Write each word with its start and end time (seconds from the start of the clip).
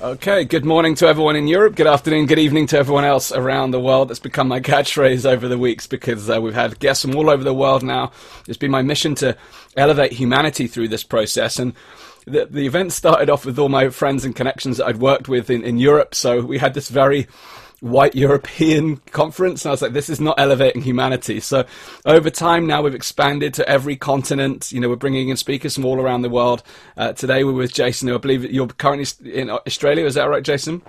Okay, 0.00 0.44
good 0.44 0.64
morning 0.64 0.94
to 0.94 1.08
everyone 1.08 1.34
in 1.34 1.48
Europe. 1.48 1.74
Good 1.74 1.88
afternoon, 1.88 2.26
good 2.26 2.38
evening 2.38 2.68
to 2.68 2.78
everyone 2.78 3.04
else 3.04 3.32
around 3.32 3.72
the 3.72 3.80
world. 3.80 4.08
That's 4.08 4.20
become 4.20 4.46
my 4.46 4.60
catchphrase 4.60 5.28
over 5.28 5.48
the 5.48 5.58
weeks 5.58 5.88
because 5.88 6.30
uh, 6.30 6.40
we've 6.40 6.54
had 6.54 6.78
guests 6.78 7.02
from 7.02 7.16
all 7.16 7.28
over 7.28 7.42
the 7.42 7.52
world 7.52 7.82
now. 7.82 8.12
It's 8.46 8.56
been 8.56 8.70
my 8.70 8.80
mission 8.80 9.16
to 9.16 9.36
elevate 9.76 10.12
humanity 10.12 10.68
through 10.68 10.86
this 10.86 11.02
process. 11.02 11.58
And 11.58 11.72
the, 12.26 12.46
the 12.46 12.64
event 12.64 12.92
started 12.92 13.28
off 13.28 13.44
with 13.44 13.58
all 13.58 13.68
my 13.68 13.88
friends 13.88 14.24
and 14.24 14.36
connections 14.36 14.76
that 14.76 14.86
I'd 14.86 14.98
worked 14.98 15.28
with 15.28 15.50
in, 15.50 15.64
in 15.64 15.78
Europe. 15.78 16.14
So 16.14 16.42
we 16.42 16.58
had 16.58 16.74
this 16.74 16.90
very 16.90 17.26
white 17.80 18.14
European 18.14 18.96
conference. 19.12 19.64
And 19.64 19.70
I 19.70 19.72
was 19.72 19.82
like, 19.82 19.92
this 19.92 20.08
is 20.08 20.20
not 20.20 20.38
elevating 20.38 20.82
humanity. 20.82 21.40
So 21.40 21.64
over 22.04 22.30
time 22.30 22.66
now 22.66 22.82
we've 22.82 22.94
expanded 22.94 23.54
to 23.54 23.68
every 23.68 23.96
continent. 23.96 24.72
You 24.72 24.80
know, 24.80 24.88
we're 24.88 24.96
bringing 24.96 25.28
in 25.28 25.36
speakers 25.36 25.74
from 25.74 25.84
all 25.84 26.00
around 26.00 26.22
the 26.22 26.30
world. 26.30 26.62
Uh, 26.96 27.12
today 27.12 27.44
we're 27.44 27.52
with 27.52 27.72
Jason, 27.72 28.08
who 28.08 28.14
I 28.14 28.18
believe 28.18 28.44
you're 28.44 28.68
currently 28.68 29.32
in 29.32 29.50
Australia. 29.50 30.04
Is 30.04 30.14
that 30.14 30.24
right, 30.24 30.42
Jason? 30.42 30.82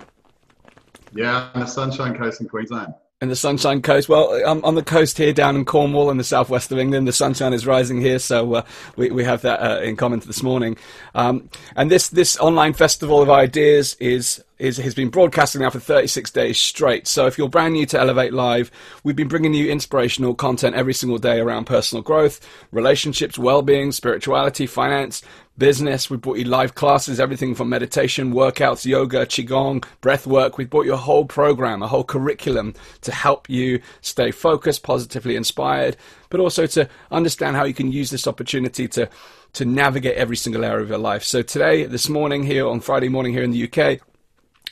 Yeah, 1.14 1.50
on 1.54 1.60
the 1.60 1.66
Sunshine 1.66 2.16
Coast 2.16 2.40
in 2.40 2.48
Queensland 2.48 2.94
in 3.20 3.28
the 3.28 3.36
Sunshine 3.36 3.82
Coast. 3.82 4.08
Well, 4.08 4.32
I'm 4.46 4.64
on 4.64 4.76
the 4.76 4.82
coast 4.82 5.18
here 5.18 5.32
down 5.32 5.54
in 5.54 5.66
Cornwall 5.66 6.10
in 6.10 6.16
the 6.16 6.24
southwest 6.24 6.72
of 6.72 6.78
England. 6.78 7.06
The 7.06 7.12
sunshine 7.12 7.52
is 7.52 7.66
rising 7.66 8.00
here, 8.00 8.18
so 8.18 8.54
uh, 8.54 8.62
we, 8.96 9.10
we 9.10 9.24
have 9.24 9.42
that 9.42 9.60
uh, 9.60 9.80
in 9.80 9.96
common 9.96 10.20
this 10.20 10.42
morning. 10.42 10.78
Um, 11.14 11.50
and 11.76 11.90
this, 11.90 12.08
this 12.08 12.38
online 12.38 12.72
festival 12.72 13.20
of 13.20 13.28
ideas 13.28 13.94
is 14.00 14.42
is, 14.60 14.76
has 14.76 14.94
been 14.94 15.08
broadcasting 15.08 15.62
now 15.62 15.70
for 15.70 15.80
36 15.80 16.30
days 16.30 16.58
straight. 16.58 17.08
So 17.08 17.26
if 17.26 17.38
you're 17.38 17.48
brand 17.48 17.72
new 17.72 17.86
to 17.86 17.98
Elevate 17.98 18.34
Live, 18.34 18.70
we've 19.02 19.16
been 19.16 19.28
bringing 19.28 19.54
you 19.54 19.70
inspirational 19.70 20.34
content 20.34 20.76
every 20.76 20.92
single 20.92 21.18
day 21.18 21.40
around 21.40 21.64
personal 21.64 22.02
growth, 22.02 22.46
relationships, 22.70 23.38
well-being, 23.38 23.90
spirituality, 23.90 24.66
finance, 24.66 25.22
business. 25.56 26.10
We've 26.10 26.20
brought 26.20 26.38
you 26.38 26.44
live 26.44 26.74
classes, 26.74 27.18
everything 27.18 27.54
from 27.54 27.70
meditation, 27.70 28.32
workouts, 28.32 28.84
yoga, 28.84 29.24
qigong, 29.26 29.84
breath 30.00 30.26
work. 30.26 30.58
We've 30.58 30.68
brought 30.68 30.86
you 30.86 30.94
a 30.94 30.98
whole 30.98 31.24
program, 31.24 31.82
a 31.82 31.88
whole 31.88 32.04
curriculum 32.04 32.74
to 33.02 33.12
help 33.12 33.48
you 33.48 33.80
stay 34.02 34.30
focused, 34.30 34.82
positively 34.82 35.36
inspired, 35.36 35.96
but 36.28 36.40
also 36.40 36.66
to 36.66 36.88
understand 37.10 37.56
how 37.56 37.64
you 37.64 37.74
can 37.74 37.90
use 37.90 38.10
this 38.10 38.26
opportunity 38.26 38.88
to 38.88 39.08
to 39.52 39.64
navigate 39.64 40.16
every 40.16 40.36
single 40.36 40.64
area 40.64 40.82
of 40.82 40.88
your 40.88 40.98
life. 40.98 41.24
So 41.24 41.42
today, 41.42 41.84
this 41.84 42.08
morning 42.08 42.44
here 42.44 42.68
on 42.68 42.78
Friday 42.78 43.08
morning 43.08 43.32
here 43.32 43.42
in 43.42 43.50
the 43.50 43.64
UK, 43.64 44.00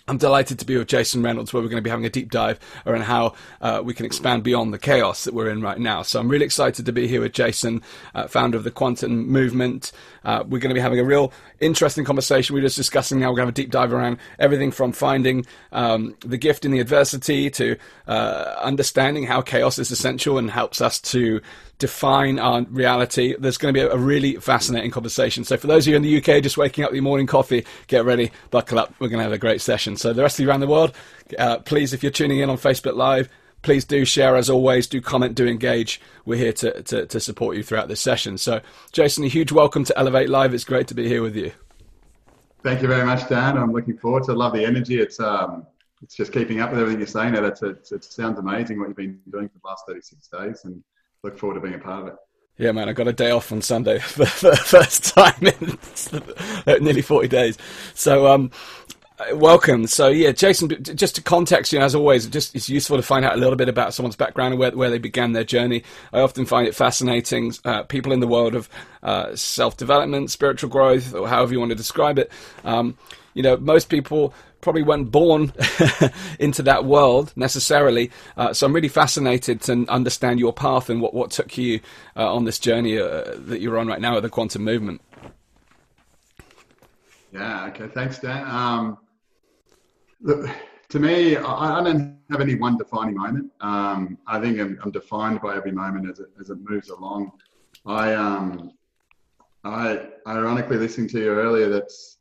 I'm 0.08 0.16
delighted 0.16 0.58
to 0.60 0.64
be 0.64 0.78
with 0.78 0.88
Jason 0.88 1.22
Reynolds, 1.22 1.52
where 1.52 1.62
we're 1.62 1.68
going 1.68 1.82
to 1.82 1.86
be 1.86 1.90
having 1.90 2.06
a 2.06 2.10
deep 2.10 2.30
dive 2.30 2.58
around 2.86 3.02
how 3.02 3.34
uh, 3.60 3.82
we 3.84 3.92
can 3.92 4.06
expand 4.06 4.42
beyond 4.42 4.72
the 4.72 4.78
chaos 4.78 5.24
that 5.24 5.34
we're 5.34 5.50
in 5.50 5.60
right 5.60 5.78
now. 5.78 6.00
So 6.00 6.18
I'm 6.18 6.28
really 6.28 6.46
excited 6.46 6.86
to 6.86 6.92
be 6.92 7.06
here 7.06 7.20
with 7.20 7.34
Jason, 7.34 7.82
uh, 8.14 8.26
founder 8.26 8.56
of 8.56 8.64
the 8.64 8.70
Quantum 8.70 9.28
Movement. 9.28 9.92
Uh, 10.24 10.44
we're 10.46 10.58
going 10.58 10.70
to 10.70 10.74
be 10.74 10.80
having 10.80 10.98
a 10.98 11.04
real 11.04 11.32
interesting 11.60 12.04
conversation. 12.04 12.54
We 12.54 12.60
are 12.60 12.64
just 12.64 12.76
discussing 12.76 13.20
now. 13.20 13.30
We're 13.30 13.36
going 13.36 13.46
to 13.46 13.48
have 13.48 13.54
a 13.54 13.62
deep 13.62 13.70
dive 13.70 13.92
around 13.92 14.18
everything 14.38 14.70
from 14.70 14.92
finding 14.92 15.46
um, 15.72 16.16
the 16.20 16.36
gift 16.36 16.64
in 16.64 16.70
the 16.70 16.80
adversity 16.80 17.50
to 17.50 17.76
uh, 18.06 18.56
understanding 18.60 19.24
how 19.24 19.42
chaos 19.42 19.78
is 19.78 19.90
essential 19.90 20.38
and 20.38 20.50
helps 20.50 20.80
us 20.80 21.00
to 21.00 21.40
define 21.78 22.38
our 22.38 22.62
reality. 22.62 23.34
There's 23.38 23.56
going 23.56 23.72
to 23.74 23.80
be 23.80 23.86
a, 23.86 23.96
really 23.96 24.36
fascinating 24.36 24.90
conversation. 24.90 25.44
So 25.44 25.56
for 25.56 25.66
those 25.66 25.86
of 25.86 25.90
you 25.90 25.96
in 25.96 26.02
the 26.02 26.18
UK 26.18 26.42
just 26.42 26.56
waking 26.56 26.84
up 26.84 26.90
with 26.90 26.96
your 26.96 27.04
morning 27.04 27.26
coffee, 27.26 27.64
get 27.86 28.04
ready, 28.04 28.30
buckle 28.50 28.78
up. 28.78 28.94
We're 28.98 29.08
going 29.08 29.18
to 29.18 29.24
have 29.24 29.32
a 29.32 29.38
great 29.38 29.60
session. 29.60 29.96
So 29.96 30.12
the 30.12 30.22
rest 30.22 30.38
of 30.38 30.44
you 30.44 30.50
around 30.50 30.60
the 30.60 30.66
world, 30.66 30.92
uh, 31.38 31.58
please, 31.58 31.92
if 31.92 32.02
you're 32.02 32.12
tuning 32.12 32.38
in 32.38 32.50
on 32.50 32.56
Facebook 32.56 32.96
Live, 32.96 33.28
please 33.62 33.84
do 33.84 34.04
share 34.04 34.36
as 34.36 34.48
always. 34.48 34.86
Do 34.86 35.00
comment, 35.00 35.34
do 35.34 35.46
engage. 35.46 36.00
We're 36.24 36.38
here 36.38 36.52
to, 36.54 36.82
to, 36.82 37.06
to 37.06 37.20
support 37.20 37.56
you 37.56 37.62
throughout 37.62 37.88
this 37.88 38.00
session. 38.00 38.38
So 38.38 38.60
Jason, 38.92 39.24
a 39.24 39.28
huge 39.28 39.52
welcome 39.52 39.84
to 39.84 39.98
Elevate 39.98 40.28
Live. 40.28 40.54
It's 40.54 40.64
great 40.64 40.88
to 40.88 40.94
be 40.94 41.08
here 41.08 41.22
with 41.22 41.36
you. 41.36 41.52
Thank 42.62 42.82
you 42.82 42.88
very 42.88 43.06
much, 43.06 43.28
Dan. 43.28 43.56
I'm 43.56 43.72
looking 43.72 43.96
forward 43.96 44.24
to. 44.24 44.32
Love 44.32 44.52
the 44.52 44.64
energy. 44.64 45.00
It's 45.00 45.20
um, 45.20 45.66
it's 46.02 46.14
just 46.14 46.32
keeping 46.32 46.60
up 46.60 46.70
with 46.70 46.80
everything 46.80 47.00
you're 47.00 47.06
saying. 47.06 47.34
It's, 47.34 47.62
it's, 47.62 47.92
it 47.92 48.04
sounds 48.04 48.38
amazing 48.38 48.78
what 48.78 48.88
you've 48.88 48.96
been 48.96 49.20
doing 49.30 49.48
for 49.48 49.58
the 49.62 49.68
last 49.68 49.84
36 49.88 50.28
days, 50.28 50.64
and 50.64 50.82
look 51.22 51.38
forward 51.38 51.54
to 51.54 51.60
being 51.60 51.74
a 51.74 51.78
part 51.78 52.02
of 52.02 52.08
it. 52.08 52.16
Yeah, 52.56 52.72
man, 52.72 52.88
I 52.88 52.92
got 52.92 53.06
a 53.06 53.12
day 53.12 53.30
off 53.30 53.52
on 53.52 53.62
Sunday 53.62 53.98
for 54.00 54.24
the 54.24 54.56
first 54.56 55.14
time 55.14 55.46
in 56.66 56.82
nearly 56.84 57.02
40 57.02 57.28
days. 57.28 57.58
So, 57.94 58.26
um, 58.26 58.50
welcome. 59.32 59.86
So, 59.86 60.08
yeah, 60.08 60.32
Jason, 60.32 60.68
just 60.82 61.16
to 61.16 61.22
context 61.22 61.72
you, 61.72 61.80
as 61.80 61.94
always, 61.94 62.26
just 62.26 62.54
it's 62.54 62.68
useful 62.68 62.96
to 62.96 63.02
find 63.02 63.24
out 63.24 63.34
a 63.34 63.36
little 63.36 63.56
bit 63.56 63.68
about 63.68 63.94
someone's 63.94 64.16
background 64.16 64.52
and 64.52 64.60
where, 64.60 64.72
where 64.72 64.90
they 64.90 64.98
began 64.98 65.32
their 65.32 65.44
journey. 65.44 65.82
I 66.12 66.20
often 66.20 66.46
find 66.46 66.66
it 66.66 66.74
fascinating. 66.74 67.52
Uh, 67.64 67.82
people 67.82 68.12
in 68.12 68.20
the 68.20 68.28
world 68.28 68.54
of 68.54 68.68
uh, 69.02 69.34
self 69.34 69.76
development, 69.76 70.30
spiritual 70.30 70.70
growth, 70.70 71.14
or 71.14 71.28
however 71.28 71.52
you 71.52 71.58
want 71.58 71.70
to 71.70 71.76
describe 71.76 72.18
it. 72.18 72.30
Um, 72.64 72.96
you 73.34 73.42
know, 73.42 73.56
most 73.56 73.88
people 73.88 74.34
probably 74.60 74.82
weren't 74.82 75.10
born 75.10 75.52
into 76.38 76.62
that 76.62 76.84
world 76.84 77.32
necessarily. 77.36 78.10
Uh, 78.36 78.52
so 78.52 78.66
I'm 78.66 78.72
really 78.72 78.88
fascinated 78.88 79.60
to 79.62 79.84
understand 79.88 80.40
your 80.40 80.52
path 80.52 80.90
and 80.90 81.00
what, 81.00 81.14
what 81.14 81.30
took 81.30 81.56
you 81.56 81.80
uh, 82.16 82.34
on 82.34 82.44
this 82.44 82.58
journey 82.58 82.98
uh, 82.98 83.34
that 83.36 83.60
you're 83.60 83.78
on 83.78 83.86
right 83.86 84.00
now 84.00 84.16
at 84.16 84.22
the 84.22 84.28
quantum 84.28 84.64
movement. 84.64 85.00
Yeah, 87.32 87.66
okay, 87.66 87.86
thanks, 87.88 88.18
Dan. 88.18 88.44
Um, 88.46 88.98
look, 90.20 90.48
to 90.88 90.98
me, 90.98 91.36
I, 91.36 91.80
I, 91.80 91.84
don't 91.84 92.18
have 92.30 92.40
any 92.40 92.54
one 92.54 92.76
defining 92.76 93.14
moment. 93.14 93.50
Um, 93.60 94.18
I 94.26 94.40
think 94.40 94.58
I'm, 94.58 94.78
I'm, 94.82 94.90
defined 94.90 95.40
by 95.40 95.56
every 95.56 95.72
moment 95.72 96.08
as 96.10 96.20
it, 96.20 96.28
as 96.40 96.50
it 96.50 96.58
moves 96.60 96.88
along. 96.88 97.32
I, 97.86 98.14
um, 98.14 98.72
I, 99.64 100.06
ironically, 100.26 100.78
listening 100.78 101.08
to 101.08 101.18
you 101.18 101.30
earlier, 101.30 101.68
that's 101.68 102.18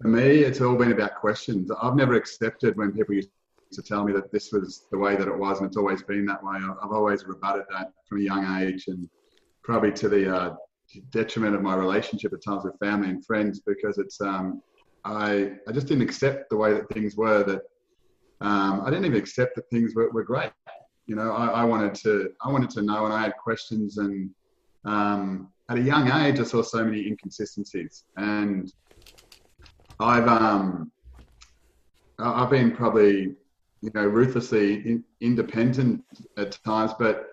for 0.00 0.08
me, 0.08 0.38
it's 0.38 0.60
all 0.60 0.76
been 0.76 0.92
about 0.92 1.16
questions. 1.16 1.70
I've 1.82 1.94
never 1.94 2.14
accepted 2.14 2.76
when 2.76 2.92
people 2.92 3.14
used 3.14 3.30
to 3.72 3.82
tell 3.82 4.02
me 4.02 4.12
that 4.14 4.32
this 4.32 4.50
was 4.50 4.86
the 4.90 4.98
way 4.98 5.14
that 5.14 5.28
it 5.28 5.38
was, 5.38 5.58
and 5.58 5.66
it's 5.66 5.76
always 5.76 6.02
been 6.02 6.24
that 6.26 6.42
way. 6.42 6.56
I've 6.56 6.92
always 6.92 7.26
rebutted 7.26 7.64
that 7.70 7.92
from 8.08 8.18
a 8.18 8.22
young 8.22 8.62
age, 8.62 8.86
and 8.88 9.08
probably 9.62 9.92
to 9.92 10.08
the 10.08 10.34
uh, 10.34 10.54
detriment 11.10 11.54
of 11.54 11.62
my 11.62 11.74
relationship 11.74 12.32
at 12.32 12.42
times 12.42 12.64
with 12.64 12.78
family 12.78 13.10
and 13.10 13.24
friends, 13.24 13.60
because 13.60 13.98
it's 13.98 14.20
um, 14.22 14.62
I 15.04 15.52
I 15.68 15.72
just 15.72 15.86
didn't 15.86 16.02
accept 16.02 16.50
the 16.50 16.56
way 16.56 16.72
that 16.74 16.88
things 16.90 17.16
were. 17.16 17.42
That 17.44 17.62
um, 18.40 18.82
I 18.82 18.90
didn't 18.90 19.06
even 19.06 19.18
accept 19.18 19.56
that 19.56 19.68
things 19.70 19.94
were, 19.94 20.10
were 20.10 20.24
great. 20.24 20.52
You 21.06 21.16
know, 21.16 21.32
I, 21.32 21.46
I 21.46 21.64
wanted 21.64 21.94
to 21.96 22.30
I 22.42 22.50
wanted 22.50 22.70
to 22.70 22.82
know, 22.82 23.04
and 23.04 23.14
I 23.14 23.22
had 23.22 23.34
questions, 23.36 23.98
and 23.98 24.30
um, 24.84 25.48
at 25.68 25.78
a 25.78 25.82
young 25.82 26.10
age, 26.10 26.40
I 26.40 26.44
saw 26.44 26.62
so 26.62 26.84
many 26.84 27.06
inconsistencies, 27.06 28.04
and 28.16 28.72
I've 29.98 30.28
um, 30.28 30.90
I've 32.18 32.50
been 32.50 32.74
probably 32.74 33.34
you 33.82 33.90
know 33.94 34.04
ruthlessly 34.04 34.74
in, 34.86 35.04
independent 35.20 36.04
at 36.36 36.58
times, 36.64 36.92
but 36.98 37.26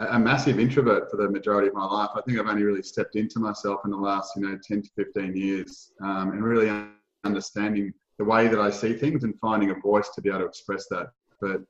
a, 0.00 0.18
massive 0.18 0.58
introvert 0.58 1.10
for 1.10 1.16
the 1.16 1.28
majority 1.28 1.68
of 1.68 1.74
my 1.74 1.84
life. 1.84 2.10
I 2.14 2.20
think 2.22 2.38
I've 2.38 2.46
only 2.46 2.62
really 2.62 2.82
stepped 2.82 3.16
into 3.16 3.38
myself 3.38 3.80
in 3.84 3.90
the 3.90 3.96
last 3.96 4.36
you 4.36 4.42
know 4.42 4.58
10 4.62 4.82
to 4.82 4.88
15 4.96 5.36
years, 5.36 5.92
um, 6.02 6.32
and 6.32 6.42
really 6.42 6.68
understanding 7.24 7.92
the 8.18 8.24
way 8.24 8.48
that 8.48 8.60
I 8.60 8.70
see 8.70 8.92
things 8.94 9.24
and 9.24 9.38
finding 9.40 9.70
a 9.70 9.74
voice 9.74 10.10
to 10.10 10.20
be 10.20 10.28
able 10.28 10.40
to 10.40 10.46
express 10.46 10.86
that. 10.88 11.10
But 11.40 11.62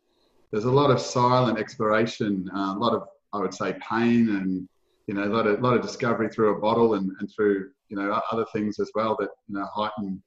there's 0.50 0.64
a 0.64 0.70
lot 0.70 0.90
of 0.90 1.00
silent 1.00 1.58
exploration, 1.58 2.48
uh, 2.54 2.74
a 2.76 2.78
lot 2.78 2.94
of 2.94 3.06
I 3.32 3.38
would 3.38 3.52
say 3.54 3.76
pain 3.86 4.30
and 4.30 4.68
you 5.06 5.14
know 5.14 5.24
a 5.24 5.32
lot 5.32 5.46
of 5.46 5.60
lot 5.60 5.74
of 5.74 5.82
discovery 5.82 6.28
through 6.28 6.56
a 6.56 6.60
bottle 6.60 6.94
and, 6.94 7.10
and 7.20 7.30
through 7.34 7.70
you 7.88 7.96
know 7.96 8.20
other 8.32 8.46
things 8.52 8.78
as 8.80 8.90
well 8.94 9.16
that 9.20 9.28
you 9.48 9.58
know 9.58 9.66
heighten 9.74 10.22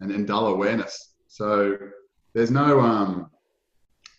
and, 0.00 0.10
and 0.12 0.26
dull 0.26 0.46
awareness. 0.48 1.14
So 1.26 1.76
there's 2.34 2.50
no 2.50 2.80
um, 2.80 3.30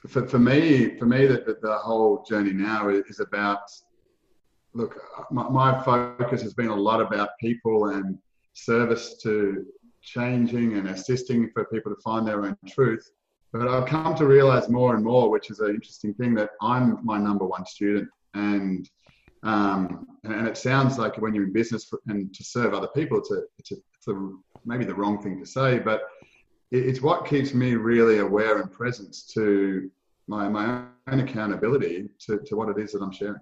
for, 0.08 0.28
for 0.28 0.40
me 0.40 0.98
for 0.98 1.06
me 1.06 1.26
that 1.28 1.46
the, 1.46 1.58
the, 1.62 1.78
whole 1.78 2.24
journey 2.24 2.54
now 2.54 2.90
is 2.90 3.20
about 3.20 3.60
look 4.74 5.00
my, 5.32 5.48
my 5.50 5.84
focus 5.84 6.42
has 6.42 6.54
been 6.54 6.68
a 6.68 6.76
lot 6.76 7.02
about 7.02 7.30
people 7.40 7.90
and 7.90 8.18
service 8.54 9.18
to 9.24 9.66
changing 10.08 10.78
and 10.78 10.90
assisting 10.90 11.50
for 11.54 11.66
people 11.66 11.94
to 11.94 12.02
find 12.02 12.28
their 12.28 12.46
own 12.46 12.58
truth 12.68 13.12
but 13.54 13.68
I've 13.68 13.86
come 13.86 14.16
to 14.16 14.26
realize 14.26 14.70
more 14.70 14.96
and 14.96 15.04
more, 15.04 15.30
which 15.30 15.50
is 15.50 15.60
an 15.60 15.70
interesting 15.70 16.14
thing, 16.14 16.34
that 16.36 16.52
I'm 16.62 17.00
my 17.04 17.18
number 17.18 17.46
one 17.46 17.66
student. 17.66 18.10
And 18.34 18.90
um, 19.44 20.08
and, 20.24 20.48
it 20.48 20.58
sounds 20.58 20.98
like 20.98 21.18
when 21.22 21.34
you're 21.34 21.46
in 21.46 21.54
business 21.54 21.86
for, 21.86 22.00
and 22.08 22.34
to 22.34 22.44
serve 22.44 22.74
other 22.74 22.88
people, 22.88 23.20
it's 23.20 23.32
a, 23.32 23.44
it's 23.60 23.72
a, 23.72 23.76
it's 23.96 24.08
a 24.08 24.32
maybe 24.66 24.84
the 24.84 24.94
wrong 24.94 25.22
thing 25.22 25.40
to 25.40 25.46
say, 25.46 25.80
but 25.80 26.02
it's 26.72 27.02
what 27.02 27.26
keeps 27.26 27.54
me 27.54 27.76
really 27.76 28.18
aware 28.18 28.60
and 28.60 28.72
present 28.72 29.16
to 29.34 29.90
my, 30.28 30.50
my 30.50 30.84
own 31.08 31.20
accountability 31.20 32.10
to, 32.26 32.40
to 32.46 32.56
what 32.56 32.68
it 32.68 32.82
is 32.84 32.92
that 32.92 33.02
I'm 33.02 33.12
sharing. 33.12 33.40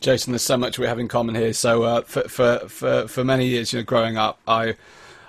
Jason, 0.00 0.32
there's 0.32 0.42
so 0.42 0.56
much 0.56 0.78
we 0.78 0.86
have 0.86 0.98
in 0.98 1.06
common 1.06 1.34
here. 1.34 1.52
So 1.52 1.82
uh, 1.82 2.00
for, 2.02 2.22
for, 2.22 2.58
for, 2.68 3.06
for 3.06 3.22
many 3.22 3.46
years, 3.46 3.72
you 3.72 3.80
know, 3.80 3.84
growing 3.84 4.16
up, 4.16 4.40
I, 4.48 4.74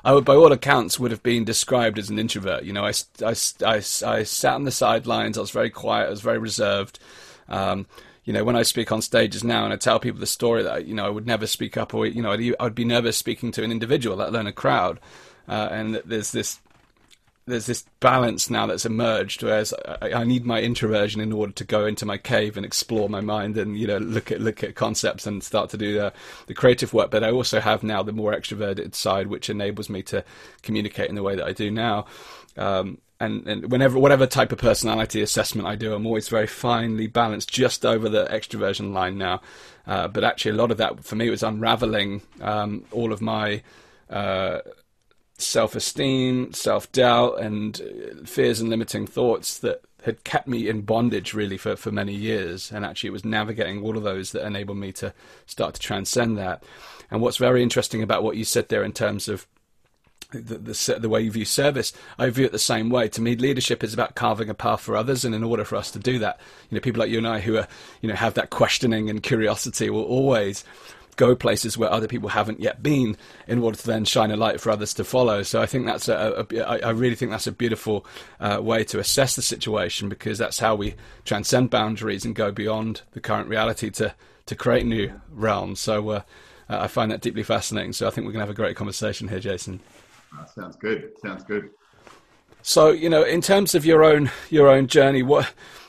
I 0.03 0.13
would, 0.13 0.25
by 0.25 0.35
all 0.35 0.51
accounts, 0.51 0.99
would 0.99 1.11
have 1.11 1.23
been 1.23 1.45
described 1.45 1.99
as 1.99 2.09
an 2.09 2.17
introvert. 2.17 2.63
You 2.63 2.73
know, 2.73 2.85
I, 2.85 2.93
I, 3.23 3.35
I, 3.65 3.75
I 3.75 4.23
sat 4.23 4.55
on 4.55 4.63
the 4.63 4.71
sidelines. 4.71 5.37
I 5.37 5.41
was 5.41 5.51
very 5.51 5.69
quiet. 5.69 6.07
I 6.07 6.09
was 6.09 6.21
very 6.21 6.39
reserved. 6.39 6.99
Um, 7.47 7.85
you 8.23 8.33
know, 8.33 8.43
when 8.43 8.55
I 8.55 8.63
speak 8.63 8.91
on 8.91 9.01
stages 9.01 9.43
now 9.43 9.63
and 9.63 9.73
I 9.73 9.77
tell 9.77 9.99
people 9.99 10.19
the 10.19 10.27
story 10.27 10.63
that, 10.63 10.85
you 10.85 10.93
know, 10.93 11.05
I 11.05 11.09
would 11.09 11.27
never 11.27 11.47
speak 11.47 11.75
up 11.77 11.93
or, 11.93 12.05
you 12.05 12.21
know, 12.21 12.31
I'd, 12.31 12.55
I'd 12.59 12.75
be 12.75 12.85
nervous 12.85 13.17
speaking 13.17 13.51
to 13.53 13.63
an 13.63 13.71
individual, 13.71 14.17
let 14.17 14.29
alone 14.29 14.47
a 14.47 14.53
crowd. 14.53 14.99
Uh, 15.47 15.67
and 15.71 15.95
there's 16.05 16.31
this 16.31 16.59
there's 17.45 17.65
this 17.65 17.83
balance 17.99 18.49
now 18.49 18.67
that's 18.67 18.85
emerged, 18.85 19.41
whereas 19.43 19.73
I, 20.01 20.11
I, 20.13 20.23
need 20.23 20.45
my 20.45 20.61
introversion 20.61 21.21
in 21.21 21.31
order 21.31 21.51
to 21.53 21.63
go 21.63 21.85
into 21.85 22.05
my 22.05 22.17
cave 22.17 22.55
and 22.55 22.65
explore 22.65 23.09
my 23.09 23.21
mind 23.21 23.57
and 23.57 23.77
you 23.77 23.87
know 23.87 23.97
look 23.97 24.31
at 24.31 24.39
look 24.39 24.63
at 24.63 24.75
concepts 24.75 25.25
and 25.25 25.43
start 25.43 25.69
to 25.71 25.77
do 25.77 25.95
the, 25.95 26.13
the 26.47 26.53
creative 26.53 26.93
work. 26.93 27.09
But 27.09 27.23
I 27.23 27.31
also 27.31 27.59
have 27.59 27.81
now 27.83 28.03
the 28.03 28.11
more 28.11 28.33
extroverted 28.33 28.93
side, 28.93 29.27
which 29.27 29.49
enables 29.49 29.89
me 29.89 30.03
to 30.03 30.23
communicate 30.61 31.09
in 31.09 31.15
the 31.15 31.23
way 31.23 31.35
that 31.35 31.45
I 31.45 31.51
do 31.51 31.71
now. 31.71 32.05
Um, 32.57 32.99
and, 33.19 33.47
and 33.47 33.71
whenever 33.71 33.99
whatever 33.99 34.27
type 34.27 34.51
of 34.51 34.59
personality 34.59 35.21
assessment 35.21 35.67
I 35.67 35.75
do, 35.75 35.93
I'm 35.93 36.05
always 36.05 36.29
very 36.29 36.47
finely 36.47 37.07
balanced, 37.07 37.51
just 37.51 37.85
over 37.85 38.07
the 38.07 38.25
extroversion 38.25 38.93
line 38.93 39.17
now. 39.17 39.41
Uh, 39.87 40.07
but 40.07 40.23
actually, 40.23 40.51
a 40.51 40.55
lot 40.55 40.71
of 40.71 40.77
that 40.77 41.03
for 41.03 41.15
me 41.15 41.29
was 41.29 41.43
unraveling 41.43 42.21
um, 42.39 42.85
all 42.91 43.11
of 43.11 43.21
my 43.21 43.61
uh, 44.09 44.59
self-esteem, 45.41 46.53
self-doubt, 46.53 47.39
and 47.39 47.81
uh, 47.81 48.25
fears 48.25 48.59
and 48.59 48.69
limiting 48.69 49.07
thoughts 49.07 49.59
that 49.59 49.81
had 50.03 50.23
kept 50.23 50.47
me 50.47 50.67
in 50.67 50.81
bondage 50.81 51.33
really 51.33 51.57
for, 51.57 51.75
for 51.75 51.91
many 51.91 52.13
years. 52.13 52.71
And 52.71 52.85
actually, 52.85 53.09
it 53.09 53.13
was 53.13 53.25
navigating 53.25 53.83
all 53.83 53.97
of 53.97 54.03
those 54.03 54.31
that 54.31 54.45
enabled 54.45 54.77
me 54.77 54.91
to 54.93 55.13
start 55.45 55.75
to 55.75 55.79
transcend 55.79 56.37
that. 56.37 56.63
And 57.09 57.21
what's 57.21 57.37
very 57.37 57.61
interesting 57.61 58.01
about 58.01 58.23
what 58.23 58.37
you 58.37 58.45
said 58.45 58.69
there 58.69 58.83
in 58.83 58.93
terms 58.93 59.27
of 59.27 59.45
the, 60.31 60.57
the, 60.57 60.99
the, 60.99 61.09
way 61.09 61.21
you 61.21 61.31
view 61.31 61.45
service, 61.45 61.91
I 62.17 62.29
view 62.29 62.45
it 62.45 62.53
the 62.53 62.59
same 62.59 62.89
way. 62.89 63.09
To 63.09 63.21
me, 63.21 63.35
leadership 63.35 63.83
is 63.83 63.93
about 63.93 64.15
carving 64.15 64.49
a 64.49 64.53
path 64.53 64.79
for 64.79 64.95
others, 64.95 65.25
and 65.25 65.35
in 65.35 65.43
order 65.43 65.65
for 65.65 65.75
us 65.75 65.91
to 65.91 65.99
do 65.99 66.19
that, 66.19 66.39
you 66.69 66.75
know, 66.75 66.81
people 66.81 67.01
like 67.01 67.09
you 67.09 67.17
and 67.17 67.27
I 67.27 67.39
who 67.39 67.57
are, 67.57 67.67
you 68.01 68.07
know, 68.07 68.15
have 68.15 68.35
that 68.35 68.49
questioning 68.49 69.09
and 69.09 69.21
curiosity 69.21 69.89
will 69.89 70.03
always 70.03 70.63
go 71.15 71.35
places 71.35 71.77
where 71.77 71.91
other 71.91 72.07
people 72.07 72.29
haven't 72.29 72.59
yet 72.59 72.81
been 72.81 73.17
in 73.47 73.59
order 73.59 73.77
to 73.77 73.87
then 73.87 74.05
shine 74.05 74.31
a 74.31 74.37
light 74.37 74.59
for 74.59 74.69
others 74.71 74.93
to 74.95 75.03
follow. 75.03 75.43
So 75.43 75.61
I 75.61 75.65
think 75.65 75.85
that's 75.85 76.07
a, 76.07 76.45
a 76.51 76.85
I 76.85 76.89
really 76.91 77.15
think 77.15 77.31
that's 77.31 77.47
a 77.47 77.51
beautiful 77.51 78.05
uh, 78.39 78.59
way 78.61 78.83
to 78.85 78.99
assess 78.99 79.35
the 79.35 79.41
situation 79.41 80.09
because 80.09 80.37
that's 80.37 80.59
how 80.59 80.75
we 80.75 80.95
transcend 81.25 81.69
boundaries 81.69 82.25
and 82.25 82.35
go 82.35 82.51
beyond 82.51 83.01
the 83.11 83.19
current 83.21 83.49
reality 83.49 83.89
to 83.91 84.13
to 84.47 84.55
create 84.55 84.85
new 84.85 85.13
realms. 85.31 85.79
So 85.79 86.09
uh, 86.09 86.21
I 86.67 86.87
find 86.87 87.11
that 87.11 87.21
deeply 87.21 87.43
fascinating. 87.43 87.93
So 87.93 88.07
I 88.07 88.09
think 88.09 88.25
we're 88.25 88.33
going 88.33 88.41
to 88.41 88.47
have 88.47 88.49
a 88.49 88.61
great 88.61 88.75
conversation 88.75 89.27
here, 89.27 89.39
Jason. 89.39 89.79
That 90.37 90.49
sounds 90.49 90.75
good. 90.77 91.11
Sounds 91.21 91.43
good. 91.43 91.69
So 92.63 92.91
you 92.91 93.09
know, 93.09 93.23
in 93.23 93.41
terms 93.41 93.75
of 93.75 93.85
your 93.85 94.03
own 94.03 94.31
your 94.49 94.69
own 94.69 94.87
journey, 94.87 95.23
what 95.23 95.45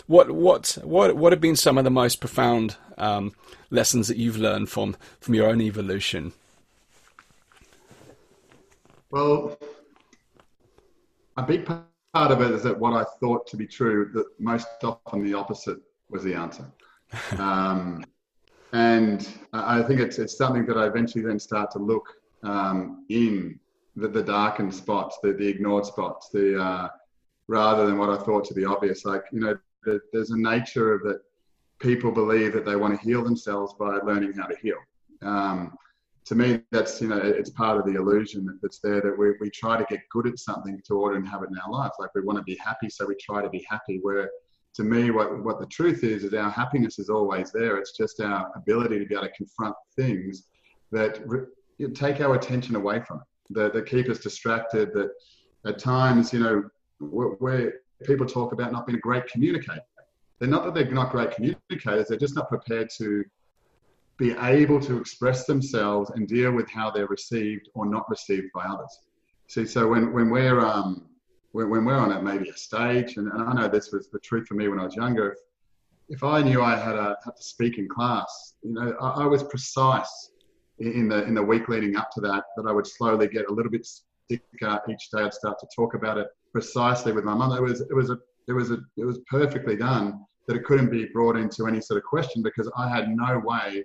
what 0.07 0.31
what 0.31 0.79
what 0.83 1.17
what 1.17 1.33
have 1.33 1.41
been 1.41 1.57
some 1.57 1.79
of 1.79 1.85
the 1.85 1.91
most 1.91 2.21
profound 2.21 2.77
um, 2.99 3.33
lessons 3.71 4.09
that 4.09 4.17
you've 4.17 4.39
learned 4.39 4.69
from 4.69 4.97
from 5.21 5.35
your 5.35 5.49
own 5.49 5.61
evolution? 5.61 6.33
Well, 9.11 9.59
a 11.37 11.43
big 11.43 11.67
part 11.67 11.85
of 12.15 12.41
it 12.41 12.51
is 12.51 12.63
that 12.63 12.79
what 12.79 12.95
I 12.95 13.05
thought 13.21 13.47
to 13.49 13.57
be 13.57 13.67
true, 13.67 14.11
that 14.15 14.27
most 14.39 14.69
often 14.83 15.25
the 15.25 15.35
opposite 15.35 15.79
was 16.09 16.25
the 16.25 16.35
answer. 16.35 16.65
um, 17.39 18.05
and 18.73 19.29
I 19.53 19.83
think 19.83 20.01
it's, 20.01 20.19
it's 20.19 20.37
something 20.37 20.65
that 20.67 20.79
I 20.79 20.87
eventually 20.87 21.23
then 21.23 21.39
start 21.39 21.71
to 21.73 21.79
look 21.79 22.07
um, 22.43 23.05
in 23.11 23.61
the, 23.97 24.09
the 24.09 24.23
darkened 24.23 24.75
spots, 24.75 25.19
the, 25.23 25.33
the 25.33 25.47
ignored 25.47 25.87
spots, 25.87 26.29
the 26.31 26.61
uh, 26.61 26.89
rather 27.49 27.87
than 27.87 27.99
what 27.99 28.11
I 28.11 28.17
thought 28.17 28.45
to 28.47 28.55
be 28.55 28.65
obvious. 28.65 29.05
Like 29.05 29.25
you 29.33 29.41
know, 29.41 29.59
the, 29.85 30.01
there's 30.13 30.31
a 30.31 30.39
nature 30.39 30.93
of 30.95 31.03
that 31.03 31.21
people 31.79 32.11
believe 32.11 32.53
that 32.55 32.65
they 32.65 32.77
want 32.77 32.99
to 32.99 33.07
heal 33.07 33.23
themselves 33.23 33.75
by 33.75 33.97
learning 33.99 34.35
how 34.35 34.47
to 34.47 34.57
heal. 34.57 34.77
Um, 35.23 35.77
to 36.25 36.35
me, 36.35 36.61
that's 36.71 37.01
you 37.03 37.09
know, 37.09 37.19
it's 37.19 37.51
part 37.51 37.79
of 37.79 37.85
the 37.85 37.99
illusion 37.99 38.59
that's 38.63 38.79
there 38.79 39.01
that 39.01 39.19
we, 39.19 39.33
we 39.41 39.51
try 39.51 39.77
to 39.77 39.85
get 39.85 40.01
good 40.11 40.27
at 40.27 40.39
something 40.39 40.81
to 40.87 40.95
order 40.95 41.17
and 41.17 41.29
have 41.29 41.43
it 41.43 41.51
in 41.51 41.59
our 41.59 41.71
life. 41.71 41.93
Like 41.99 42.15
we 42.15 42.23
want 42.23 42.39
to 42.39 42.45
be 42.45 42.57
happy, 42.57 42.89
so 42.89 43.07
we 43.07 43.17
try 43.17 43.43
to 43.43 43.51
be 43.51 43.67
happy. 43.69 43.99
Where 44.01 44.31
to 44.75 44.85
me, 44.85 45.11
what 45.11 45.45
what 45.45 45.61
the 45.61 45.67
truth 45.67 46.05
is 46.05 46.25
is 46.25 46.33
our 46.33 46.51
happiness 46.51 46.99
is 46.99 47.11
always 47.11 47.53
there. 47.53 47.77
It's 47.77 47.97
just 47.97 48.21
our 48.21 48.51
ability 48.57 49.01
to 49.01 49.05
be 49.05 49.15
able 49.15 49.27
to 49.27 49.33
confront 49.33 49.75
things 49.97 50.45
that 50.93 51.21
re- 51.27 51.47
take 51.95 52.21
our 52.21 52.37
attention 52.37 52.77
away 52.77 53.01
from 53.01 53.19
it 53.19 53.27
that, 53.55 53.73
that 53.73 53.87
keep 53.87 54.09
us 54.09 54.19
distracted, 54.19 54.93
that 54.95 55.11
at 55.67 55.79
times, 55.79 56.33
you 56.33 56.41
know, 56.41 56.65
where 57.01 57.75
people 58.05 58.27
talk 58.27 58.53
about 58.53 58.73
not 58.73 58.87
being 58.87 58.99
a 58.99 59.01
great 59.01 59.27
communicator. 59.27 59.81
They're 60.39 60.49
not 60.49 60.65
that 60.65 60.75
they're 60.75 60.91
not 60.91 61.13
great 61.13 61.31
communicators, 61.31 62.09
they're 62.09 62.19
just 62.19 62.35
not 62.35 62.49
prepared 62.49 62.91
to 62.99 63.25
be 64.19 64.33
able 64.33 64.81
to 64.81 64.99
express 64.99 65.47
themselves 65.47 66.11
and 66.11 66.29
deal 66.29 66.53
with 66.53 66.69
how 66.69 66.91
they're 66.91 67.07
received 67.07 67.69
or 67.75 67.87
not 67.87 68.09
received 68.11 68.49
by 68.55 68.65
others. 68.65 68.99
See, 69.49 69.67
so 69.67 69.89
when, 69.89 70.13
when 70.13 70.31
we're 70.31 70.61
um, 70.61 71.07
when, 71.53 71.71
when 71.71 71.85
we're 71.85 71.97
on 71.97 72.13
a, 72.13 72.23
maybe 72.23 72.49
a 72.49 72.57
stage, 72.57 73.17
and, 73.17 73.31
and 73.31 73.43
I 73.43 73.53
know 73.53 73.69
this 73.69 73.93
was 73.93 74.09
the 74.09 74.19
truth 74.19 74.47
for 74.47 74.55
me 74.55 74.69
when 74.69 74.79
I 74.81 74.85
was 74.85 74.97
younger, 74.97 75.33
if, 75.33 75.39
if 76.09 76.25
I 76.25 76.43
knew 76.43 76.63
I 76.63 76.77
had, 76.77 76.97
a, 76.97 77.17
had 77.25 77.37
to 77.37 77.43
speak 77.43 77.79
in 77.79 77.89
class, 77.89 78.55
you 78.63 78.73
know, 78.73 78.95
I, 79.01 79.23
I 79.23 79.27
was 79.27 79.43
precise 79.43 80.31
in 80.83 81.09
the 81.09 81.25
in 81.25 81.35
the 81.35 81.43
week 81.43 81.69
leading 81.69 81.97
up 81.97 82.11
to 82.13 82.21
that 82.21 82.45
that 82.57 82.67
I 82.67 82.73
would 82.73 82.87
slowly 82.87 83.29
get 83.29 83.49
a 83.49 83.53
little 83.53 83.71
bit 83.71 83.87
sicker 84.31 84.81
each 84.89 85.11
day. 85.11 85.23
I'd 85.23 85.35
start 85.35 85.59
to 85.61 85.67
talk 85.75 85.95
about 85.95 86.19
it 86.19 86.29
precisely 86.53 87.13
with 87.13 87.25
my 87.25 87.35
mum. 87.35 87.53
It 87.53 87.63
was 87.63 87.81
it 87.81 87.95
was 87.95 88.11
a 88.11 88.19
it 88.49 88.53
was 88.53 88.71
a 88.71 88.79
it 88.97 89.05
was 89.05 89.21
perfectly 89.31 89.77
done 89.77 90.25
that 90.49 90.57
it 90.57 90.65
couldn't 90.65 90.91
be 90.91 91.07
brought 91.07 91.37
into 91.37 91.67
any 91.67 91.81
sort 91.81 91.99
of 91.99 92.05
question 92.05 92.43
because 92.43 92.71
I 92.77 92.89
had 92.89 93.09
no 93.09 93.41
way 93.45 93.85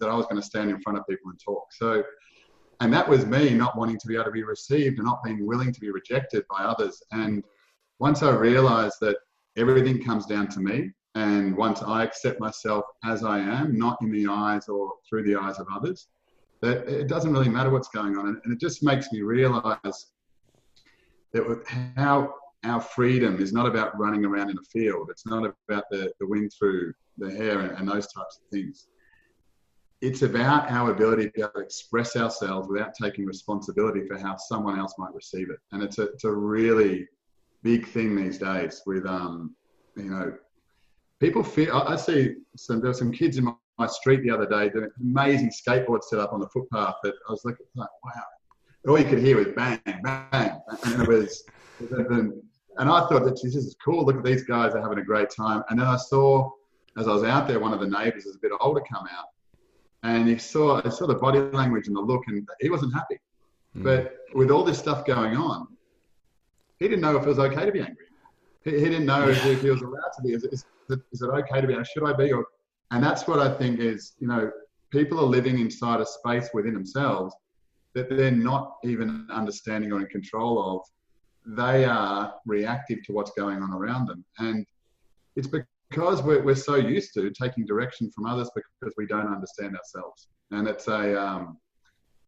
that 0.00 0.08
I 0.08 0.14
was 0.14 0.26
going 0.26 0.40
to 0.40 0.46
stand 0.46 0.70
in 0.70 0.80
front 0.80 0.98
of 0.98 1.06
people 1.08 1.30
and 1.30 1.40
talk. 1.44 1.66
So, 1.72 2.04
and 2.80 2.92
that 2.92 3.08
was 3.08 3.26
me 3.26 3.50
not 3.50 3.76
wanting 3.76 3.98
to 3.98 4.06
be 4.06 4.14
able 4.14 4.24
to 4.24 4.30
be 4.30 4.44
received 4.44 4.98
and 4.98 5.06
not 5.06 5.22
being 5.24 5.44
willing 5.44 5.72
to 5.72 5.80
be 5.80 5.90
rejected 5.90 6.44
by 6.48 6.64
others. 6.64 7.02
And 7.10 7.42
once 7.98 8.22
I 8.22 8.30
realized 8.30 8.96
that 9.00 9.16
everything 9.56 10.02
comes 10.02 10.26
down 10.26 10.48
to 10.48 10.60
me, 10.60 10.92
and 11.14 11.56
once 11.56 11.82
I 11.82 12.04
accept 12.04 12.38
myself 12.38 12.84
as 13.04 13.24
I 13.24 13.38
am, 13.38 13.76
not 13.76 13.98
in 14.02 14.12
the 14.12 14.28
eyes 14.28 14.68
or 14.68 14.92
through 15.08 15.24
the 15.24 15.34
eyes 15.34 15.58
of 15.58 15.66
others, 15.72 16.06
that 16.60 16.88
it 16.88 17.08
doesn't 17.08 17.32
really 17.32 17.48
matter 17.48 17.70
what's 17.70 17.88
going 17.88 18.16
on. 18.16 18.40
And 18.42 18.52
it 18.52 18.60
just 18.60 18.82
makes 18.82 19.12
me 19.12 19.22
realize 19.22 20.06
that 21.32 21.62
how 21.96 22.34
our 22.64 22.80
freedom 22.80 23.40
is 23.40 23.52
not 23.52 23.66
about 23.66 23.98
running 23.98 24.24
around 24.24 24.50
in 24.50 24.58
a 24.58 24.62
field. 24.72 25.08
It's 25.10 25.26
not 25.26 25.44
about 25.68 25.84
the, 25.90 26.12
the 26.18 26.26
wind 26.26 26.52
through 26.58 26.92
the 27.16 27.30
hair 27.30 27.60
and, 27.60 27.72
and 27.78 27.88
those 27.88 28.08
types 28.12 28.40
of 28.42 28.50
things. 28.50 28.88
It's 30.00 30.22
about 30.22 30.70
our 30.70 30.92
ability 30.92 31.26
to 31.26 31.30
be 31.32 31.40
able 31.40 31.52
to 31.56 31.60
express 31.60 32.16
ourselves 32.16 32.68
without 32.68 32.94
taking 32.94 33.26
responsibility 33.26 34.06
for 34.06 34.18
how 34.18 34.36
someone 34.36 34.78
else 34.78 34.94
might 34.98 35.14
receive 35.14 35.50
it. 35.50 35.58
And 35.72 35.82
it's 35.82 35.98
a, 35.98 36.04
it's 36.04 36.24
a 36.24 36.32
really 36.32 37.08
big 37.62 37.86
thing 37.88 38.14
these 38.14 38.38
days 38.38 38.82
with, 38.86 39.06
um, 39.06 39.54
you 39.96 40.04
know, 40.04 40.34
people 41.20 41.42
feel, 41.42 41.76
I, 41.76 41.96
see 41.96 42.36
some, 42.56 42.80
there 42.80 42.90
are 42.90 42.94
some 42.94 43.10
kids 43.10 43.38
in 43.38 43.44
my 43.44 43.54
my 43.78 43.86
street 43.86 44.22
the 44.22 44.30
other 44.30 44.46
day, 44.46 44.68
doing 44.68 44.90
amazing 45.00 45.50
skateboard 45.50 46.02
set 46.02 46.18
up 46.18 46.32
on 46.32 46.40
the 46.40 46.48
footpath 46.48 46.96
that 47.02 47.14
I 47.28 47.32
was 47.32 47.44
looking 47.44 47.66
like, 47.76 47.88
wow. 48.04 48.22
All 48.88 48.98
you 48.98 49.04
could 49.04 49.18
hear 49.18 49.36
was 49.36 49.48
bang, 49.54 49.80
bang. 50.02 50.60
And 50.84 51.02
it 51.02 51.08
was, 51.08 51.44
and 51.80 52.42
I 52.78 53.00
thought 53.08 53.24
that 53.24 53.40
this 53.42 53.54
is 53.54 53.76
cool. 53.84 54.04
Look 54.04 54.16
at 54.16 54.24
these 54.24 54.44
guys, 54.44 54.72
they're 54.72 54.82
having 54.82 54.98
a 54.98 55.04
great 55.04 55.30
time. 55.30 55.62
And 55.68 55.78
then 55.78 55.86
I 55.86 55.96
saw, 55.96 56.50
as 56.96 57.06
I 57.06 57.12
was 57.12 57.24
out 57.24 57.46
there, 57.46 57.60
one 57.60 57.72
of 57.72 57.80
the 57.80 57.86
neighbors 57.86 58.24
was 58.24 58.36
a 58.36 58.38
bit 58.38 58.52
older 58.60 58.80
come 58.80 59.06
out. 59.06 59.26
And 60.04 60.28
he 60.28 60.38
saw, 60.38 60.80
I 60.84 60.88
saw 60.88 61.06
the 61.06 61.14
body 61.14 61.40
language 61.40 61.88
and 61.88 61.96
the 61.96 62.00
look, 62.00 62.22
and 62.28 62.48
he 62.60 62.70
wasn't 62.70 62.94
happy. 62.94 63.18
Mm. 63.76 63.82
But 63.84 64.16
with 64.34 64.50
all 64.50 64.64
this 64.64 64.78
stuff 64.78 65.04
going 65.04 65.36
on, 65.36 65.66
he 66.78 66.86
didn't 66.86 67.00
know 67.00 67.16
if 67.16 67.24
it 67.24 67.28
was 67.28 67.40
okay 67.40 67.66
to 67.66 67.72
be 67.72 67.80
angry. 67.80 68.06
He, 68.64 68.70
he 68.72 68.84
didn't 68.84 69.06
know 69.06 69.26
yeah. 69.26 69.46
if 69.46 69.60
he 69.60 69.70
was 69.70 69.82
allowed 69.82 70.12
to 70.16 70.22
be. 70.22 70.32
Is, 70.32 70.44
is, 70.44 70.64
is 71.12 71.22
it 71.22 71.26
okay 71.26 71.60
to 71.60 71.66
be? 71.66 71.74
Should 71.84 72.04
I 72.04 72.12
be? 72.12 72.32
Or 72.32 72.46
and 72.90 73.02
that's 73.02 73.26
what 73.26 73.38
I 73.38 73.54
think 73.54 73.80
is, 73.80 74.14
you 74.18 74.26
know, 74.26 74.50
people 74.90 75.20
are 75.20 75.26
living 75.26 75.58
inside 75.58 76.00
a 76.00 76.06
space 76.06 76.48
within 76.54 76.74
themselves 76.74 77.34
that 77.94 78.08
they're 78.08 78.30
not 78.30 78.76
even 78.84 79.26
understanding 79.30 79.92
or 79.92 80.00
in 80.00 80.06
control 80.06 80.76
of. 80.76 81.56
They 81.56 81.84
are 81.84 82.34
reactive 82.46 83.02
to 83.04 83.12
what's 83.12 83.32
going 83.32 83.62
on 83.62 83.72
around 83.72 84.06
them. 84.06 84.24
And 84.38 84.66
it's 85.36 85.46
because 85.48 86.22
we're, 86.22 86.42
we're 86.42 86.54
so 86.54 86.76
used 86.76 87.14
to 87.14 87.30
taking 87.30 87.66
direction 87.66 88.10
from 88.10 88.26
others 88.26 88.50
because 88.54 88.94
we 88.96 89.06
don't 89.06 89.32
understand 89.32 89.76
ourselves. 89.76 90.28
And 90.50 90.66
it's 90.66 90.88
a, 90.88 91.20
um, 91.20 91.58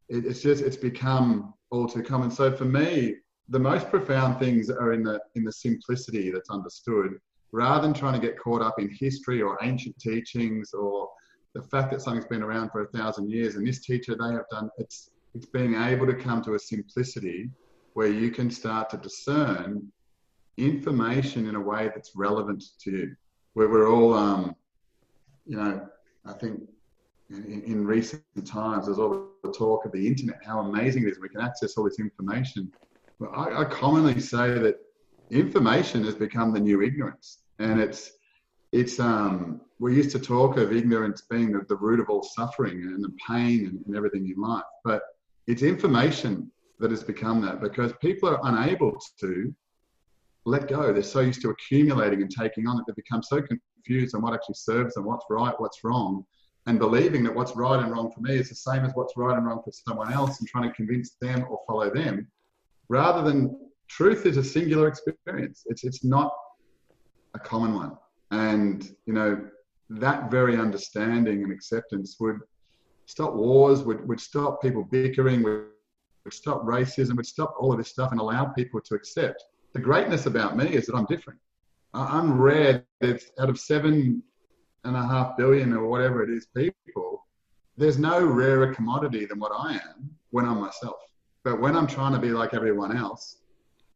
it, 0.09 0.27
it's 0.27 0.43
just, 0.43 0.63
it's 0.63 0.77
become 0.77 1.55
all 1.71 1.89
too 1.89 2.03
common. 2.03 2.31
So 2.31 2.55
for 2.55 2.65
me, 2.65 3.17
the 3.49 3.59
most 3.59 3.91
profound 3.91 4.39
things 4.39 4.71
are 4.71 4.93
in 4.93 5.03
the, 5.03 5.21
in 5.35 5.45
the 5.45 5.53
simplicity 5.53 6.31
that's 6.31 6.51
understood 6.51 7.19
rather 7.53 7.83
than 7.83 7.95
trying 7.95 8.19
to 8.19 8.27
get 8.27 8.39
caught 8.39 8.63
up 8.63 8.79
in 8.79 8.89
history 8.99 9.43
or 9.43 9.59
ancient 9.63 9.99
teachings 9.99 10.73
or 10.73 11.09
the 11.55 11.63
fact 11.63 11.91
that 11.91 12.01
something's 12.01 12.27
been 12.27 12.43
around 12.43 12.71
for 12.71 12.83
a 12.83 12.89
thousand 12.89 13.31
years 13.31 13.57
and 13.57 13.67
this 13.67 13.85
teacher 13.85 14.15
they 14.15 14.33
have 14.33 14.49
done 14.51 14.71
it's 14.79 15.11
it's 15.35 15.47
being 15.47 15.75
able 15.75 16.07
to 16.07 16.15
come 16.15 16.43
to 16.43 16.55
a 16.55 16.59
simplicity 16.59 17.49
where 17.95 18.09
you 18.09 18.31
can 18.31 18.51
start 18.51 18.91
to 18.91 18.97
discern 18.97 19.87
information 20.57 21.49
in 21.49 21.55
a 21.55 21.61
way 21.61 21.91
that's 21.95 22.13
relevant 22.17 22.63
to 22.83 22.91
you. 22.91 23.17
Where 23.55 23.69
we're 23.69 23.91
all 23.91 24.15
um, 24.15 24.55
you 25.47 25.57
know 25.57 25.87
i 26.27 26.33
think 26.33 26.61
in, 27.31 27.63
in 27.67 27.87
recent 27.87 28.23
times 28.45 28.87
there's 28.87 28.99
all 28.99 29.29
the 29.43 29.53
talk 29.53 29.85
of 29.85 29.93
the 29.93 30.07
internet 30.07 30.37
how 30.45 30.61
amazing 30.61 31.05
it 31.05 31.09
is 31.11 31.21
we 31.21 31.29
can 31.29 31.41
access 31.41 31.77
all 31.77 31.85
this 31.85 31.99
information. 31.99 32.71
I, 33.35 33.63
I 33.63 33.65
commonly 33.65 34.21
say 34.21 34.59
that 34.59 34.77
information 35.31 36.05
has 36.05 36.15
become 36.15 36.53
the 36.53 36.61
new 36.61 36.83
ignorance, 36.83 37.39
and 37.59 37.81
it's 37.81 38.13
it's 38.73 39.01
um 39.01 39.61
we 39.79 39.95
used 39.97 40.11
to 40.13 40.19
talk 40.19 40.57
of 40.57 40.73
ignorance 40.73 41.23
being 41.23 41.53
the, 41.53 41.65
the 41.69 41.77
root 41.77 42.01
of 42.01 42.11
all 42.11 42.23
suffering 42.23 42.83
and 42.83 43.03
the 43.03 43.13
pain 43.27 43.67
and, 43.67 43.85
and 43.87 43.97
everything 43.97 44.29
in 44.29 44.41
life, 44.41 44.65
but 44.85 45.03
it's 45.47 45.63
information 45.63 46.51
that 46.79 46.91
has 46.91 47.03
become 47.03 47.41
that 47.41 47.61
because 47.61 47.93
people 48.01 48.29
are 48.29 48.41
unable 48.45 48.97
to 49.21 49.55
let 50.45 50.69
go. 50.69 50.93
They're 50.93 51.03
so 51.03 51.21
used 51.21 51.43
to 51.43 51.51
accumulating 51.51 52.23
and 52.23 52.31
taking 52.31 52.67
on 52.67 52.77
that 52.77 52.85
they 52.87 52.93
become 52.95 53.23
so 53.23 53.43
confused 53.43 54.15
on 54.15 54.23
what 54.23 54.35
actually 54.35 54.55
serves 54.55 54.95
them, 54.95 55.05
what's 55.05 55.27
right, 55.29 55.55
what's 55.59 55.83
wrong, 55.85 56.25
and 56.67 56.79
believing 56.79 57.25
that 57.25 57.35
what's 57.35 57.57
right 57.57 57.83
and 57.83 57.91
wrong 57.93 58.11
for 58.13 58.21
me 58.21 58.37
is 58.37 58.49
the 58.49 58.55
same 58.55 58.85
as 58.85 58.93
what's 58.95 59.17
right 59.17 59.37
and 59.37 59.47
wrong 59.47 59.63
for 59.65 59.73
someone 59.73 60.13
else 60.13 60.41
and 60.41 60.49
trying 60.49 60.69
to 60.69 60.75
convince 60.75 61.17
them 61.21 61.47
or 61.51 61.61
follow 61.67 61.91
them 61.91 62.27
rather 62.89 63.23
than 63.23 63.57
truth 63.91 64.25
is 64.25 64.37
a 64.37 64.45
singular 64.45 64.89
experience. 64.89 65.65
It's, 65.67 65.85
it's 65.85 66.05
not 66.05 66.33
a 67.35 67.39
common 67.39 67.75
one. 67.75 67.93
And, 68.31 68.89
you 69.07 69.13
know, 69.13 69.45
that 69.91 70.31
very 70.31 70.57
understanding 70.57 71.43
and 71.43 71.53
acceptance 71.53 72.17
would 72.21 72.39
stop 73.07 73.35
wars, 73.35 73.83
would, 73.83 74.07
would 74.09 74.21
stop 74.21 74.63
people 74.63 74.85
bickering, 74.85 75.43
would, 75.43 75.67
would 76.25 76.33
stop 76.33 76.63
racism, 76.63 77.17
would 77.17 77.27
stop 77.27 77.55
all 77.59 77.73
of 77.73 77.79
this 77.79 77.89
stuff 77.89 78.13
and 78.13 78.21
allow 78.21 78.47
people 78.47 78.81
to 78.81 78.95
accept. 78.95 79.43
The 79.73 79.81
greatness 79.81 80.27
about 80.27 80.57
me 80.57 80.69
is 80.69 80.87
that 80.87 80.95
I'm 80.95 81.07
different. 81.07 81.41
I'm 81.93 82.41
rare. 82.41 82.85
There's 83.01 83.25
out 83.41 83.51
of 83.51 83.59
seven 83.59 84.23
and 84.85 84.97
a 84.97 85.03
half 85.03 85.37
billion 85.37 85.73
or 85.73 85.87
whatever 85.87 86.23
it 86.23 86.31
is 86.31 86.47
people, 86.57 87.27
there's 87.77 87.99
no 87.99 88.25
rarer 88.25 88.75
commodity 88.75 89.27
than 89.27 89.39
what 89.39 89.53
I 89.57 89.75
am 89.75 90.11
when 90.31 90.45
I'm 90.45 90.61
myself. 90.61 90.97
But 91.45 91.61
when 91.61 91.77
I'm 91.77 91.87
trying 91.87 92.13
to 92.13 92.19
be 92.19 92.31
like 92.31 92.55
everyone 92.55 92.97
else, 92.97 93.39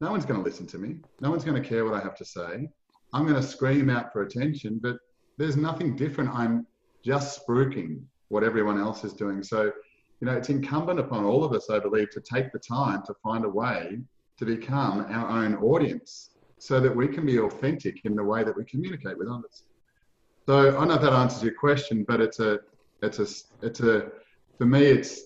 no 0.01 0.11
one's 0.11 0.25
going 0.25 0.39
to 0.39 0.45
listen 0.45 0.67
to 0.69 0.79
me. 0.79 0.97
No 1.21 1.31
one's 1.31 1.45
going 1.45 1.61
to 1.61 1.69
care 1.69 1.85
what 1.85 1.95
I 1.95 2.01
have 2.01 2.17
to 2.17 2.25
say. 2.25 2.69
I'm 3.13 3.23
going 3.27 3.41
to 3.41 3.43
scream 3.43 3.91
out 3.91 4.13
for 4.13 4.23
attention, 4.23 4.81
but 4.83 4.97
there's 5.39 5.57
nothing 5.57 5.97
different. 5.97 6.31
I'm 6.31 6.67
just 7.05 7.47
spruiking 7.47 8.03
what 8.29 8.43
everyone 8.43 8.79
else 8.79 9.05
is 9.05 9.13
doing. 9.13 9.43
So, 9.43 9.65
you 10.21 10.27
know, 10.27 10.33
it's 10.33 10.49
incumbent 10.49 10.99
upon 10.99 11.25
all 11.25 11.45
of 11.45 11.53
us, 11.53 11.71
I 11.71 11.79
believe, 11.79 12.11
to 12.11 12.21
take 12.21 12.53
the 12.53 12.59
time 12.59 13.03
to 13.07 13.15
find 13.23 13.45
a 13.45 13.49
way 13.49 14.01
to 14.39 14.45
become 14.45 15.07
our 15.09 15.29
own 15.29 15.55
audience 15.57 16.31
so 16.59 16.81
that 16.81 16.95
we 16.95 17.07
can 17.07 17.25
be 17.27 17.39
authentic 17.39 18.05
in 18.05 18.17
the 18.17 18.25
way 18.25 18.43
that 18.43 18.57
we 18.57 18.65
communicate 18.65 19.19
with 19.19 19.29
others. 19.29 19.65
So 20.47 20.77
I 20.77 20.85
know 20.85 20.99
that 20.99 21.13
answers 21.13 21.43
your 21.43 21.55
question, 21.55 22.05
but 22.07 22.21
it's 22.21 22.41
a, 22.41 22.59
it's 23.03 23.19
a, 23.19 23.27
it's 23.67 23.81
a, 23.81 24.11
for 24.59 24.67
me, 24.67 24.85
it's 24.85 25.21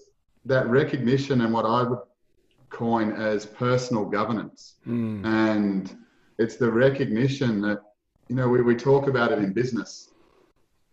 that 0.45 0.69
recognition 0.69 1.41
and 1.41 1.53
what 1.53 1.65
I 1.65 1.83
would 1.83 2.01
coin 2.71 3.13
as 3.13 3.47
personal 3.47 4.05
governance. 4.05 4.77
Mm. 4.87 5.25
And 5.25 5.97
it's 6.39 6.57
the 6.57 6.71
recognition 6.71 7.61
that, 7.63 7.81
you 8.29 8.37
know, 8.37 8.49
we, 8.49 8.63
we 8.63 8.75
talk 8.75 9.09
about 9.09 9.33
it 9.33 9.39
in 9.39 9.53
business 9.53 10.11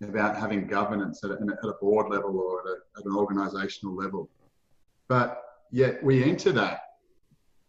about 0.01 0.37
having 0.37 0.67
governance 0.67 1.23
at 1.23 1.31
a, 1.31 1.33
at 1.33 1.69
a 1.69 1.73
board 1.81 2.11
level 2.11 2.37
or 2.37 2.61
at, 2.61 2.65
a, 2.67 2.99
at 2.99 3.05
an 3.05 3.15
organizational 3.15 3.95
level. 3.95 4.29
But 5.07 5.41
yet 5.71 6.03
we 6.03 6.23
enter 6.23 6.51
that 6.53 6.79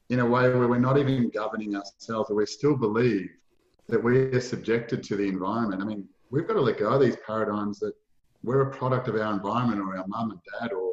in 0.08 0.20
a 0.20 0.26
way 0.26 0.48
where 0.48 0.68
we're 0.68 0.78
not 0.78 0.98
even 0.98 1.30
governing 1.30 1.74
ourselves, 1.76 2.30
or 2.30 2.36
we 2.36 2.46
still 2.46 2.76
believe 2.76 3.28
that 3.88 4.02
we 4.02 4.18
are 4.18 4.40
subjected 4.40 5.02
to 5.04 5.16
the 5.16 5.24
environment. 5.24 5.82
I 5.82 5.84
mean, 5.84 6.08
we've 6.30 6.46
got 6.46 6.54
to 6.54 6.60
let 6.60 6.78
go 6.78 6.90
of 6.90 7.00
these 7.00 7.16
paradigms 7.26 7.78
that 7.80 7.92
we're 8.42 8.62
a 8.62 8.70
product 8.70 9.08
of 9.08 9.16
our 9.16 9.32
environment 9.32 9.80
or 9.80 9.96
our 9.96 10.06
mum 10.06 10.30
and 10.30 10.40
dad 10.60 10.72
or 10.72 10.92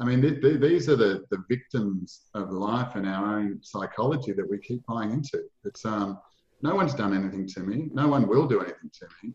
I 0.00 0.04
mean, 0.04 0.22
th- 0.22 0.40
th- 0.40 0.60
these 0.60 0.88
are 0.88 0.96
the, 0.96 1.24
the 1.30 1.44
victims 1.48 2.22
of 2.34 2.50
life 2.50 2.96
and 2.96 3.06
our 3.06 3.38
own 3.38 3.60
psychology 3.62 4.32
that 4.32 4.48
we 4.48 4.58
keep 4.58 4.84
buying 4.86 5.10
into. 5.10 5.42
It's 5.64 5.84
um, 5.84 6.18
no 6.62 6.74
one's 6.74 6.94
done 6.94 7.14
anything 7.14 7.46
to 7.48 7.60
me. 7.60 7.90
No 7.92 8.08
one 8.08 8.26
will 8.26 8.48
do 8.48 8.60
anything 8.60 8.90
to 9.00 9.08
me 9.22 9.34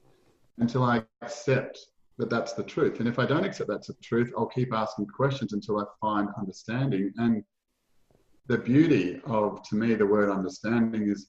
until 0.58 0.84
I 0.84 1.04
accept 1.22 1.80
that 2.18 2.32
that's 2.32 2.54
the 2.54 2.64
truth. 2.64 3.00
And 3.00 3.08
if 3.08 3.20
I 3.20 3.26
don't 3.26 3.44
accept 3.44 3.70
that's 3.70 3.88
the 3.88 3.96
truth, 4.04 4.34
I'll 4.36 4.48
keep 4.48 4.74
asking 4.74 5.08
questions 5.08 5.54
until 5.54 5.80
I 5.80 5.84
find 6.02 6.30
understanding. 6.38 7.14
And 7.18 7.44
the 8.48 8.58
beauty 8.58 9.22
of, 9.26 9.62
to 9.70 9.76
me, 9.76 9.94
the 9.94 10.06
word 10.06 10.32
understanding 10.32 11.10
is 11.10 11.28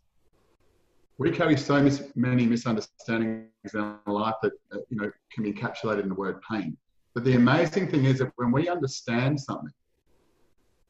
we 1.19 1.31
carry 1.31 1.57
so 1.57 1.83
mis- 1.83 2.13
many 2.15 2.47
misunderstandings 2.47 3.51
in 3.75 3.81
our 3.81 4.01
life 4.07 4.35
that 4.43 4.53
uh, 4.73 4.79
you 4.91 4.97
know 4.97 5.11
can 5.33 5.45
be 5.45 5.53
encapsulated 5.53 6.03
in 6.03 6.09
the 6.09 6.15
word 6.15 6.41
pain. 6.49 6.77
But 7.17 7.25
the 7.25 7.35
amazing 7.35 7.89
thing 7.89 8.05
is 8.05 8.19
that 8.19 8.31
when 8.37 8.53
we 8.53 8.69
understand 8.69 9.41
something, 9.41 9.73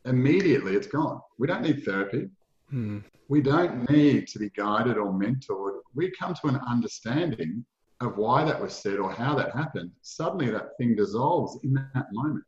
immediately 0.06 0.75
it's 0.75 0.88
gone. 0.88 1.21
We 1.38 1.47
don't 1.47 1.62
need 1.62 1.85
therapy. 1.85 2.28
Hmm. 2.68 2.99
We 3.28 3.40
don't 3.40 3.88
need 3.88 4.26
to 4.28 4.40
be 4.40 4.50
guided 4.50 4.99
or 4.99 5.12
mentored. 5.12 5.78
We 5.95 6.11
come 6.18 6.35
to 6.35 6.49
an 6.49 6.56
understanding 6.68 7.64
of 8.00 8.16
why 8.16 8.45
that 8.45 8.61
was 8.61 8.75
said 8.75 8.99
or 8.99 9.12
how 9.12 9.37
that 9.37 9.54
happened. 9.54 9.92
Suddenly 10.02 10.50
that 10.50 10.71
thing 10.78 10.97
dissolves 10.97 11.61
in 11.62 11.75
that 11.75 12.06
moment. 12.12 12.45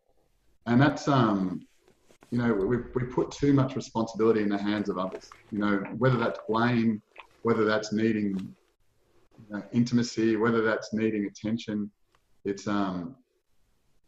And 0.67 0.83
that's, 0.83 1.07
um, 1.07 1.65
you 2.33 2.39
know, 2.39 2.53
we, 2.53 2.79
we 2.97 3.05
put 3.05 3.31
too 3.31 3.53
much 3.53 3.77
responsibility 3.77 4.43
in 4.43 4.49
the 4.49 4.59
hands 4.59 4.89
of 4.89 4.99
others. 4.99 5.35
You 5.53 5.61
know, 5.61 5.77
whether 5.97 6.17
that's 6.17 6.41
blame, 6.49 7.01
whether 7.43 7.65
that's 7.65 7.93
needing 7.93 8.57
you 9.39 9.47
know, 9.51 9.63
intimacy, 9.73 10.35
whether 10.35 10.63
that's 10.63 10.93
needing 10.93 11.27
attention. 11.27 11.93
It's, 12.45 12.67
um, 12.67 13.15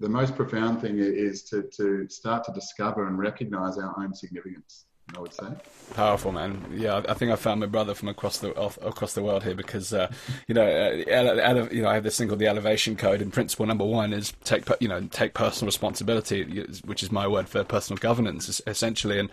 the 0.00 0.08
most 0.08 0.34
profound 0.34 0.80
thing 0.80 0.98
is 0.98 1.42
to, 1.44 1.62
to 1.76 2.08
start 2.08 2.44
to 2.44 2.52
discover 2.52 3.06
and 3.06 3.18
recognize 3.18 3.78
our 3.78 3.94
own 3.98 4.14
significance. 4.14 4.86
I 5.16 5.18
would 5.18 5.34
say. 5.34 5.46
Powerful 5.94 6.30
man. 6.30 6.72
Yeah, 6.72 7.02
I 7.08 7.14
think 7.14 7.32
I 7.32 7.36
found 7.36 7.58
my 7.58 7.66
brother 7.66 7.94
from 7.94 8.08
across 8.08 8.38
the 8.38 8.52
across 8.54 9.14
the 9.14 9.24
world 9.24 9.42
here 9.42 9.56
because 9.56 9.92
uh, 9.92 10.08
you 10.46 10.54
know, 10.54 10.64
uh, 10.64 11.68
you 11.72 11.82
know, 11.82 11.88
I 11.88 11.94
have 11.94 12.04
this 12.04 12.16
thing 12.16 12.28
called 12.28 12.38
the 12.38 12.46
elevation 12.46 12.94
code, 12.94 13.20
and 13.20 13.32
principle 13.32 13.66
number 13.66 13.84
one 13.84 14.12
is 14.12 14.32
take 14.44 14.68
you 14.80 14.86
know 14.86 15.00
take 15.08 15.34
personal 15.34 15.66
responsibility, 15.66 16.64
which 16.84 17.02
is 17.02 17.10
my 17.10 17.26
word 17.26 17.48
for 17.48 17.64
personal 17.64 17.98
governance, 17.98 18.60
essentially. 18.68 19.18
And 19.18 19.30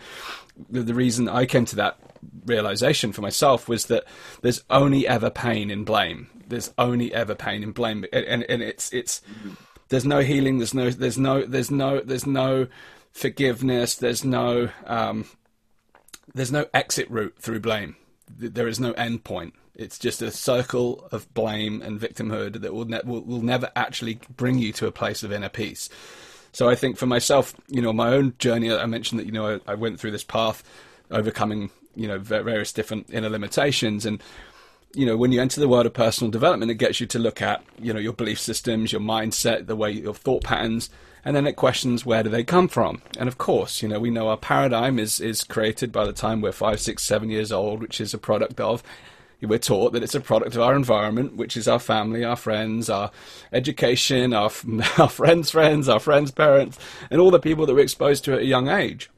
the, 0.67 0.81
the 0.81 0.95
reason 0.95 1.29
I 1.29 1.45
came 1.45 1.65
to 1.65 1.75
that 1.75 1.99
realization 2.45 3.11
for 3.11 3.21
myself 3.21 3.69
was 3.69 3.85
that 3.85 4.05
there's 4.41 4.63
only 4.71 5.07
ever 5.07 5.29
pain 5.29 5.69
in 5.69 5.83
blame. 5.83 6.27
There's 6.47 6.73
only 6.79 7.13
ever 7.13 7.35
pain 7.35 7.61
in 7.61 7.71
blame, 7.71 8.03
and 8.11 8.25
and, 8.25 8.43
and 8.49 8.63
it's 8.63 8.91
it's. 8.91 9.21
Mm-hmm 9.29 9.63
there's 9.89 10.05
no 10.05 10.21
healing. 10.21 10.57
There's 10.57 10.73
no. 10.73 10.89
There's 10.89 11.17
no. 11.17 11.45
There's 11.45 11.71
no. 11.71 12.01
There's 12.01 12.27
no 12.27 12.67
forgiveness. 13.11 13.95
There's 13.95 14.23
no. 14.23 14.69
Um, 14.85 15.25
there's 16.33 16.51
no 16.51 16.65
exit 16.73 17.09
route 17.09 17.35
through 17.39 17.61
blame. 17.61 17.95
There 18.29 18.67
is 18.67 18.79
no 18.79 18.91
end 18.93 19.23
point. 19.23 19.53
It's 19.75 19.97
just 19.97 20.21
a 20.21 20.31
circle 20.31 21.07
of 21.11 21.31
blame 21.33 21.81
and 21.81 21.99
victimhood 21.99 22.61
that 22.61 22.73
will, 22.73 22.85
ne- 22.85 23.01
will, 23.05 23.21
will 23.21 23.43
never 23.43 23.69
actually 23.75 24.19
bring 24.35 24.57
you 24.57 24.73
to 24.73 24.87
a 24.87 24.91
place 24.91 25.21
of 25.21 25.31
inner 25.31 25.49
peace. 25.49 25.87
So 26.51 26.67
I 26.67 26.73
think 26.73 26.97
for 26.97 27.05
myself, 27.05 27.53
you 27.67 27.81
know, 27.81 27.93
my 27.93 28.09
own 28.09 28.33
journey, 28.39 28.73
I 28.73 28.87
mentioned 28.87 29.19
that 29.19 29.27
you 29.27 29.31
know 29.31 29.59
I, 29.67 29.71
I 29.71 29.75
went 29.75 29.99
through 29.99 30.11
this 30.11 30.23
path, 30.23 30.63
overcoming 31.11 31.69
you 31.95 32.07
know 32.07 32.19
various 32.19 32.73
different 32.73 33.09
inner 33.11 33.29
limitations, 33.29 34.05
and 34.05 34.21
you 34.93 35.05
know, 35.05 35.17
when 35.17 35.31
you 35.31 35.41
enter 35.41 35.59
the 35.59 35.67
world 35.67 35.85
of 35.85 35.93
personal 35.93 36.31
development, 36.31 36.71
it 36.71 36.75
gets 36.75 36.99
you 36.99 37.07
to 37.07 37.19
look 37.19 37.41
at, 37.41 37.63
you 37.79 37.93
know, 37.93 37.99
your 37.99 38.13
belief 38.13 38.39
systems, 38.39 38.91
your 38.91 39.01
mindset, 39.01 39.67
the 39.67 39.75
way 39.75 39.91
your 39.91 40.13
thought 40.13 40.43
patterns, 40.43 40.89
and 41.25 41.35
then 41.35 41.45
it 41.45 41.55
questions 41.55 42.05
where 42.05 42.23
do 42.23 42.29
they 42.29 42.43
come 42.43 42.67
from. 42.67 43.01
And 43.19 43.27
of 43.27 43.37
course, 43.37 43.81
you 43.81 43.87
know, 43.87 43.99
we 43.99 44.09
know 44.09 44.29
our 44.29 44.37
paradigm 44.37 44.97
is 44.97 45.19
is 45.19 45.43
created 45.43 45.91
by 45.91 46.05
the 46.05 46.13
time 46.13 46.41
we're 46.41 46.51
five, 46.51 46.79
six, 46.79 47.03
seven 47.03 47.29
years 47.29 47.51
old, 47.51 47.81
which 47.81 47.99
is 47.99 48.13
a 48.13 48.17
product 48.17 48.59
of 48.59 48.81
we're 49.45 49.59
taught 49.59 49.93
that 49.93 50.01
it's 50.01 50.15
a 50.15 50.21
product 50.21 50.55
of 50.55 50.61
our 50.61 50.75
environment, 50.75 51.35
which 51.35 51.55
is 51.55 51.67
our 51.67 51.79
family, 51.79 52.23
our 52.23 52.35
friends, 52.35 52.89
our 52.89 53.11
education, 53.53 54.33
our, 54.33 54.49
our 54.97 55.09
friends' 55.09 55.51
friends, 55.51 55.87
our 55.87 55.99
friends' 55.99 56.31
parents, 56.31 56.79
and 57.11 57.21
all 57.21 57.29
the 57.29 57.39
people 57.39 57.65
that 57.65 57.75
we're 57.75 57.81
exposed 57.81 58.25
to 58.25 58.33
at 58.33 58.39
a 58.39 58.45
young 58.45 58.67
age. 58.67 59.09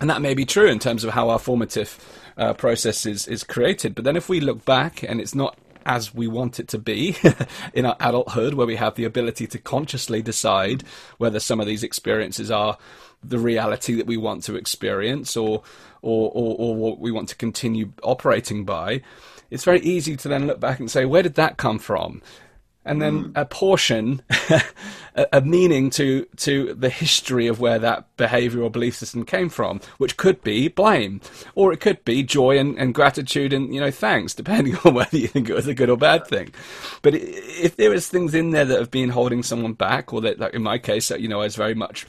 And 0.00 0.10
that 0.10 0.22
may 0.22 0.34
be 0.34 0.44
true 0.44 0.68
in 0.68 0.78
terms 0.78 1.04
of 1.04 1.10
how 1.10 1.28
our 1.28 1.38
formative 1.38 1.98
uh, 2.38 2.54
process 2.54 3.04
is, 3.04 3.26
is 3.26 3.44
created. 3.44 3.94
But 3.94 4.04
then 4.04 4.16
if 4.16 4.28
we 4.28 4.40
look 4.40 4.64
back 4.64 5.02
and 5.02 5.20
it's 5.20 5.34
not 5.34 5.58
as 5.84 6.14
we 6.14 6.28
want 6.28 6.60
it 6.60 6.68
to 6.68 6.78
be 6.78 7.16
in 7.74 7.86
our 7.86 7.96
adulthood, 8.00 8.54
where 8.54 8.66
we 8.66 8.76
have 8.76 8.94
the 8.94 9.04
ability 9.04 9.46
to 9.46 9.58
consciously 9.58 10.22
decide 10.22 10.84
whether 11.16 11.40
some 11.40 11.60
of 11.60 11.66
these 11.66 11.82
experiences 11.82 12.50
are 12.50 12.76
the 13.22 13.38
reality 13.38 13.94
that 13.94 14.06
we 14.06 14.16
want 14.16 14.44
to 14.44 14.54
experience 14.54 15.36
or, 15.36 15.62
or, 16.02 16.30
or, 16.34 16.56
or 16.58 16.76
what 16.76 17.00
we 17.00 17.10
want 17.10 17.28
to 17.30 17.36
continue 17.36 17.92
operating 18.02 18.64
by, 18.64 19.00
it's 19.50 19.64
very 19.64 19.80
easy 19.80 20.14
to 20.16 20.28
then 20.28 20.46
look 20.46 20.60
back 20.60 20.78
and 20.78 20.90
say, 20.90 21.04
where 21.04 21.22
did 21.22 21.34
that 21.34 21.56
come 21.56 21.78
from? 21.78 22.22
And 22.88 23.02
then 23.02 23.24
mm. 23.24 23.32
apportion 23.36 24.22
a, 25.14 25.26
a 25.32 25.40
meaning 25.40 25.90
to 25.90 26.26
to 26.36 26.74
the 26.74 26.88
history 26.88 27.46
of 27.46 27.60
where 27.60 27.78
that 27.78 28.04
behavior 28.16 28.62
or 28.62 28.70
belief 28.70 28.96
system 28.96 29.24
came 29.24 29.48
from, 29.48 29.80
which 29.98 30.16
could 30.16 30.42
be 30.42 30.68
blame, 30.68 31.20
or 31.54 31.72
it 31.72 31.80
could 31.80 32.04
be 32.04 32.22
joy 32.22 32.58
and, 32.58 32.78
and 32.78 32.94
gratitude 32.94 33.52
and 33.52 33.74
you 33.74 33.80
know 33.80 33.90
thanks, 33.90 34.34
depending 34.42 34.76
on 34.84 34.94
whether 34.94 35.16
you 35.16 35.28
think 35.28 35.48
it 35.48 35.54
was 35.54 35.66
a 35.66 35.74
good 35.74 35.90
or 35.90 35.96
bad 35.96 36.26
thing. 36.26 36.52
But 37.02 37.14
if 37.14 37.76
there 37.76 37.92
is 37.92 38.08
things 38.08 38.34
in 38.34 38.50
there 38.50 38.64
that 38.64 38.78
have 38.78 38.90
been 38.90 39.10
holding 39.10 39.42
someone 39.42 39.74
back, 39.74 40.12
or 40.12 40.20
that, 40.22 40.38
like 40.38 40.54
in 40.54 40.62
my 40.62 40.78
case, 40.78 41.10
you 41.10 41.28
know, 41.28 41.40
I 41.40 41.44
was 41.44 41.56
very 41.56 41.74
much 41.74 42.06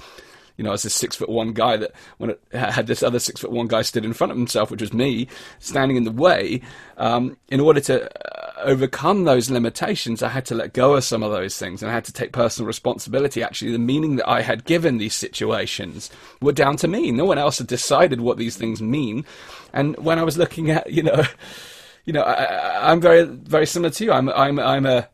you 0.60 0.66
know, 0.66 0.74
as 0.74 0.84
a 0.84 0.90
six 0.90 1.16
foot 1.16 1.30
one 1.30 1.54
guy 1.54 1.78
that 1.78 1.94
when 2.18 2.32
it 2.32 2.42
had 2.52 2.86
this 2.86 3.02
other 3.02 3.18
six 3.18 3.40
foot 3.40 3.50
one 3.50 3.68
guy 3.68 3.82
stood 3.82 4.04
in 4.04 4.12
front 4.12 4.32
of 4.32 4.38
himself, 4.38 4.70
which 4.70 4.82
was 4.82 4.92
me, 4.92 5.26
standing 5.60 5.96
in 5.96 6.04
the 6.04 6.12
way, 6.12 6.62
um, 6.98 7.38
in 7.48 7.62
order 7.62 7.80
to 7.80 8.04
uh, 8.04 8.49
overcome 8.62 9.24
those 9.24 9.50
limitations, 9.50 10.24
I 10.24 10.30
had 10.30 10.46
to 10.48 10.56
let 10.56 10.74
go 10.74 10.96
of 10.96 11.04
some 11.04 11.24
of 11.24 11.32
those 11.32 11.58
things 11.58 11.82
and 11.82 11.92
I 11.92 11.94
had 11.94 12.06
to 12.06 12.14
take 12.14 12.32
personal 12.32 12.68
responsibility. 12.68 13.44
Actually, 13.44 13.72
the 13.72 13.80
meaning 13.80 14.18
that 14.18 14.30
I 14.30 14.42
had 14.42 14.66
given 14.66 14.98
these 14.98 15.16
situations 15.16 16.10
were 16.42 16.52
down 16.52 16.78
to 16.78 16.88
me. 16.88 17.12
No 17.12 17.26
one 17.26 17.38
else 17.38 17.58
had 17.58 17.68
decided 17.68 18.22
what 18.22 18.38
these 18.38 18.58
things 18.58 18.82
mean. 18.82 19.26
And 19.74 19.98
when 19.98 20.20
I 20.20 20.24
was 20.24 20.38
looking 20.38 20.70
at, 20.72 20.92
you 20.92 21.04
know, 21.04 21.24
you 22.06 22.14
know, 22.14 22.22
I, 22.22 22.92
am 22.92 23.02
very, 23.02 23.24
very 23.24 23.66
similar 23.66 23.92
to 23.92 24.06
you. 24.06 24.12
I'm, 24.12 24.30
I'm, 24.30 24.60
I'm 24.60 24.86
a, 24.86 25.08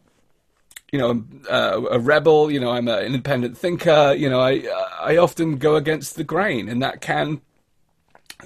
you 0.92 1.00
know, 1.00 1.24
uh, 1.50 1.82
a 1.92 2.00
rebel. 2.00 2.50
You 2.50 2.60
know, 2.60 2.72
I'm 2.72 2.88
an 2.88 3.04
independent 3.04 3.58
thinker. 3.58 4.14
You 4.14 4.30
know, 4.30 4.40
I, 4.40 4.64
I 5.02 5.18
often 5.18 5.58
go 5.58 5.76
against 5.76 6.16
the 6.16 6.24
grain, 6.24 6.70
and 6.70 6.82
that 6.82 7.02
can 7.02 7.42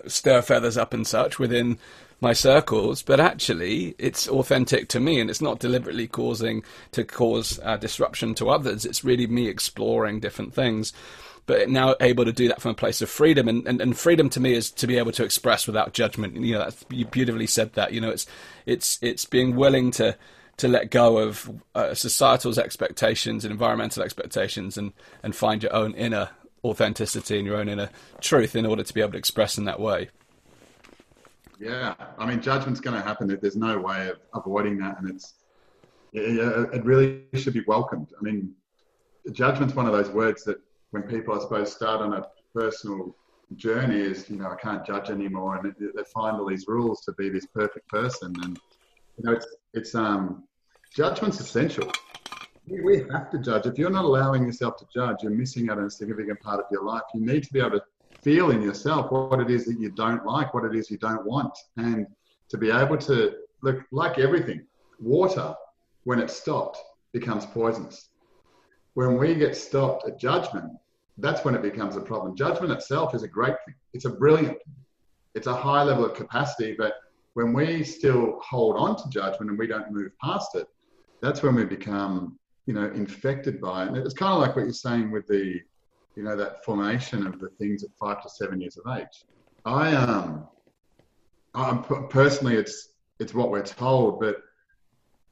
stir 0.07 0.41
feathers 0.41 0.77
up 0.77 0.93
and 0.93 1.05
such 1.05 1.39
within 1.39 1.77
my 2.21 2.33
circles, 2.33 3.01
but 3.01 3.19
actually 3.19 3.95
it's 3.97 4.27
authentic 4.27 4.89
to 4.89 4.99
me 4.99 5.19
and 5.19 5.29
it's 5.29 5.41
not 5.41 5.59
deliberately 5.59 6.07
causing 6.07 6.63
to 6.91 7.03
cause 7.03 7.59
uh, 7.63 7.77
disruption 7.77 8.35
to 8.35 8.49
others. 8.49 8.85
It's 8.85 9.03
really 9.03 9.27
me 9.27 9.47
exploring 9.47 10.19
different 10.19 10.53
things, 10.53 10.91
but 11.45 11.69
now 11.69 11.95
able 12.01 12.25
to 12.25 12.33
do 12.33 12.47
that 12.49 12.61
from 12.61 12.71
a 12.71 12.75
place 12.75 13.01
of 13.01 13.09
freedom. 13.09 13.47
And, 13.47 13.65
and, 13.67 13.81
and 13.81 13.97
freedom 13.97 14.29
to 14.31 14.39
me 14.39 14.53
is 14.53 14.69
to 14.71 14.87
be 14.87 14.97
able 14.97 15.13
to 15.13 15.23
express 15.23 15.65
without 15.65 15.93
judgment. 15.93 16.35
You 16.35 16.53
know, 16.53 16.59
that's, 16.59 16.85
you 16.89 17.05
beautifully 17.05 17.47
said 17.47 17.73
that. 17.73 17.93
You 17.93 18.01
know, 18.01 18.09
it's 18.09 18.27
it's 18.65 18.99
it's 19.01 19.25
being 19.25 19.55
willing 19.55 19.91
to 19.91 20.17
to 20.57 20.67
let 20.67 20.91
go 20.91 21.19
of 21.19 21.49
uh, 21.73 21.93
societal 21.93 22.59
expectations 22.59 23.45
and 23.45 23.51
environmental 23.51 24.03
expectations 24.03 24.77
and 24.77 24.93
and 25.23 25.35
find 25.35 25.63
your 25.63 25.73
own 25.73 25.93
inner 25.93 26.29
authenticity 26.63 27.37
and 27.37 27.47
your 27.47 27.57
own 27.57 27.69
inner 27.69 27.89
truth 28.19 28.55
in 28.55 28.65
order 28.65 28.83
to 28.83 28.93
be 28.93 29.01
able 29.01 29.13
to 29.13 29.17
express 29.17 29.57
in 29.57 29.65
that 29.65 29.79
way. 29.79 30.09
Yeah, 31.59 31.93
I 32.17 32.25
mean, 32.25 32.41
judgment's 32.41 32.79
going 32.79 32.95
to 32.95 33.05
happen. 33.05 33.27
There's 33.41 33.57
no 33.57 33.77
way 33.79 34.09
of 34.09 34.17
avoiding 34.33 34.77
that, 34.77 34.99
and 34.99 35.09
it's 35.09 35.33
it, 36.13 36.73
it 36.73 36.85
really 36.85 37.25
should 37.33 37.53
be 37.53 37.63
welcomed. 37.67 38.07
I 38.17 38.23
mean, 38.23 38.53
judgment's 39.33 39.75
one 39.75 39.85
of 39.85 39.91
those 39.91 40.09
words 40.09 40.43
that 40.45 40.57
when 40.91 41.03
people, 41.03 41.35
I 41.35 41.39
suppose, 41.39 41.73
start 41.73 42.01
on 42.01 42.13
a 42.13 42.25
personal 42.53 43.13
journey, 43.57 43.99
is 43.99 44.29
you 44.29 44.37
know, 44.37 44.49
I 44.49 44.55
can't 44.55 44.85
judge 44.85 45.09
anymore, 45.09 45.57
and 45.57 45.75
they 45.77 46.03
find 46.13 46.37
all 46.37 46.47
these 46.47 46.65
rules 46.67 47.01
to 47.01 47.11
be 47.13 47.29
this 47.29 47.45
perfect 47.47 47.89
person, 47.89 48.33
and 48.43 48.57
you 49.17 49.25
know, 49.25 49.33
it's 49.33 49.47
it's 49.73 49.95
um, 49.95 50.45
judgment's 50.95 51.41
essential. 51.41 51.91
We 52.67 53.03
have 53.11 53.31
to 53.31 53.39
judge. 53.39 53.65
If 53.65 53.77
you're 53.77 53.89
not 53.89 54.05
allowing 54.05 54.45
yourself 54.45 54.77
to 54.77 54.85
judge, 54.93 55.23
you're 55.23 55.31
missing 55.31 55.69
out 55.69 55.79
on 55.79 55.85
a 55.85 55.89
significant 55.89 56.39
part 56.39 56.59
of 56.59 56.67
your 56.71 56.85
life. 56.85 57.01
You 57.13 57.25
need 57.25 57.43
to 57.43 57.51
be 57.51 57.59
able 57.59 57.71
to 57.71 57.83
feel 58.21 58.51
in 58.51 58.61
yourself 58.61 59.11
what 59.11 59.39
it 59.39 59.49
is 59.49 59.65
that 59.65 59.79
you 59.79 59.91
don't 59.91 60.25
like, 60.25 60.53
what 60.53 60.65
it 60.65 60.75
is 60.75 60.89
you 60.91 60.97
don't 60.97 61.25
want, 61.25 61.57
and 61.77 62.07
to 62.49 62.57
be 62.57 62.71
able 62.71 62.97
to 62.97 63.35
look 63.61 63.83
like 63.91 64.19
everything. 64.19 64.65
Water, 64.99 65.53
when 66.03 66.19
it's 66.19 66.35
stopped, 66.35 66.77
becomes 67.13 67.45
poisonous. 67.45 68.09
When 68.93 69.17
we 69.17 69.35
get 69.35 69.55
stopped 69.55 70.07
at 70.07 70.19
judgment, 70.19 70.71
that's 71.17 71.43
when 71.43 71.55
it 71.55 71.61
becomes 71.61 71.95
a 71.95 72.01
problem. 72.01 72.35
Judgment 72.35 72.71
itself 72.71 73.13
is 73.13 73.23
a 73.23 73.27
great 73.27 73.55
thing. 73.65 73.75
It's 73.93 74.05
a 74.05 74.09
brilliant 74.09 74.57
thing. 74.57 74.75
It's 75.35 75.47
a 75.47 75.53
high 75.53 75.83
level 75.83 76.05
of 76.05 76.15
capacity, 76.15 76.75
but 76.77 76.93
when 77.33 77.53
we 77.53 77.83
still 77.83 78.39
hold 78.43 78.75
on 78.77 78.95
to 78.97 79.09
judgment 79.09 79.51
and 79.51 79.59
we 79.59 79.67
don't 79.67 79.91
move 79.91 80.11
past 80.21 80.55
it, 80.55 80.67
that's 81.21 81.43
when 81.43 81.55
we 81.55 81.65
become, 81.65 82.39
you 82.65 82.73
know, 82.73 82.91
infected 82.95 83.61
by 83.61 83.83
it. 83.83 83.89
And 83.89 83.97
it's 83.97 84.13
kind 84.13 84.33
of 84.33 84.39
like 84.39 84.55
what 84.55 84.65
you're 84.65 84.73
saying 84.73 85.11
with 85.11 85.27
the 85.27 85.59
you 86.15 86.23
know, 86.23 86.35
that 86.35 86.63
formation 86.63 87.25
of 87.25 87.39
the 87.39 87.49
things 87.49 87.83
at 87.83 87.89
five 87.99 88.21
to 88.23 88.29
seven 88.29 88.59
years 88.59 88.77
of 88.77 88.97
age. 88.97 89.25
I 89.65 89.95
um, 89.95 90.47
I'm 91.53 91.83
personally, 92.09 92.55
it's 92.55 92.89
it's 93.19 93.33
what 93.33 93.51
we're 93.51 93.65
told, 93.65 94.19
but 94.19 94.37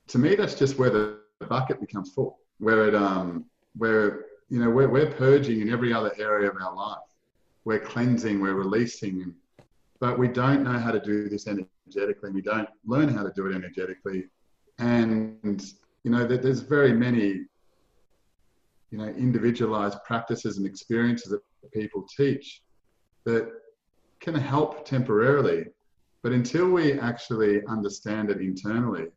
to 0.07 0.17
me, 0.17 0.35
that's 0.35 0.55
just 0.55 0.77
where 0.77 0.89
the 0.89 1.19
bucket 1.47 1.79
becomes 1.79 2.13
full, 2.13 2.39
where 2.59 2.87
it 2.87 2.95
um, 2.95 3.45
where 3.77 4.25
you 4.49 4.59
know 4.59 4.69
we're 4.69 4.89
we're 4.89 5.11
purging 5.11 5.61
in 5.61 5.71
every 5.71 5.93
other 5.93 6.13
area 6.17 6.49
of 6.49 6.57
our 6.61 6.75
life, 6.75 6.97
we're 7.65 7.79
cleansing, 7.79 8.39
we're 8.39 8.55
releasing, 8.55 9.33
but 9.99 10.17
we 10.17 10.27
don't 10.27 10.63
know 10.63 10.77
how 10.77 10.91
to 10.91 10.99
do 10.99 11.29
this 11.29 11.47
energetically. 11.47 12.27
And 12.27 12.35
we 12.35 12.41
don't 12.41 12.69
learn 12.85 13.09
how 13.09 13.23
to 13.23 13.31
do 13.35 13.47
it 13.47 13.55
energetically, 13.55 14.25
and 14.79 15.63
you 16.03 16.11
know, 16.11 16.25
there's 16.25 16.61
very 16.61 16.93
many 16.93 17.45
you 18.91 18.97
know, 18.97 19.05
individualized 19.05 19.97
practices 20.05 20.57
and 20.57 20.65
experiences 20.65 21.31
that 21.31 21.71
people 21.71 22.05
teach 22.15 22.61
that 23.25 23.49
can 24.19 24.35
help 24.35 24.85
temporarily. 24.85 25.65
But 26.23 26.31
until 26.31 26.69
we 26.69 26.93
actually 26.99 27.65
understand 27.65 28.29
it 28.29 28.41
internally, 28.41 29.07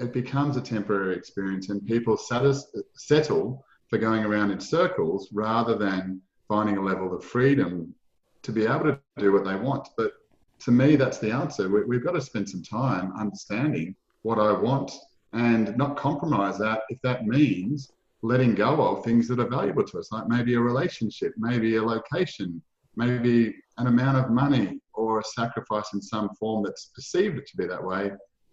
it 0.00 0.12
becomes 0.12 0.56
a 0.56 0.60
temporary 0.60 1.16
experience 1.16 1.68
and 1.68 1.86
people 1.86 2.16
settle 2.16 3.64
for 3.88 3.98
going 3.98 4.24
around 4.24 4.50
in 4.50 4.60
circles 4.60 5.28
rather 5.32 5.76
than 5.76 6.20
finding 6.48 6.76
a 6.76 6.82
level 6.82 7.14
of 7.14 7.24
freedom 7.24 7.94
to 8.42 8.52
be 8.52 8.66
able 8.66 8.84
to 8.84 8.98
do 9.18 9.32
what 9.32 9.44
they 9.44 9.56
want. 9.56 9.88
But 9.96 10.12
to 10.60 10.70
me, 10.70 10.96
that's 10.96 11.18
the 11.18 11.30
answer. 11.30 11.68
We, 11.68 11.96
have 11.96 12.04
got 12.04 12.12
to 12.12 12.20
spend 12.20 12.48
some 12.48 12.62
time 12.62 13.12
understanding 13.18 13.94
what 14.22 14.38
I 14.38 14.52
want 14.52 14.90
and 15.32 15.76
not 15.76 15.96
compromise 15.96 16.58
that 16.58 16.82
if 16.88 17.00
that 17.02 17.26
means 17.26 17.90
letting 18.24 18.54
go 18.54 18.82
of 18.82 19.04
things 19.04 19.28
that 19.28 19.38
are 19.38 19.48
valuable 19.48 19.84
to 19.84 19.98
us, 19.98 20.10
like 20.10 20.26
maybe 20.28 20.54
a 20.54 20.60
relationship, 20.60 21.34
maybe 21.36 21.76
a 21.76 21.82
location, 21.82 22.60
maybe 22.96 23.54
an 23.76 23.86
amount 23.86 24.16
of 24.16 24.30
money 24.30 24.80
or 24.94 25.20
a 25.20 25.24
sacrifice 25.24 25.92
in 25.92 26.00
some 26.00 26.30
form 26.40 26.64
that's 26.64 26.86
perceived 26.86 27.46
to 27.46 27.56
be 27.58 27.66
that 27.66 27.84
way. 27.84 28.10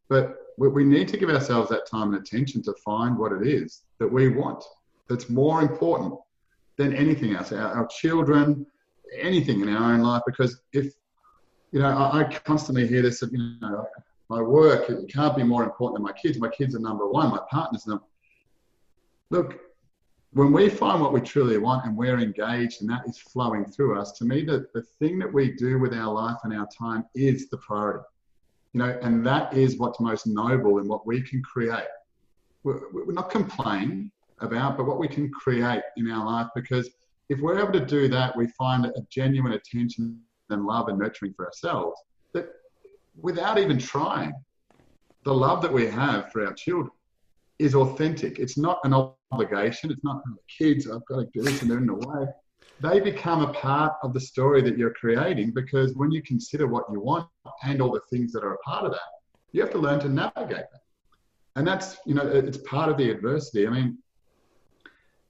But 0.10 0.36
we 0.58 0.84
need 0.84 1.08
to 1.08 1.18
give 1.18 1.30
ourselves 1.30 1.70
that 1.70 1.90
time 1.90 2.14
and 2.14 2.22
attention 2.22 2.62
to 2.64 2.74
find 2.84 3.18
what 3.18 3.32
it 3.32 3.48
is 3.48 3.84
that 4.00 4.12
we 4.12 4.28
want 4.28 4.62
that's 5.08 5.30
more 5.30 5.62
important 5.62 6.16
than 6.76 6.94
anything 6.94 7.34
else, 7.34 7.54
our, 7.54 7.74
our 7.74 7.88
children, 7.88 8.66
anything 9.18 9.62
in 9.62 9.70
our 9.70 9.94
own 9.94 10.02
life. 10.02 10.24
Because 10.26 10.62
if, 10.74 10.94
you 11.72 11.80
know, 11.80 11.88
I, 11.88 12.20
I 12.20 12.24
constantly 12.26 12.88
hear 12.88 13.02
this, 13.02 13.22
you 13.22 13.56
know, 13.62 13.88
my 14.30 14.42
work, 14.42 14.90
it 14.90 15.08
can't 15.08 15.36
be 15.36 15.44
more 15.44 15.64
important 15.64 15.96
than 15.96 16.04
my 16.04 16.20
kids. 16.22 16.40
My 16.40 16.50
kids 16.50 16.76
are 16.76 16.80
number 16.80 17.08
one, 17.08 17.30
my 17.30 17.40
partner's 17.50 17.88
number 17.88 18.04
look, 19.32 19.60
when 20.34 20.52
we 20.52 20.70
find 20.70 21.02
what 21.02 21.14
we 21.14 21.22
truly 21.22 21.58
want 21.58 21.86
and 21.86 21.98
we're 21.98 22.20
engaged 22.20 22.82
and 22.82 22.90
that 22.90 23.02
is 23.08 23.18
flowing 23.18 23.66
through 23.66 24.00
us, 24.00 24.12
to 24.14 24.26
me, 24.26 24.44
the, 24.46 24.68
the 24.74 24.84
thing 25.00 25.18
that 25.20 25.34
we 25.34 25.54
do 25.54 25.80
with 25.80 25.94
our 25.94 26.14
life 26.14 26.38
and 26.44 26.54
our 26.54 26.68
time 26.78 27.06
is 27.16 27.50
the 27.50 27.58
priority. 27.58 28.06
You 28.74 28.80
know, 28.80 29.00
and 29.02 29.26
that 29.26 29.54
is 29.54 29.78
what's 29.78 30.00
most 30.00 30.28
noble 30.28 30.78
in 30.78 30.88
what 30.88 31.06
we 31.06 31.22
can 31.22 31.42
create. 31.42 31.84
We're, 32.64 32.92
we're 32.94 33.12
not 33.12 33.30
complaining 33.30 34.12
about, 34.40 34.78
but 34.78 34.86
what 34.86 35.00
we 35.00 35.08
can 35.08 35.30
create 35.32 35.82
in 35.98 36.10
our 36.10 36.26
life 36.26 36.48
because 36.56 36.90
if 37.30 37.40
we're 37.40 37.60
able 37.60 37.74
to 37.74 37.86
do 37.86 38.08
that, 38.10 38.36
we 38.38 38.48
find 38.48 38.86
a 38.86 38.94
genuine 39.10 39.54
attention 39.54 40.20
and 40.50 40.66
love 40.66 40.90
and 40.90 41.00
nurturing 41.00 41.34
for 41.34 41.46
ourselves 41.46 42.00
that 42.34 42.48
without 43.20 43.58
even 43.58 43.78
trying, 43.78 44.34
the 45.24 45.34
love 45.34 45.62
that 45.62 45.72
we 45.72 45.88
have 45.88 46.32
for 46.32 46.46
our 46.46 46.54
children 46.54 46.92
is 47.62 47.76
authentic. 47.76 48.40
It's 48.40 48.58
not 48.58 48.80
an 48.84 48.94
obligation. 49.32 49.92
It's 49.92 50.04
not 50.04 50.24
for 50.24 50.30
the 50.30 50.66
kids. 50.66 50.90
I've 50.90 51.06
got 51.06 51.20
to 51.20 51.28
do 51.34 51.42
this 51.44 51.62
and 51.62 51.72
they're 51.72 51.78
in 51.78 51.88
the 51.88 51.94
way. 51.94 52.26
They 52.80 53.00
become 53.00 53.42
a 53.44 53.54
part 53.54 53.94
of 54.04 54.14
the 54.14 54.20
story 54.20 54.62
that 54.64 54.78
you're 54.78 54.94
creating 54.94 55.52
because 55.52 55.94
when 55.96 56.12
you 56.12 56.22
consider 56.24 56.68
what 56.68 56.86
you 56.92 57.00
want 57.00 57.28
and 57.64 57.82
all 57.82 57.92
the 57.92 58.02
things 58.10 58.32
that 58.34 58.44
are 58.44 58.56
a 58.56 58.58
part 58.60 58.86
of 58.86 58.92
that, 58.92 59.00
you 59.52 59.62
have 59.62 59.72
to 59.72 59.78
learn 59.78 60.00
to 60.00 60.10
navigate 60.10 60.66
that. 60.72 60.82
And 61.56 61.68
that's 61.68 61.98
you 62.06 62.16
know 62.16 62.26
it's 62.26 62.58
part 62.60 62.90
of 62.90 62.98
the 62.98 63.10
adversity. 63.10 63.68
I 63.68 63.72
mean, 63.72 63.98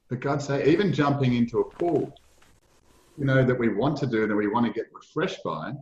for 0.08 0.16
God's 0.16 0.46
sake, 0.46 0.68
even 0.68 0.94
jumping 0.94 1.34
into 1.34 1.60
a 1.60 1.70
pool, 1.70 2.16
you 3.18 3.26
know 3.26 3.44
that 3.44 3.58
we 3.58 3.70
want 3.70 3.98
to 3.98 4.08
do 4.08 4.22
and 4.22 4.32
that 4.32 4.36
we 4.36 4.48
want 4.48 4.68
to 4.68 4.72
get 4.72 4.86
refreshed 4.94 5.44
by, 5.44 5.74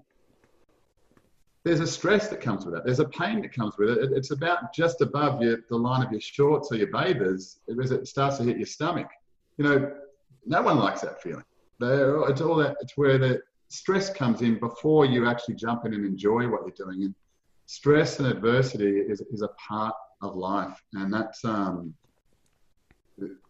there's 1.63 1.81
a 1.81 1.87
stress 1.87 2.29
that 2.29 2.41
comes 2.41 2.65
with 2.65 2.75
it. 2.75 2.83
There's 2.85 2.99
a 2.99 3.09
pain 3.09 3.41
that 3.41 3.53
comes 3.53 3.77
with 3.77 3.89
it. 3.89 4.11
It's 4.13 4.31
about 4.31 4.73
just 4.73 5.01
above 5.01 5.41
your, 5.41 5.59
the 5.69 5.75
line 5.75 6.05
of 6.05 6.11
your 6.11 6.21
shorts 6.21 6.71
or 6.71 6.75
your 6.75 6.91
bathers 6.91 7.59
as 7.81 7.91
it 7.91 8.07
starts 8.07 8.37
to 8.37 8.43
hit 8.43 8.57
your 8.57 8.65
stomach. 8.65 9.07
You 9.57 9.65
know, 9.65 9.91
no 10.45 10.61
one 10.61 10.77
likes 10.77 11.01
that 11.01 11.21
feeling. 11.21 11.43
They're, 11.79 12.21
it's 12.29 12.41
all 12.41 12.55
that. 12.57 12.77
It's 12.81 12.95
where 12.95 13.17
the 13.17 13.41
stress 13.67 14.09
comes 14.09 14.41
in 14.41 14.59
before 14.59 15.05
you 15.05 15.27
actually 15.27 15.55
jump 15.55 15.85
in 15.85 15.93
and 15.93 16.05
enjoy 16.05 16.47
what 16.47 16.61
you're 16.65 16.87
doing. 16.87 17.03
And 17.03 17.15
stress 17.65 18.19
and 18.19 18.27
adversity 18.27 18.99
is, 18.99 19.21
is 19.31 19.41
a 19.41 19.49
part 19.67 19.95
of 20.21 20.35
life, 20.35 20.81
and 20.93 21.13
that's 21.13 21.45
um, 21.45 21.93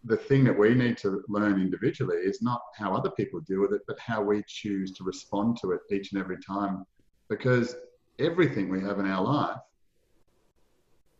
the 0.03 0.17
thing 0.17 0.43
that 0.43 0.57
we 0.57 0.73
need 0.73 0.97
to 0.97 1.23
learn 1.27 1.59
individually 1.61 2.17
is 2.17 2.41
not 2.41 2.61
how 2.75 2.95
other 2.95 3.11
people 3.11 3.39
deal 3.41 3.61
with 3.61 3.73
it, 3.73 3.81
but 3.87 3.99
how 3.99 4.21
we 4.21 4.43
choose 4.47 4.91
to 4.93 5.03
respond 5.03 5.57
to 5.61 5.71
it 5.71 5.81
each 5.91 6.11
and 6.11 6.21
every 6.21 6.37
time. 6.41 6.85
Because 7.29 7.75
everything 8.19 8.69
we 8.69 8.81
have 8.81 8.99
in 8.99 9.07
our 9.07 9.23
life, 9.23 9.59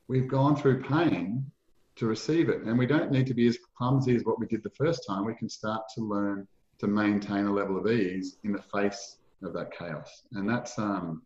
we've 0.08 0.28
gone 0.28 0.56
through 0.56 0.84
pain 0.84 1.50
to 1.96 2.06
receive 2.06 2.50
it. 2.50 2.62
And 2.64 2.78
we 2.78 2.86
don't 2.86 3.12
need 3.12 3.28
to 3.28 3.34
be 3.34 3.48
as 3.48 3.58
clumsy 3.78 4.16
as 4.16 4.24
what 4.24 4.40
we 4.40 4.46
did 4.46 4.64
the 4.64 4.70
first 4.72 5.06
time. 5.08 5.26
We 5.26 5.36
can 5.36 5.50
start 5.50 5.84
to 5.96 6.02
learn 6.02 6.48
to 6.80 6.88
maintain 6.88 7.46
a 7.46 7.54
level 7.54 7.78
of 7.78 7.88
ease 7.92 8.38
in 8.44 8.54
the 8.54 8.62
face 8.62 9.18
of 9.44 9.54
that 9.54 9.72
chaos. 9.72 10.24
And 10.34 10.50
that's, 10.50 10.78
um, 10.80 11.22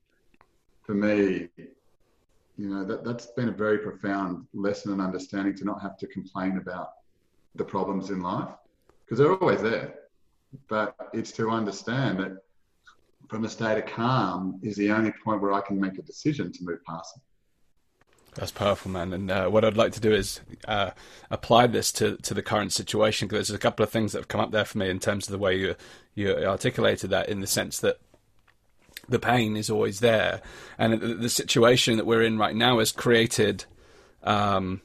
for 0.83 0.95
me, 0.95 1.47
you 2.57 2.69
know, 2.69 2.83
that, 2.85 3.03
that's 3.03 3.27
been 3.27 3.49
a 3.49 3.53
very 3.53 3.79
profound 3.79 4.45
lesson 4.53 4.91
and 4.91 5.01
understanding 5.01 5.55
to 5.55 5.65
not 5.65 5.81
have 5.81 5.97
to 5.97 6.07
complain 6.07 6.57
about 6.57 6.89
the 7.55 7.63
problems 7.63 8.09
in 8.09 8.21
life 8.21 8.49
because 9.05 9.19
they're 9.19 9.35
always 9.35 9.61
there. 9.61 9.95
But 10.69 10.95
it's 11.13 11.31
to 11.33 11.49
understand 11.49 12.19
that 12.19 12.37
from 13.27 13.45
a 13.45 13.49
state 13.49 13.77
of 13.77 13.85
calm 13.85 14.59
is 14.61 14.75
the 14.75 14.91
only 14.91 15.11
point 15.23 15.41
where 15.41 15.53
I 15.53 15.61
can 15.61 15.79
make 15.79 15.97
a 15.97 16.01
decision 16.01 16.51
to 16.51 16.63
move 16.63 16.83
past 16.85 17.15
them. 17.15 17.21
That's 18.35 18.51
powerful, 18.51 18.89
man. 18.89 19.13
And 19.13 19.29
uh, 19.29 19.47
what 19.49 19.63
I'd 19.63 19.77
like 19.77 19.91
to 19.93 19.99
do 19.99 20.11
is 20.11 20.41
uh, 20.67 20.91
apply 21.29 21.67
this 21.67 21.91
to, 21.93 22.17
to 22.17 22.33
the 22.33 22.41
current 22.41 22.73
situation 22.73 23.27
because 23.27 23.47
there's 23.47 23.55
a 23.55 23.61
couple 23.61 23.83
of 23.83 23.89
things 23.89 24.11
that 24.11 24.19
have 24.19 24.27
come 24.27 24.41
up 24.41 24.51
there 24.51 24.65
for 24.65 24.79
me 24.79 24.89
in 24.89 24.99
terms 24.99 25.27
of 25.27 25.31
the 25.31 25.37
way 25.37 25.55
you 25.55 25.75
you 26.15 26.31
articulated 26.31 27.09
that, 27.09 27.29
in 27.29 27.41
the 27.41 27.47
sense 27.47 27.79
that 27.79 27.99
the 29.09 29.19
pain 29.19 29.57
is 29.57 29.69
always 29.69 29.99
there, 29.99 30.41
and 30.77 30.93
the, 30.93 31.13
the 31.15 31.29
situation 31.29 31.97
that 31.97 32.05
we're 32.05 32.21
in 32.23 32.37
right 32.37 32.55
now 32.55 32.79
has 32.79 32.91
created. 32.91 33.65
Um, 34.23 34.81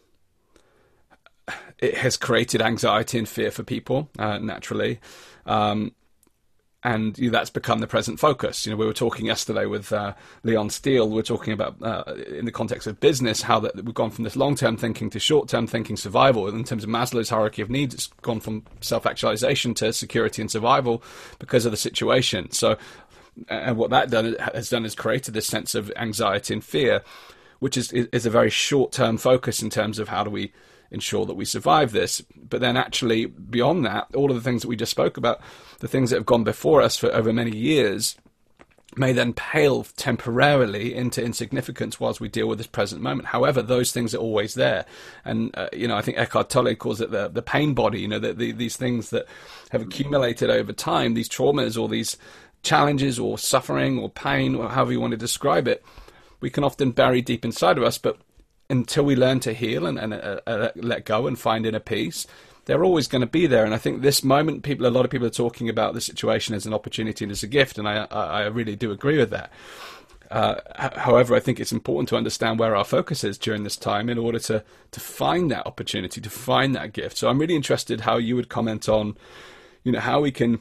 it 1.79 1.96
has 1.98 2.16
created 2.16 2.61
anxiety 2.61 3.18
and 3.18 3.29
fear 3.29 3.51
for 3.51 3.62
people 3.62 4.11
uh, 4.18 4.38
naturally. 4.38 4.98
Um, 5.46 5.92
and 6.85 7.19
you 7.19 7.31
know, 7.31 7.38
that's 7.38 7.51
become 7.51 7.81
the 7.81 7.88
present 7.88 8.21
focus. 8.21 8.64
You 8.64 8.71
know, 8.71 8.77
we 8.77 8.87
were 8.87 8.93
talking 8.93 9.27
yesterday 9.27 9.67
with 9.67 9.93
uh, 9.93 10.14
Leon 10.45 10.71
Steele. 10.71 11.09
We're 11.09 11.23
talking 11.23 11.53
about 11.53 11.77
uh, 11.83 12.05
in 12.29 12.45
the 12.45 12.53
context 12.53 12.87
of 12.87 13.01
business 13.01 13.43
how 13.43 13.59
that 13.61 13.75
we've 13.75 13.95
gone 13.95 14.11
from 14.11 14.25
this 14.25 14.37
long-term 14.37 14.77
thinking 14.77 15.11
to 15.11 15.19
short-term 15.19 15.67
thinking, 15.67 15.97
survival. 15.97 16.47
In 16.49 16.62
terms 16.62 16.85
of 16.85 16.91
Maslow's 16.91 17.31
hierarchy 17.31 17.62
of 17.62 17.71
needs, 17.71 17.95
it's 17.95 18.07
gone 18.23 18.38
from 18.38 18.64
self-actualization 18.81 19.75
to 19.75 19.93
security 19.93 20.41
and 20.41 20.51
survival 20.51 21.03
because 21.41 21.67
of 21.67 21.73
the 21.73 21.77
situation. 21.77 22.53
So, 22.53 22.79
and 23.49 23.77
what 23.77 23.91
that 23.91 24.11
done, 24.11 24.37
has 24.55 24.71
done 24.71 24.85
is 24.85 24.95
created 24.95 25.35
this 25.35 25.47
sense 25.49 25.75
of 25.75 25.93
anxiety 25.97 26.55
and 26.55 26.64
fear, 26.64 27.03
which 27.59 27.77
is 27.77 27.93
is 27.93 28.25
a 28.25 28.31
very 28.31 28.51
short-term 28.51 29.19
focus 29.19 29.62
in 29.62 29.71
terms 29.71 29.99
of 29.99 30.09
how 30.09 30.23
do 30.23 30.31
we 30.31 30.53
ensure 30.91 31.27
that 31.27 31.35
we 31.35 31.45
survive 31.45 31.91
this. 31.91 32.23
But 32.37 32.61
then, 32.61 32.77
actually, 32.77 33.27
beyond 33.27 33.85
that, 33.85 34.07
all 34.14 34.31
of 34.31 34.37
the 34.37 34.43
things 34.43 34.62
that 34.62 34.69
we 34.69 34.77
just 34.77 34.93
spoke 34.93 35.17
about, 35.17 35.41
the 35.79 35.88
things 35.88 36.11
that 36.11 36.17
have 36.17 36.27
gone 36.27 36.45
before 36.45 36.83
us 36.83 36.97
for 36.97 37.12
over 37.14 37.33
many 37.33 37.57
years, 37.57 38.17
may 38.97 39.12
then 39.12 39.33
pale 39.33 39.85
temporarily 39.97 40.95
into 40.95 41.23
insignificance 41.23 42.01
whilst 42.01 42.21
we 42.21 42.29
deal 42.29 42.49
with 42.49 42.59
this 42.59 42.67
present 42.67 43.01
moment. 43.01 43.29
However, 43.29 43.62
those 43.62 43.93
things 43.93 44.14
are 44.14 44.19
always 44.19 44.55
there. 44.55 44.87
And, 45.25 45.57
uh, 45.57 45.69
you 45.73 45.87
know, 45.87 45.97
I 45.97 46.03
think 46.03 46.19
Eckhart 46.19 46.49
Tolle 46.49 46.75
calls 46.75 47.01
it 47.01 47.11
the, 47.11 47.29
the 47.29 47.43
pain 47.43 47.75
body, 47.75 48.01
you 48.01 48.09
know, 48.09 48.19
the, 48.19 48.33
the, 48.33 48.53
these 48.53 48.77
things 48.77 49.11
that 49.11 49.27
have 49.71 49.83
accumulated 49.83 50.51
over 50.51 50.73
time, 50.73 51.14
these 51.14 51.29
traumas 51.29 51.81
or 51.81 51.88
these 51.88 52.17
challenges 52.62 53.19
or 53.19 53.38
suffering 53.38 53.99
or 53.99 54.09
pain 54.09 54.55
or 54.55 54.69
however 54.69 54.93
you 54.93 55.01
want 55.01 55.12
to 55.12 55.17
describe 55.19 55.69
it, 55.69 55.85
we 56.41 56.51
can 56.51 56.64
often 56.64 56.91
bury 56.91 57.21
deep 57.21 57.45
inside 57.45 57.79
of 57.79 57.85
us. 57.85 57.99
But 57.99 58.19
until 58.71 59.05
we 59.05 59.17
learn 59.17 59.41
to 59.41 59.53
heal 59.53 59.87
and, 59.87 59.99
and 59.99 60.14
uh, 60.14 60.41
uh, 60.47 60.71
let 60.77 61.05
go 61.05 61.27
and 61.27 61.38
find 61.38 61.67
inner 61.67 61.79
peace, 61.79 62.27
they're 62.68 62.85
always 62.85 63.09
going 63.09 63.22
to 63.22 63.26
be 63.26 63.46
there. 63.46 63.64
And 63.64 63.72
I 63.72 63.78
think 63.78 64.02
this 64.02 64.22
moment, 64.22 64.62
people, 64.62 64.87
a 64.87 64.88
lot 64.88 65.07
of 65.07 65.11
people 65.11 65.26
are 65.26 65.31
talking 65.31 65.70
about 65.70 65.94
the 65.94 66.02
situation 66.02 66.54
as 66.54 66.66
an 66.66 66.74
opportunity 66.74 67.24
and 67.24 67.33
as 67.33 67.42
a 67.42 67.46
gift, 67.46 67.78
and 67.78 67.88
I, 67.88 68.07
I, 68.11 68.42
really 68.44 68.76
do 68.76 68.92
agree 68.92 69.16
with 69.16 69.31
that. 69.31 69.50
Uh, 70.31 70.57
however, 70.76 71.35
I 71.35 71.40
think 71.40 71.59
it's 71.59 71.72
important 71.72 72.11
to 72.11 72.16
understand 72.16 72.59
where 72.59 72.76
our 72.76 72.85
focus 72.85 73.24
is 73.24 73.38
during 73.38 73.64
this 73.64 73.78
time 73.78 74.11
in 74.11 74.18
order 74.18 74.38
to 74.40 74.62
to 74.90 75.00
find 75.00 75.50
that 75.50 75.66
opportunity, 75.66 76.20
to 76.20 76.28
find 76.28 76.74
that 76.74 76.92
gift. 76.92 77.16
So 77.16 77.31
I'm 77.31 77.38
really 77.38 77.57
interested 77.57 78.02
how 78.02 78.18
you 78.18 78.37
would 78.37 78.50
comment 78.50 78.87
on, 78.87 79.16
you 79.83 79.92
know, 79.92 80.00
how 80.00 80.20
we 80.20 80.31
can 80.31 80.61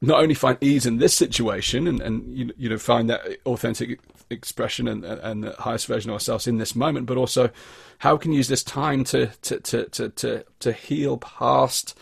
not 0.00 0.20
only 0.20 0.34
find 0.34 0.56
ease 0.60 0.86
in 0.86 0.98
this 0.98 1.14
situation 1.14 1.86
and, 1.86 2.00
and 2.00 2.36
you, 2.36 2.52
you 2.56 2.68
know 2.68 2.78
find 2.78 3.10
that 3.10 3.20
authentic 3.46 4.00
expression 4.30 4.88
and, 4.88 5.04
and 5.04 5.44
the 5.44 5.52
highest 5.58 5.86
version 5.86 6.10
of 6.10 6.14
ourselves 6.14 6.46
in 6.46 6.58
this 6.58 6.74
moment, 6.74 7.06
but 7.06 7.16
also 7.16 7.50
how 7.98 8.14
we 8.14 8.20
can 8.20 8.32
use 8.32 8.48
this 8.48 8.64
time 8.64 9.04
to 9.04 9.26
to 9.42 9.60
to 9.60 9.84
to 9.90 10.08
to, 10.10 10.44
to 10.60 10.72
heal 10.72 11.18
past 11.18 11.98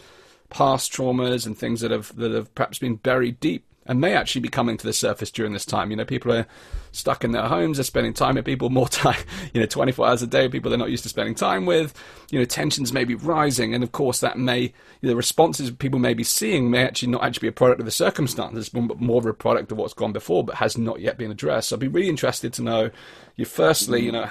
past 0.51 0.93
traumas 0.93 1.47
and 1.47 1.59
things 1.59 1.81
that 1.81 1.91
have 1.91 2.15
that 2.17 2.33
have 2.33 2.55
perhaps 2.55 2.79
been 2.79 2.97
buried 2.97 3.41
deep 3.41 3.65
and 3.89 4.01
may 4.01 4.15
actually 4.15 4.43
be 4.43 4.49
coming 4.51 4.77
to 4.77 4.87
the 4.87 4.93
surface 4.93 5.31
during 5.31 5.55
this 5.55 5.65
time. 5.65 5.91
You 5.91 5.97
know, 5.97 6.05
people 6.05 6.33
are 6.33 6.47
stuck 6.93 7.25
in 7.25 7.33
their 7.33 7.47
homes, 7.47 7.79
they're 7.79 7.85
spending 7.85 8.13
time 8.13 8.35
with 8.35 8.45
people 8.45 8.69
more 8.69 8.89
time, 8.89 9.21
you 9.55 9.61
know, 9.61 9.67
24 9.67 10.07
hours 10.07 10.23
a 10.23 10.27
day, 10.27 10.49
people 10.49 10.71
they're 10.71 10.79
not 10.79 10.91
used 10.91 11.03
to 11.05 11.09
spending 11.09 11.35
time 11.35 11.65
with. 11.65 11.95
You 12.31 12.39
know, 12.39 12.45
tensions 12.45 12.93
may 12.93 13.05
be 13.05 13.15
rising, 13.15 13.75
and 13.75 13.83
of 13.83 13.93
course, 13.93 14.21
that 14.21 14.39
may, 14.39 14.61
you 14.61 14.73
know, 15.03 15.09
the 15.09 15.17
responses 15.17 15.71
people 15.71 15.99
may 15.99 16.13
be 16.13 16.23
seeing 16.23 16.71
may 16.71 16.85
actually 16.85 17.11
not 17.11 17.25
actually 17.25 17.47
be 17.47 17.49
a 17.49 17.53
product 17.53 17.81
of 17.81 17.87
the 17.87 17.91
circumstances, 17.91 18.69
but 18.69 19.01
more 19.01 19.19
of 19.19 19.27
a 19.27 19.33
product 19.33 19.73
of 19.73 19.79
what's 19.79 19.95
gone 19.95 20.13
before, 20.13 20.45
but 20.45 20.57
has 20.57 20.77
not 20.77 21.01
yet 21.01 21.17
been 21.17 21.31
addressed. 21.31 21.71
So 21.71 21.77
I'd 21.77 21.81
be 21.81 21.89
really 21.89 22.11
interested 22.11 22.53
to 22.55 22.63
know, 22.63 22.91
you 23.37 23.47
firstly, 23.47 24.03
you 24.03 24.13
know, 24.13 24.29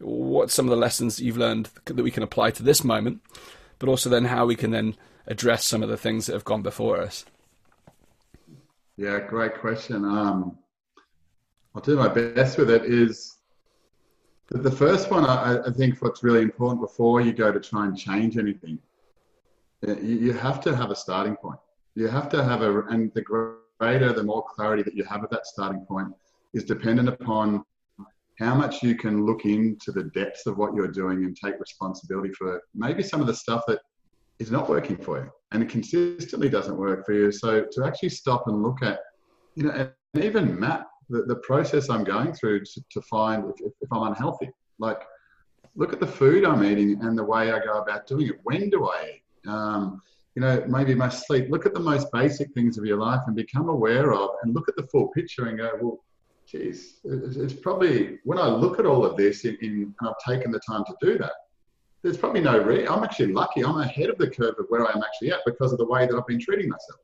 what 0.00 0.50
some 0.50 0.66
of 0.66 0.70
the 0.70 0.76
lessons 0.76 1.18
you've 1.18 1.38
learned 1.38 1.70
that 1.86 1.96
we 1.96 2.10
can 2.10 2.22
apply 2.22 2.50
to 2.52 2.62
this 2.62 2.84
moment, 2.84 3.20
but 3.78 3.88
also 3.88 4.10
then 4.10 4.26
how 4.26 4.44
we 4.44 4.54
can 4.54 4.70
then 4.70 4.96
address 5.26 5.64
some 5.64 5.82
of 5.82 5.88
the 5.88 5.96
things 5.96 6.26
that 6.26 6.34
have 6.34 6.44
gone 6.44 6.62
before 6.62 7.00
us. 7.00 7.24
Yeah, 8.98 9.20
great 9.20 9.60
question. 9.60 10.04
Um, 10.04 10.58
I'll 11.72 11.80
do 11.80 11.94
my 11.94 12.08
best 12.08 12.58
with 12.58 12.68
it. 12.68 12.84
Is 12.84 13.36
the 14.50 14.72
first 14.72 15.08
one? 15.08 15.24
I, 15.24 15.60
I, 15.64 15.70
think 15.70 16.02
what's 16.02 16.24
really 16.24 16.42
important 16.42 16.80
before 16.80 17.20
you 17.20 17.32
go 17.32 17.52
to 17.52 17.60
try 17.60 17.86
and 17.86 17.96
change 17.96 18.36
anything, 18.36 18.80
you, 19.86 19.94
you 20.02 20.32
have 20.32 20.60
to 20.62 20.74
have 20.74 20.90
a 20.90 20.96
starting 20.96 21.36
point. 21.36 21.60
You 21.94 22.08
have 22.08 22.28
to 22.30 22.42
have 22.42 22.62
a, 22.62 22.80
and 22.86 23.14
the 23.14 23.22
greater, 23.22 24.12
the 24.12 24.24
more 24.24 24.44
clarity 24.52 24.82
that 24.82 24.96
you 24.96 25.04
have 25.04 25.22
at 25.22 25.30
that 25.30 25.46
starting 25.46 25.86
point 25.86 26.08
is 26.52 26.64
dependent 26.64 27.08
upon 27.08 27.64
how 28.40 28.56
much 28.56 28.82
you 28.82 28.96
can 28.96 29.24
look 29.24 29.44
into 29.44 29.92
the 29.92 30.04
depths 30.12 30.46
of 30.46 30.58
what 30.58 30.74
you're 30.74 30.90
doing 30.90 31.24
and 31.24 31.36
take 31.36 31.60
responsibility 31.60 32.32
for 32.32 32.64
maybe 32.74 33.04
some 33.04 33.20
of 33.20 33.28
the 33.28 33.34
stuff 33.34 33.62
that 33.68 33.78
is 34.40 34.50
not 34.50 34.68
working 34.68 34.96
for 34.96 35.18
you 35.18 35.30
and 35.52 35.62
it 35.62 35.68
consistently 35.68 36.48
doesn't 36.48 36.76
work 36.76 37.06
for 37.06 37.12
you. 37.12 37.32
So 37.32 37.66
to 37.72 37.84
actually 37.84 38.10
stop 38.10 38.46
and 38.46 38.62
look 38.62 38.82
at, 38.82 39.00
you 39.54 39.64
know, 39.64 39.90
and 40.14 40.24
even 40.24 40.58
map 40.58 40.86
the, 41.08 41.22
the 41.22 41.36
process 41.36 41.88
I'm 41.88 42.04
going 42.04 42.32
through 42.34 42.64
to, 42.64 42.84
to 42.90 43.02
find 43.02 43.44
if, 43.58 43.72
if, 43.80 43.92
I'm 43.92 44.08
unhealthy. 44.08 44.50
Like, 44.78 45.00
look 45.74 45.92
at 45.92 46.00
the 46.00 46.06
food 46.06 46.44
I'm 46.44 46.62
eating 46.64 46.98
and 47.02 47.16
the 47.16 47.24
way 47.24 47.50
I 47.50 47.60
go 47.60 47.80
about 47.80 48.06
doing 48.06 48.28
it. 48.28 48.40
When 48.42 48.68
do 48.68 48.88
I 48.88 49.14
eat? 49.14 49.50
Um, 49.50 50.02
you 50.34 50.42
know, 50.42 50.62
maybe 50.68 50.94
my 50.94 51.08
sleep. 51.08 51.46
Look 51.50 51.66
at 51.66 51.74
the 51.74 51.80
most 51.80 52.12
basic 52.12 52.52
things 52.52 52.78
of 52.78 52.84
your 52.84 52.98
life 52.98 53.22
and 53.26 53.34
become 53.34 53.68
aware 53.68 54.12
of, 54.12 54.30
and 54.42 54.54
look 54.54 54.68
at 54.68 54.76
the 54.76 54.86
full 54.86 55.08
picture 55.08 55.46
and 55.46 55.58
go, 55.58 55.70
well, 55.80 56.04
geez, 56.46 57.00
it's 57.04 57.54
probably 57.54 58.18
when 58.24 58.38
I 58.38 58.46
look 58.46 58.78
at 58.78 58.86
all 58.86 59.04
of 59.04 59.16
this, 59.16 59.44
in, 59.44 59.56
in, 59.62 59.94
and 59.98 60.08
I've 60.08 60.32
taken 60.32 60.52
the 60.52 60.60
time 60.60 60.84
to 60.84 60.94
do 61.00 61.18
that 61.18 61.32
there's 62.02 62.16
probably 62.16 62.40
no 62.40 62.58
re- 62.58 62.86
I'm 62.86 63.02
actually 63.02 63.32
lucky. 63.32 63.64
I'm 63.64 63.80
ahead 63.80 64.10
of 64.10 64.18
the 64.18 64.30
curve 64.30 64.54
of 64.58 64.66
where 64.68 64.86
I'm 64.86 65.02
actually 65.02 65.32
at 65.32 65.40
because 65.44 65.72
of 65.72 65.78
the 65.78 65.86
way 65.86 66.06
that 66.06 66.14
I've 66.14 66.26
been 66.26 66.40
treating 66.40 66.68
myself. 66.68 67.00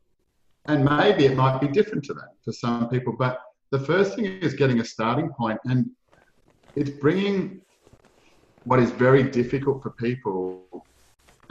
And 0.66 0.85
maybe 0.85 1.26
it 1.26 1.37
might 1.37 1.61
be 1.61 1.68
different 1.68 2.04
to 2.07 2.14
that 2.14 2.30
for 2.44 2.52
some 2.52 2.88
people. 2.88 3.14
But 3.18 3.40
the 3.70 3.78
first 3.78 4.14
thing 4.14 4.24
is 4.24 4.54
getting 4.54 4.80
a 4.80 4.85
starting 4.85 5.30
point, 5.30 5.59
and 5.64 5.90
it's 6.76 6.90
bringing 6.90 7.61
what 8.62 8.78
is 8.78 8.90
very 8.90 9.22
difficult 9.22 9.83
for 9.83 9.90
people, 9.90 10.87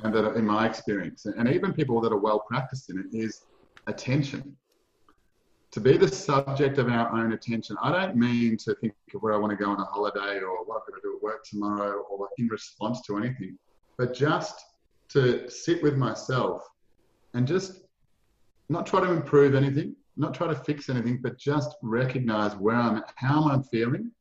and 0.03 0.13
that 0.13 0.35
in 0.35 0.45
my 0.45 0.65
experience, 0.65 1.25
and 1.25 1.47
even 1.49 1.73
people 1.73 2.01
that 2.01 2.11
are 2.11 2.19
well 2.19 2.39
practiced 2.49 2.89
in 2.89 2.97
it, 2.99 3.05
is 3.15 3.41
attention 3.87 4.55
to 5.73 5.79
be 5.79 5.97
the 5.97 6.07
subject 6.07 6.77
of 6.77 6.87
our 6.87 7.11
own 7.11 7.33
attention. 7.33 7.75
I 7.81 7.91
don't 7.91 8.15
mean 8.15 8.57
to 8.57 8.75
think 8.75 8.93
of 9.15 9.23
where 9.23 9.33
I 9.33 9.37
want 9.37 9.49
to 9.49 9.55
go 9.57 9.71
on 9.71 9.79
a 9.79 9.85
holiday 9.85 10.39
or 10.39 10.63
what 10.65 10.83
I'm 10.83 10.91
going 10.91 11.01
to 11.01 11.03
do 11.03 11.15
at 11.17 11.23
work 11.23 11.43
tomorrow 11.43 12.05
or 12.11 12.29
in 12.37 12.47
response 12.47 13.01
to 13.07 13.17
anything, 13.17 13.57
but 13.97 14.13
just 14.13 14.63
to 15.09 15.49
sit 15.49 15.81
with 15.81 15.97
myself 15.97 16.61
and 17.33 17.47
just 17.47 17.85
not 18.69 18.85
try 18.85 18.99
to 19.01 19.11
improve 19.11 19.55
anything, 19.55 19.95
not 20.15 20.35
try 20.35 20.45
to 20.45 20.53
fix 20.53 20.89
anything, 20.89 21.19
but 21.23 21.39
just 21.39 21.75
recognize 21.81 22.55
where 22.55 22.75
I'm 22.75 22.97
at, 22.97 23.11
how 23.15 23.49
I'm 23.49 23.63
feeling, 23.63 24.11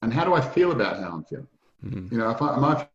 and 0.00 0.14
how 0.14 0.24
do 0.24 0.32
I 0.32 0.40
feel 0.40 0.72
about 0.72 0.98
how 0.98 1.10
I'm 1.10 1.24
feeling. 1.24 1.46
Mm-hmm. 1.84 2.08
You 2.10 2.18
know, 2.18 2.30
if 2.30 2.40
I, 2.40 2.56
am 2.56 2.64
I 2.64 2.88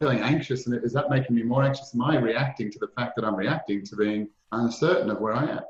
feeling 0.00 0.20
anxious, 0.20 0.66
and 0.66 0.84
is 0.84 0.92
that 0.92 1.08
making 1.08 1.34
me 1.34 1.44
more 1.44 1.62
anxious? 1.62 1.94
Am 1.94 2.02
I 2.02 2.18
reacting 2.18 2.70
to 2.72 2.78
the 2.78 2.88
fact 2.88 3.16
that 3.16 3.24
I'm 3.24 3.36
reacting 3.36 3.82
to 3.86 3.96
being 3.96 4.28
uncertain 4.52 5.08
of 5.08 5.18
where 5.18 5.32
I 5.32 5.44
am? 5.44 5.60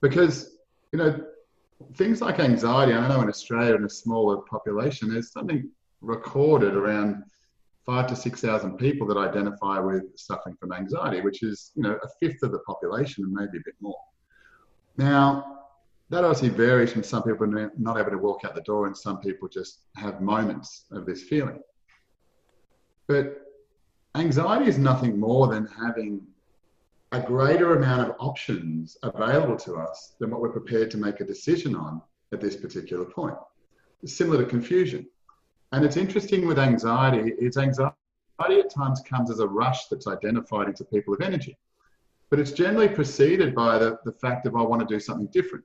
Because 0.00 0.58
you 0.92 0.98
know 0.98 1.20
things 1.94 2.20
like 2.20 2.40
anxiety. 2.40 2.92
I 2.92 3.08
know 3.08 3.20
in 3.20 3.28
Australia, 3.28 3.74
in 3.74 3.84
a 3.84 3.90
smaller 3.90 4.38
population, 4.38 5.10
there's 5.10 5.32
something 5.32 5.70
recorded 6.00 6.74
around 6.74 7.24
five 7.86 8.06
to 8.08 8.16
six 8.16 8.40
thousand 8.40 8.76
people 8.76 9.06
that 9.06 9.16
identify 9.16 9.78
with 9.78 10.04
suffering 10.16 10.56
from 10.60 10.72
anxiety, 10.72 11.20
which 11.20 11.42
is 11.42 11.72
you 11.74 11.82
know 11.82 11.98
a 12.02 12.08
fifth 12.20 12.42
of 12.42 12.52
the 12.52 12.58
population 12.60 13.24
and 13.24 13.32
maybe 13.32 13.58
a 13.58 13.62
bit 13.64 13.74
more. 13.80 13.98
Now, 14.96 15.58
that 16.10 16.24
obviously 16.24 16.48
varies 16.48 16.92
from 16.92 17.02
some 17.02 17.22
people 17.22 17.46
not 17.46 17.98
able 17.98 18.10
to 18.10 18.18
walk 18.18 18.44
out 18.44 18.54
the 18.54 18.62
door, 18.62 18.86
and 18.86 18.96
some 18.96 19.20
people 19.20 19.48
just 19.48 19.80
have 19.96 20.20
moments 20.20 20.86
of 20.90 21.06
this 21.06 21.22
feeling. 21.22 21.60
But 23.06 23.42
anxiety 24.14 24.66
is 24.68 24.78
nothing 24.78 25.18
more 25.18 25.46
than 25.48 25.66
having 25.66 26.26
a 27.12 27.20
greater 27.20 27.76
amount 27.76 28.08
of 28.08 28.16
options 28.18 28.98
available 29.02 29.56
to 29.56 29.76
us 29.76 30.14
than 30.18 30.30
what 30.30 30.40
we're 30.40 30.50
prepared 30.50 30.90
to 30.90 30.98
make 30.98 31.20
a 31.20 31.24
decision 31.24 31.74
on 31.74 32.02
at 32.32 32.40
this 32.40 32.56
particular 32.56 33.04
point. 33.04 33.34
It's 34.02 34.14
similar 34.14 34.44
to 34.44 34.48
confusion. 34.48 35.06
And 35.72 35.84
it's 35.84 35.96
interesting 35.96 36.46
with 36.46 36.58
anxiety, 36.58 37.32
it's 37.38 37.56
anxiety 37.56 37.94
at 38.40 38.70
times 38.70 39.00
comes 39.08 39.30
as 39.30 39.40
a 39.40 39.46
rush 39.46 39.86
that's 39.86 40.06
identified 40.06 40.68
into 40.68 40.84
people 40.84 41.14
of 41.14 41.20
energy. 41.20 41.56
But 42.30 42.40
it's 42.40 42.52
generally 42.52 42.88
preceded 42.88 43.54
by 43.54 43.78
the, 43.78 43.98
the 44.04 44.12
fact 44.12 44.46
of 44.46 44.54
I 44.54 44.62
want 44.62 44.86
to 44.86 44.94
do 44.94 45.00
something 45.00 45.28
different. 45.28 45.64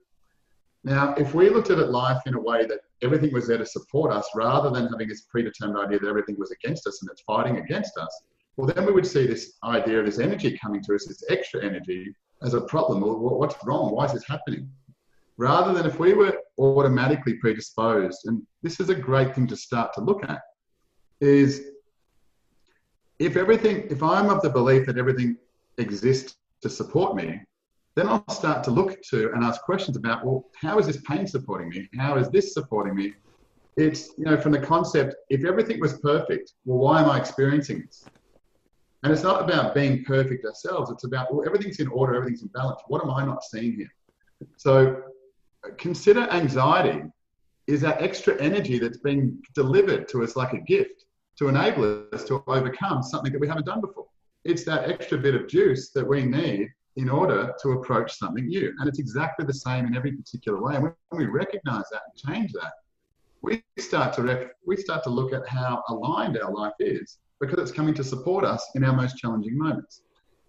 Now, 0.82 1.14
if 1.14 1.34
we 1.34 1.48
looked 1.48 1.70
at 1.70 1.78
it 1.78 1.88
life 1.90 2.22
in 2.26 2.34
a 2.34 2.40
way 2.40 2.66
that 2.66 2.80
everything 3.02 3.32
was 3.32 3.46
there 3.46 3.58
to 3.58 3.66
support 3.66 4.12
us 4.12 4.28
rather 4.34 4.70
than 4.70 4.88
having 4.88 5.08
this 5.08 5.22
predetermined 5.22 5.78
idea 5.78 5.98
that 5.98 6.08
everything 6.08 6.36
was 6.38 6.50
against 6.50 6.86
us 6.86 7.00
and 7.02 7.10
it's 7.10 7.22
fighting 7.22 7.58
against 7.58 7.96
us, 7.96 8.22
well, 8.56 8.66
then 8.66 8.86
we 8.86 8.92
would 8.92 9.06
see 9.06 9.26
this 9.26 9.54
idea 9.64 9.98
of 10.00 10.06
this 10.06 10.18
energy 10.18 10.56
coming 10.56 10.82
to 10.84 10.94
us, 10.94 11.06
this 11.06 11.24
extra 11.28 11.64
energy, 11.64 12.14
as 12.42 12.54
a 12.54 12.60
problem. 12.60 13.00
Well, 13.00 13.18
what's 13.18 13.56
wrong? 13.64 13.92
Why 13.92 14.04
is 14.04 14.12
this 14.12 14.26
happening? 14.26 14.70
Rather 15.36 15.72
than 15.72 15.86
if 15.86 15.98
we 15.98 16.14
were 16.14 16.38
automatically 16.58 17.34
predisposed, 17.34 18.26
and 18.26 18.42
this 18.62 18.78
is 18.78 18.90
a 18.90 18.94
great 18.94 19.34
thing 19.34 19.46
to 19.48 19.56
start 19.56 19.92
to 19.94 20.00
look 20.00 20.22
at, 20.28 20.40
is 21.20 21.70
if 23.18 23.36
everything, 23.36 23.86
if 23.90 24.02
I'm 24.02 24.30
of 24.30 24.42
the 24.42 24.50
belief 24.50 24.86
that 24.86 24.98
everything 24.98 25.36
exists 25.78 26.36
to 26.62 26.68
support 26.68 27.16
me, 27.16 27.40
then 27.96 28.08
I'll 28.08 28.28
start 28.28 28.64
to 28.64 28.70
look 28.70 29.00
to 29.10 29.32
and 29.32 29.44
ask 29.44 29.60
questions 29.62 29.96
about, 29.96 30.24
well, 30.24 30.44
how 30.60 30.78
is 30.78 30.86
this 30.86 31.00
pain 31.08 31.26
supporting 31.26 31.68
me? 31.68 31.88
How 31.96 32.16
is 32.16 32.28
this 32.30 32.52
supporting 32.52 32.94
me? 32.94 33.14
It's, 33.76 34.10
you 34.18 34.24
know, 34.24 34.36
from 34.36 34.52
the 34.52 34.58
concept, 34.58 35.14
if 35.30 35.44
everything 35.44 35.80
was 35.80 35.98
perfect, 36.00 36.52
well, 36.64 36.78
why 36.78 37.02
am 37.02 37.10
I 37.10 37.18
experiencing 37.18 37.82
this? 37.86 38.04
And 39.04 39.12
it's 39.12 39.22
not 39.22 39.42
about 39.42 39.74
being 39.74 40.02
perfect 40.02 40.46
ourselves. 40.46 40.90
It's 40.90 41.04
about, 41.04 41.32
well, 41.32 41.46
everything's 41.46 41.78
in 41.78 41.88
order, 41.88 42.14
everything's 42.14 42.40
in 42.40 42.48
balance. 42.48 42.80
What 42.88 43.02
am 43.02 43.10
I 43.10 43.22
not 43.22 43.44
seeing 43.44 43.74
here? 43.74 43.92
So 44.56 45.02
consider 45.76 46.22
anxiety 46.30 47.02
is 47.66 47.82
that 47.82 48.00
extra 48.00 48.40
energy 48.40 48.78
that's 48.78 48.96
being 48.96 49.42
delivered 49.54 50.08
to 50.08 50.24
us 50.24 50.36
like 50.36 50.54
a 50.54 50.58
gift 50.58 51.04
to 51.36 51.48
enable 51.48 52.06
us 52.14 52.24
to 52.24 52.42
overcome 52.46 53.02
something 53.02 53.30
that 53.30 53.38
we 53.38 53.46
haven't 53.46 53.66
done 53.66 53.82
before. 53.82 54.06
It's 54.44 54.64
that 54.64 54.90
extra 54.90 55.18
bit 55.18 55.34
of 55.34 55.48
juice 55.48 55.90
that 55.90 56.06
we 56.06 56.24
need 56.24 56.70
in 56.96 57.10
order 57.10 57.52
to 57.60 57.72
approach 57.72 58.16
something 58.16 58.46
new. 58.46 58.72
And 58.78 58.88
it's 58.88 58.98
exactly 58.98 59.44
the 59.44 59.52
same 59.52 59.86
in 59.86 59.94
every 59.94 60.12
particular 60.12 60.62
way. 60.62 60.76
And 60.76 60.82
when 60.82 60.94
we 61.12 61.26
recognize 61.26 61.84
that 61.90 62.02
and 62.06 62.34
change 62.34 62.52
that, 62.52 62.72
we 63.42 63.62
start 63.78 64.14
to 64.14 64.22
rec- 64.22 64.52
we 64.66 64.78
start 64.78 65.04
to 65.04 65.10
look 65.10 65.34
at 65.34 65.46
how 65.46 65.82
aligned 65.88 66.38
our 66.38 66.50
life 66.50 66.72
is 66.78 67.18
because 67.46 67.58
it's 67.58 67.76
coming 67.76 67.94
to 67.94 68.04
support 68.04 68.44
us 68.44 68.66
in 68.74 68.84
our 68.84 68.94
most 68.94 69.16
challenging 69.16 69.58
moments. 69.58 70.02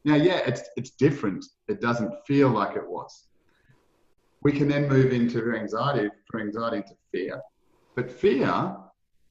Now, 0.03 0.15
yeah, 0.15 0.37
it's, 0.45 0.61
it's 0.77 0.91
different. 0.91 1.45
It 1.67 1.81
doesn't 1.81 2.13
feel 2.27 2.49
like 2.49 2.75
it 2.75 2.87
was. 2.87 3.27
We 4.43 4.51
can 4.51 4.67
then 4.67 4.87
move 4.87 5.11
into 5.11 5.55
anxiety, 5.55 6.09
from 6.29 6.41
anxiety 6.41 6.77
into 6.77 6.95
fear. 7.11 7.41
But 7.95 8.11
fear 8.11 8.77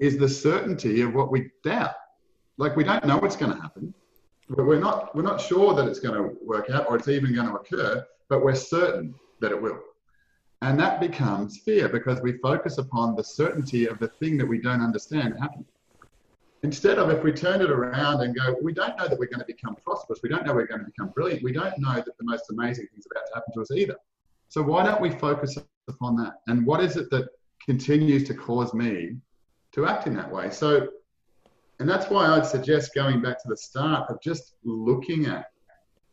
is 0.01 0.19
the 0.19 0.29
certainty 0.29 1.03
of 1.03 1.15
what 1.15 1.31
we 1.31 1.51
doubt. 1.63 1.95
Like 2.57 2.77
we 2.77 2.85
don't 2.85 3.05
know 3.07 3.19
what's 3.19 3.37
going 3.37 3.55
to 3.55 3.61
happen, 3.61 3.95
but 4.49 4.67
we're 4.67 4.81
not, 4.81 5.15
we're 5.15 5.23
not 5.23 5.41
sure 5.41 5.75
that 5.75 5.87
it's 5.87 6.01
going 6.01 6.15
to 6.15 6.37
work 6.45 6.71
out 6.71 6.87
or 6.89 6.97
it's 6.97 7.09
even 7.09 7.35
going 7.35 7.49
to 7.49 7.55
occur, 7.55 8.05
but 8.29 8.45
we're 8.45 8.55
certain 8.55 9.15
that 9.41 9.53
it 9.53 9.61
will. 9.61 9.79
And 10.63 10.81
that 10.81 10.99
becomes 10.99 11.59
fear 11.59 11.89
because 11.89 12.21
we 12.21 12.39
focus 12.39 12.79
upon 12.79 13.15
the 13.15 13.23
certainty 13.23 13.87
of 13.87 13.99
the 13.99 14.09
thing 14.09 14.39
that 14.39 14.47
we 14.47 14.61
don't 14.61 14.81
understand 14.81 15.35
happening. 15.39 15.67
Instead 16.65 16.99
of 16.99 17.11
if 17.11 17.23
we 17.23 17.31
turn 17.31 17.61
it 17.61 17.71
around 17.71 18.23
and 18.23 18.35
go, 18.35 18.57
we 18.63 18.73
don't 18.73 18.97
know 18.97 19.07
that 19.07 19.19
we're 19.19 19.27
going 19.27 19.39
to 19.39 19.45
become 19.45 19.77
prosperous, 19.85 20.21
we 20.23 20.31
don't 20.31 20.47
know 20.47 20.55
we're 20.55 20.67
going 20.67 20.81
to 20.81 20.87
become 20.87 21.09
brilliant, 21.09 21.43
we 21.43 21.53
don't 21.53 21.79
know 21.79 21.97
that 21.97 22.17
the 22.17 22.25
most 22.25 22.45
amazing 22.49 22.87
thing's 22.91 23.05
about 23.13 23.27
to 23.27 23.35
happen 23.35 23.53
to 23.53 23.61
us 23.61 23.71
either. 23.71 23.97
So 24.49 24.63
why 24.63 24.83
don't 24.83 25.03
we 25.03 25.11
focus 25.11 25.59
upon 25.89 26.17
that? 26.17 26.37
And 26.47 26.65
what 26.65 26.83
is 26.83 26.97
it 26.97 27.11
that 27.11 27.29
continues 27.63 28.25
to 28.29 28.35
cause 28.35 28.73
me 28.73 29.17
to 29.73 29.85
act 29.85 30.07
in 30.07 30.15
that 30.15 30.33
way? 30.33 30.49
So, 30.49 30.89
and 31.81 31.89
that's 31.89 32.09
why 32.09 32.29
I'd 32.29 32.47
suggest 32.47 32.95
going 32.95 33.21
back 33.21 33.43
to 33.43 33.49
the 33.49 33.59
start 33.59 34.09
of 34.09 34.19
just 34.23 34.55
looking 34.65 35.27
at 35.27 35.51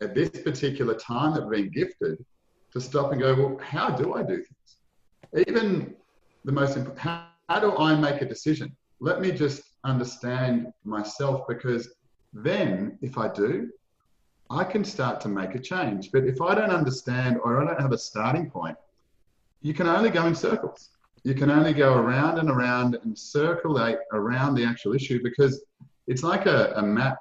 at 0.02 0.14
this 0.14 0.32
particular 0.32 0.96
time 0.96 1.34
that 1.34 1.46
we're 1.46 1.52
being 1.52 1.70
gifted 1.70 2.26
to 2.74 2.82
stop 2.82 3.14
and 3.14 3.22
go, 3.22 3.34
well, 3.36 3.58
how 3.64 3.90
do 3.90 4.16
I 4.16 4.24
do 4.24 4.44
things? 4.44 5.48
Even 5.48 5.96
the 6.44 6.52
most 6.52 6.76
important, 6.76 7.00
how, 7.00 7.28
how 7.48 7.62
do 7.62 7.78
I 7.78 7.96
make 7.96 8.22
a 8.22 8.26
decision? 8.26 8.76
Let 9.04 9.20
me 9.20 9.32
just 9.32 9.64
understand 9.84 10.72
myself 10.86 11.48
because 11.48 11.90
then 12.34 13.00
if 13.02 13.18
I 13.18 13.34
do, 13.34 13.72
I 14.52 14.64
can 14.64 14.84
start 14.84 15.20
to 15.22 15.28
make 15.28 15.56
a 15.56 15.60
change. 15.60 16.12
But 16.12 16.26
if 16.26 16.40
I 16.40 16.54
don't 16.54 16.70
understand 16.70 17.40
or 17.44 17.60
I 17.60 17.66
don't 17.66 17.82
have 17.82 17.94
a 17.94 17.98
starting 17.98 18.52
point, 18.52 18.78
you 19.64 19.74
can 19.74 19.88
only 19.88 20.12
go 20.12 20.28
in 20.28 20.36
circles. 20.36 20.90
You 21.24 21.34
can 21.34 21.50
only 21.50 21.74
go 21.74 21.96
around 21.96 22.38
and 22.38 22.50
around 22.50 22.96
and 23.04 23.18
circulate 23.18 23.98
around 24.14 24.54
the 24.54 24.66
actual 24.66 24.94
issue 24.94 25.22
because 25.24 25.64
it's 26.06 26.22
like 26.22 26.46
a, 26.46 26.74
a 26.76 26.82
map. 26.84 27.18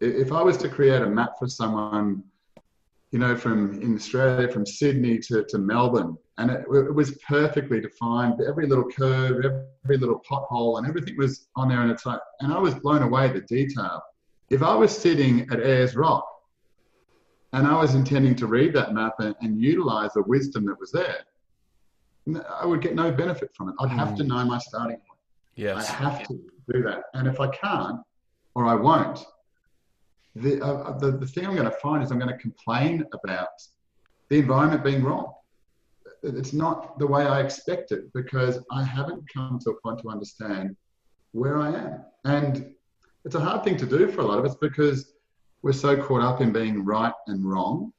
If 0.00 0.30
I 0.30 0.42
was 0.42 0.56
to 0.58 0.68
create 0.68 1.02
a 1.02 1.06
map 1.06 1.32
for 1.38 1.48
someone, 1.48 2.22
you 3.14 3.20
know, 3.20 3.36
from 3.36 3.80
in 3.80 3.94
Australia, 3.94 4.50
from 4.50 4.66
Sydney 4.66 5.20
to, 5.20 5.44
to 5.44 5.56
Melbourne, 5.56 6.18
and 6.38 6.50
it, 6.50 6.64
it, 6.68 6.92
was 6.92 7.16
perfectly 7.18 7.80
defined. 7.80 8.40
Every 8.44 8.66
little 8.66 8.90
curve, 8.90 9.44
every 9.84 9.98
little 9.98 10.20
pothole, 10.28 10.78
and 10.78 10.86
everything 10.88 11.16
was 11.16 11.46
on 11.54 11.68
there. 11.68 11.80
And 11.80 11.92
it's 11.92 12.04
like, 12.04 12.18
and 12.40 12.52
I 12.52 12.58
was 12.58 12.74
blown 12.74 13.04
away 13.04 13.28
the 13.28 13.42
detail. 13.42 14.02
If 14.50 14.64
I 14.64 14.74
was 14.74 14.90
sitting 14.90 15.42
at 15.52 15.60
Ayers 15.60 15.94
Rock 15.94 16.26
and 17.52 17.68
I 17.68 17.80
was 17.80 17.94
intending 17.94 18.34
to 18.34 18.48
read 18.48 18.72
that 18.72 18.92
map 18.92 19.14
and, 19.20 19.36
and 19.42 19.62
utilize 19.62 20.12
the 20.14 20.22
wisdom 20.22 20.66
that 20.66 20.80
was 20.80 20.90
there, 20.90 21.18
I 22.50 22.66
would 22.66 22.80
get 22.80 22.96
no 22.96 23.12
benefit 23.12 23.50
from 23.54 23.68
it. 23.68 23.76
I'd 23.78 23.90
have 23.90 24.08
mm. 24.08 24.16
to 24.16 24.24
know 24.24 24.44
my 24.44 24.58
starting 24.58 24.96
point. 24.96 25.20
Yes. 25.54 25.88
I 25.88 25.92
have 25.92 26.26
to 26.26 26.34
do 26.72 26.82
that. 26.82 27.04
And 27.14 27.28
if 27.28 27.38
I 27.38 27.46
can't, 27.46 28.00
or 28.56 28.66
I 28.66 28.74
won't, 28.74 29.24
the, 30.36 30.62
uh, 30.64 30.98
the, 30.98 31.12
the 31.12 31.26
thing 31.26 31.46
I'm 31.46 31.54
going 31.54 31.70
to 31.70 31.76
find 31.78 32.02
is 32.02 32.10
I'm 32.10 32.18
going 32.18 32.32
to 32.32 32.38
complain 32.38 33.04
about 33.12 33.48
the 34.28 34.38
environment 34.38 34.82
being 34.82 35.02
wrong 35.02 35.32
it's 36.24 36.52
not 36.52 36.98
the 36.98 37.06
way 37.06 37.26
I 37.26 37.40
expect 37.40 37.92
it 37.92 38.12
because 38.12 38.58
I 38.70 38.82
haven't 38.82 39.24
come 39.32 39.58
to 39.64 39.70
a 39.70 39.80
point 39.80 40.00
to 40.00 40.08
understand 40.08 40.76
where 41.32 41.58
I 41.58 41.68
am. 41.68 42.04
And 42.24 42.72
it's 43.24 43.34
a 43.34 43.40
hard 43.40 43.64
thing 43.64 43.76
to 43.76 43.86
do 43.86 44.08
for 44.10 44.22
a 44.22 44.24
lot 44.24 44.38
of 44.38 44.44
us 44.44 44.54
because 44.54 45.12
we're 45.62 45.72
so 45.72 45.96
caught 46.02 46.22
up 46.22 46.40
in 46.40 46.52
being 46.52 46.84
right 46.84 47.12
and 47.26 47.44
wrong. 47.44 47.92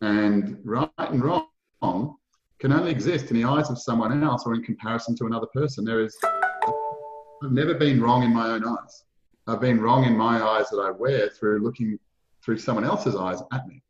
And 0.00 0.58
right 0.64 0.90
and 0.98 1.22
wrong 1.22 2.16
can 2.58 2.72
only 2.72 2.90
exist 2.90 3.30
in 3.30 3.36
the 3.36 3.44
eyes 3.44 3.70
of 3.70 3.80
someone 3.80 4.22
else 4.22 4.44
or 4.46 4.54
in 4.54 4.62
comparison 4.62 5.16
to 5.16 5.26
another 5.26 5.46
person. 5.52 5.84
There 5.84 6.00
is, 6.00 6.16
I've 6.24 7.52
never 7.52 7.74
been 7.74 8.00
wrong 8.00 8.22
in 8.22 8.32
my 8.32 8.50
own 8.50 8.64
eyes. 8.64 9.04
I've 9.46 9.60
been 9.60 9.80
wrong 9.80 10.04
in 10.04 10.16
my 10.16 10.42
eyes 10.42 10.68
that 10.70 10.78
I 10.78 10.90
wear 10.90 11.28
through 11.28 11.60
looking 11.60 11.98
through 12.44 12.58
someone 12.58 12.84
else's 12.84 13.16
eyes 13.16 13.40
at 13.52 13.66
me. 13.66 13.82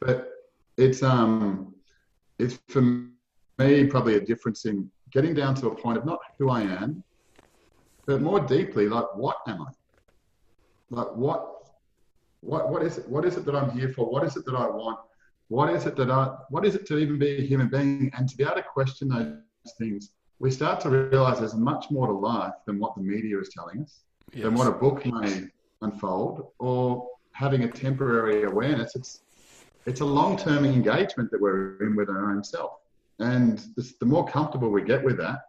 But 0.00 0.30
it's 0.76 1.02
um, 1.02 1.74
it's 2.38 2.58
for 2.68 2.82
me 2.82 3.86
probably 3.86 4.16
a 4.16 4.20
difference 4.20 4.64
in 4.64 4.90
getting 5.12 5.34
down 5.34 5.54
to 5.56 5.68
a 5.68 5.74
point 5.74 5.98
of 5.98 6.04
not 6.04 6.18
who 6.38 6.50
I 6.50 6.62
am, 6.62 7.02
but 8.06 8.20
more 8.20 8.40
deeply, 8.40 8.88
like 8.88 9.14
what 9.14 9.38
am 9.46 9.62
I? 9.62 9.70
Like 10.90 11.14
what 11.16 11.52
what 12.40 12.70
what 12.70 12.82
is 12.82 12.98
it 12.98 13.08
what 13.08 13.24
is 13.24 13.36
it 13.36 13.44
that 13.46 13.54
I'm 13.54 13.70
here 13.70 13.92
for? 13.92 14.08
What 14.10 14.24
is 14.24 14.36
it 14.36 14.44
that 14.46 14.54
I 14.54 14.66
want? 14.66 14.98
What 15.48 15.70
is 15.70 15.86
it 15.86 15.96
that 15.96 16.10
I 16.10 16.36
what 16.50 16.64
is 16.64 16.74
it 16.74 16.86
to 16.86 16.98
even 16.98 17.18
be 17.18 17.38
a 17.38 17.46
human 17.46 17.68
being? 17.68 18.10
And 18.16 18.28
to 18.28 18.36
be 18.36 18.44
able 18.44 18.56
to 18.56 18.62
question 18.62 19.08
those 19.08 19.74
things, 19.78 20.12
we 20.38 20.50
start 20.50 20.80
to 20.80 20.90
realize 20.90 21.38
there's 21.38 21.54
much 21.54 21.90
more 21.90 22.06
to 22.06 22.12
life 22.12 22.54
than 22.66 22.78
what 22.78 22.94
the 22.94 23.02
media 23.02 23.38
is 23.40 23.48
telling 23.48 23.82
us, 23.82 24.02
yes. 24.32 24.44
than 24.44 24.54
what 24.54 24.66
a 24.66 24.72
book 24.72 25.04
may 25.04 25.44
unfold, 25.82 26.48
or 26.58 27.08
having 27.32 27.64
a 27.64 27.68
temporary 27.68 28.44
awareness. 28.44 28.96
It's 28.96 29.20
it's 29.86 30.00
a 30.00 30.04
long-term 30.04 30.64
engagement 30.64 31.30
that 31.30 31.40
we're 31.40 31.78
in 31.80 31.94
with 31.94 32.08
our 32.08 32.32
own 32.32 32.42
self. 32.42 32.72
And 33.20 33.64
this, 33.76 33.94
the 34.00 34.06
more 34.06 34.26
comfortable 34.26 34.68
we 34.68 34.82
get 34.82 35.02
with 35.04 35.16
that, 35.18 35.42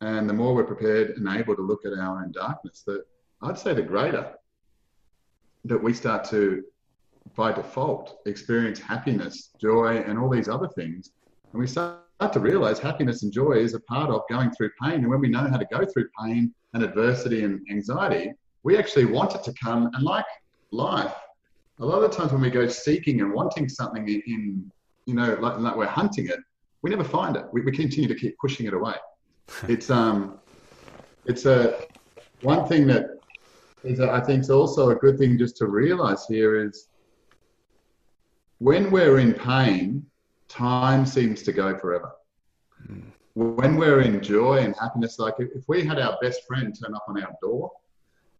and 0.00 0.28
the 0.30 0.32
more 0.32 0.54
we're 0.54 0.64
prepared 0.64 1.10
and 1.16 1.28
able 1.28 1.56
to 1.56 1.62
look 1.62 1.84
at 1.84 1.92
our 1.92 2.22
own 2.22 2.30
darkness, 2.30 2.82
that 2.86 3.04
I'd 3.42 3.58
say 3.58 3.74
the 3.74 3.82
greater 3.82 4.32
that 5.64 5.82
we 5.82 5.92
start 5.92 6.24
to, 6.30 6.62
by 7.34 7.52
default, 7.52 8.20
experience 8.26 8.78
happiness, 8.78 9.50
joy, 9.60 10.04
and 10.06 10.18
all 10.18 10.30
these 10.30 10.48
other 10.48 10.68
things. 10.68 11.10
And 11.52 11.60
we 11.60 11.66
start 11.66 12.03
to 12.20 12.40
realize 12.40 12.78
happiness 12.78 13.22
and 13.22 13.32
joy 13.32 13.52
is 13.52 13.74
a 13.74 13.80
part 13.80 14.10
of 14.10 14.22
going 14.28 14.50
through 14.52 14.70
pain. 14.82 14.94
And 14.94 15.08
when 15.08 15.20
we 15.20 15.28
know 15.28 15.46
how 15.48 15.56
to 15.56 15.66
go 15.70 15.84
through 15.84 16.08
pain 16.20 16.52
and 16.72 16.82
adversity 16.82 17.44
and 17.44 17.60
anxiety, 17.70 18.32
we 18.62 18.76
actually 18.78 19.04
want 19.04 19.34
it 19.34 19.44
to 19.44 19.52
come. 19.62 19.90
And 19.92 20.02
like 20.02 20.24
life, 20.72 21.14
a 21.80 21.84
lot 21.84 22.02
of 22.02 22.10
the 22.10 22.16
times 22.16 22.32
when 22.32 22.40
we 22.40 22.50
go 22.50 22.66
seeking 22.68 23.20
and 23.20 23.32
wanting 23.32 23.68
something 23.68 24.08
in, 24.08 24.70
you 25.06 25.14
know, 25.14 25.36
like, 25.40 25.58
like 25.58 25.76
we're 25.76 25.86
hunting 25.86 26.28
it, 26.28 26.38
we 26.82 26.90
never 26.90 27.04
find 27.04 27.36
it. 27.36 27.44
We, 27.52 27.62
we 27.62 27.72
continue 27.72 28.08
to 28.08 28.14
keep 28.14 28.36
pushing 28.38 28.66
it 28.66 28.74
away. 28.74 28.94
it's 29.68 29.90
um, 29.90 30.38
it's 31.26 31.44
a 31.46 31.80
one 32.42 32.66
thing 32.66 32.86
that 32.86 33.06
is 33.82 34.00
a, 34.00 34.10
I 34.10 34.20
think 34.20 34.40
is 34.40 34.50
also 34.50 34.90
a 34.90 34.94
good 34.94 35.18
thing 35.18 35.38
just 35.38 35.56
to 35.58 35.66
realize 35.66 36.26
here 36.26 36.64
is 36.66 36.88
when 38.58 38.90
we're 38.90 39.18
in 39.18 39.34
pain, 39.34 40.06
time 40.48 41.06
seems 41.06 41.42
to 41.44 41.52
go 41.52 41.76
forever. 41.78 42.12
Mm. 42.90 43.02
When 43.34 43.76
we're 43.76 44.00
in 44.02 44.22
joy 44.22 44.58
and 44.58 44.74
happiness, 44.76 45.18
like 45.18 45.34
if 45.38 45.64
we 45.68 45.84
had 45.84 45.98
our 45.98 46.16
best 46.22 46.46
friend 46.46 46.76
turn 46.80 46.94
up 46.94 47.04
on 47.08 47.20
our 47.22 47.32
door 47.42 47.72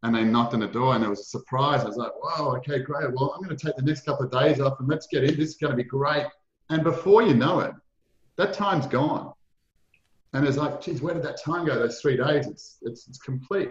and 0.02 0.14
they 0.14 0.22
knocked 0.22 0.54
on 0.54 0.60
the 0.60 0.68
door 0.68 0.94
and 0.94 1.02
there 1.02 1.10
was 1.10 1.20
a 1.20 1.24
surprise, 1.24 1.80
I 1.80 1.86
was 1.86 1.96
like, 1.96 2.12
wow, 2.22 2.54
okay, 2.56 2.78
great. 2.78 3.12
Well, 3.12 3.32
I'm 3.34 3.42
going 3.42 3.56
to 3.56 3.66
take 3.66 3.76
the 3.76 3.82
next 3.82 4.04
couple 4.04 4.26
of 4.26 4.30
days 4.30 4.60
off 4.60 4.78
and 4.78 4.88
let's 4.88 5.08
get 5.08 5.24
in. 5.24 5.36
This 5.36 5.50
is 5.50 5.56
going 5.56 5.72
to 5.72 5.76
be 5.76 5.82
great. 5.82 6.26
And 6.70 6.84
before 6.84 7.22
you 7.22 7.34
know 7.34 7.60
it, 7.60 7.72
that 8.36 8.52
time's 8.52 8.86
gone. 8.86 9.32
And 10.32 10.46
it's 10.46 10.56
like, 10.56 10.80
geez, 10.80 11.00
where 11.00 11.14
did 11.14 11.22
that 11.22 11.40
time 11.42 11.64
go? 11.64 11.74
Those 11.78 12.00
three 12.00 12.16
days, 12.16 12.46
it's, 12.46 12.78
it's, 12.82 13.08
it's 13.08 13.18
complete. 13.18 13.70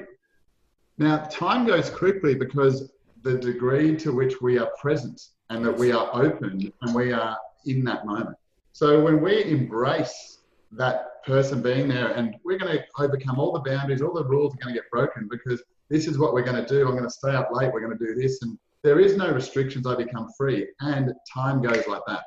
Now, 0.98 1.17
time 1.26 1.65
goes 1.65 1.89
quickly 1.89 2.36
because 2.36 2.91
the 3.22 3.38
degree 3.38 3.96
to 3.98 4.12
which 4.12 4.41
we 4.41 4.58
are 4.58 4.69
present 4.80 5.30
and 5.50 5.65
that 5.65 5.76
we 5.76 5.91
are 5.91 6.10
open 6.13 6.72
and 6.82 6.96
we 6.96 7.12
are 7.12 7.38
in 7.65 7.84
that 7.86 8.06
moment. 8.06 8.36
So 8.71 9.02
when 9.02 9.21
we 9.21 9.43
embrace 9.45 10.39
that 10.71 11.23
person 11.23 11.62
being 11.62 11.88
there 11.88 12.10
and 12.13 12.36
we're 12.43 12.58
going 12.58 12.78
to 12.78 12.84
overcome 12.97 13.39
all 13.39 13.54
the 13.54 13.69
boundaries, 13.69 14.02
all 14.02 14.13
the 14.13 14.26
rules 14.26 14.54
are 14.56 14.58
going 14.58 14.76
to 14.76 14.82
get 14.82 14.89
broken 14.91 15.28
because 15.30 15.62
this 15.89 16.08
is 16.08 16.17
what 16.17 16.34
we're 16.34 16.43
going 16.43 16.63
to 16.63 16.67
do. 16.67 16.88
I'm 16.88 16.93
going 16.93 17.04
to 17.04 17.10
stay 17.10 17.32
up 17.32 17.49
late. 17.52 17.71
We're 17.71 17.86
going 17.86 17.97
to 17.97 18.06
do 18.06 18.15
this. 18.15 18.41
And 18.41 18.58
there 18.82 18.99
is 18.99 19.15
no 19.15 19.32
restrictions. 19.32 19.86
I 19.86 19.95
become 19.95 20.30
free. 20.38 20.67
And 20.82 21.13
time 21.32 21.62
goes 21.62 21.88
like 21.88 22.02
that. 22.08 22.23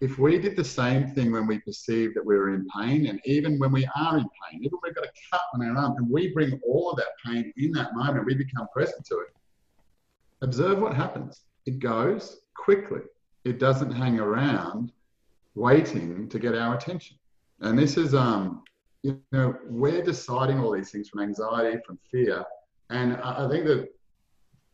If 0.00 0.18
we 0.18 0.38
did 0.38 0.56
the 0.56 0.64
same 0.64 1.12
thing 1.14 1.32
when 1.32 1.46
we 1.46 1.60
perceive 1.60 2.12
that 2.14 2.24
we're 2.24 2.52
in 2.52 2.66
pain, 2.76 3.06
and 3.06 3.20
even 3.24 3.58
when 3.58 3.72
we 3.72 3.88
are 3.96 4.18
in 4.18 4.24
pain, 4.24 4.62
even 4.62 4.78
we've 4.82 4.94
got 4.94 5.04
a 5.04 5.10
cut 5.30 5.40
on 5.54 5.64
our 5.64 5.76
arm, 5.78 5.96
and 5.96 6.10
we 6.10 6.32
bring 6.34 6.60
all 6.66 6.90
of 6.90 6.96
that 6.98 7.06
pain 7.24 7.52
in 7.56 7.70
that 7.72 7.94
moment, 7.94 8.26
we 8.26 8.34
become 8.34 8.66
present 8.74 9.06
to 9.06 9.20
it. 9.20 9.28
Observe 10.42 10.80
what 10.80 10.94
happens. 10.94 11.42
It 11.64 11.78
goes 11.78 12.40
quickly. 12.54 13.00
It 13.44 13.58
doesn't 13.58 13.90
hang 13.90 14.18
around 14.18 14.92
waiting 15.54 16.28
to 16.28 16.38
get 16.38 16.54
our 16.54 16.76
attention. 16.76 17.16
And 17.60 17.78
this 17.78 17.96
is, 17.96 18.14
um, 18.14 18.64
you 19.02 19.20
know, 19.32 19.54
we're 19.66 20.02
deciding 20.02 20.58
all 20.58 20.72
these 20.72 20.90
things 20.90 21.08
from 21.08 21.20
anxiety, 21.20 21.78
from 21.86 21.98
fear. 22.10 22.44
And 22.90 23.16
I 23.16 23.48
think 23.48 23.64
the 23.64 23.88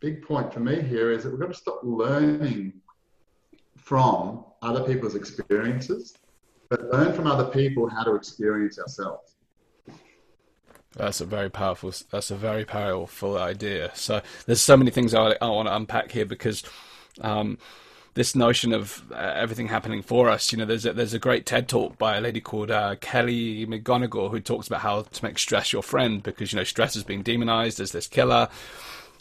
big 0.00 0.22
point 0.22 0.52
for 0.52 0.60
me 0.60 0.80
here 0.80 1.10
is 1.10 1.24
that 1.24 1.30
we've 1.30 1.40
got 1.40 1.48
to 1.48 1.54
stop 1.54 1.80
learning 1.82 2.72
from 3.76 4.44
other 4.62 4.84
people's 4.84 5.14
experiences, 5.14 6.16
but 6.68 6.84
learn 6.90 7.12
from 7.12 7.26
other 7.26 7.46
people 7.50 7.88
how 7.88 8.04
to 8.04 8.14
experience 8.14 8.78
ourselves. 8.78 9.34
That's 10.96 11.20
a 11.20 11.24
very 11.24 11.50
powerful. 11.50 11.92
That's 12.10 12.30
a 12.30 12.36
very 12.36 12.64
powerful 12.64 13.38
idea. 13.38 13.92
So 13.94 14.22
there's 14.46 14.60
so 14.60 14.76
many 14.76 14.90
things 14.90 15.14
I, 15.14 15.36
I 15.40 15.48
want 15.48 15.68
to 15.68 15.76
unpack 15.76 16.10
here 16.10 16.26
because 16.26 16.64
um, 17.20 17.58
this 18.14 18.34
notion 18.34 18.72
of 18.72 19.04
uh, 19.12 19.14
everything 19.36 19.68
happening 19.68 20.02
for 20.02 20.28
us. 20.28 20.52
You 20.52 20.58
know, 20.58 20.64
there's 20.64 20.86
a, 20.86 20.92
there's 20.92 21.14
a 21.14 21.18
great 21.18 21.46
TED 21.46 21.68
talk 21.68 21.96
by 21.98 22.16
a 22.16 22.20
lady 22.20 22.40
called 22.40 22.70
uh, 22.70 22.96
Kelly 22.96 23.66
McGonigal 23.66 24.30
who 24.30 24.40
talks 24.40 24.66
about 24.66 24.80
how 24.80 25.02
to 25.02 25.24
make 25.24 25.38
stress 25.38 25.72
your 25.72 25.82
friend 25.82 26.22
because 26.22 26.52
you 26.52 26.56
know 26.56 26.64
stress 26.64 26.94
has 26.94 27.04
been 27.04 27.22
demonized 27.22 27.80
as 27.80 27.92
this 27.92 28.06
killer, 28.06 28.48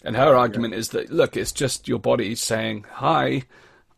and 0.04 0.16
her 0.16 0.36
argument 0.36 0.74
yeah. 0.74 0.80
is 0.80 0.90
that 0.90 1.12
look, 1.12 1.38
it's 1.38 1.52
just 1.52 1.88
your 1.88 2.00
body 2.00 2.36
saying 2.36 2.86
hi. 2.92 3.44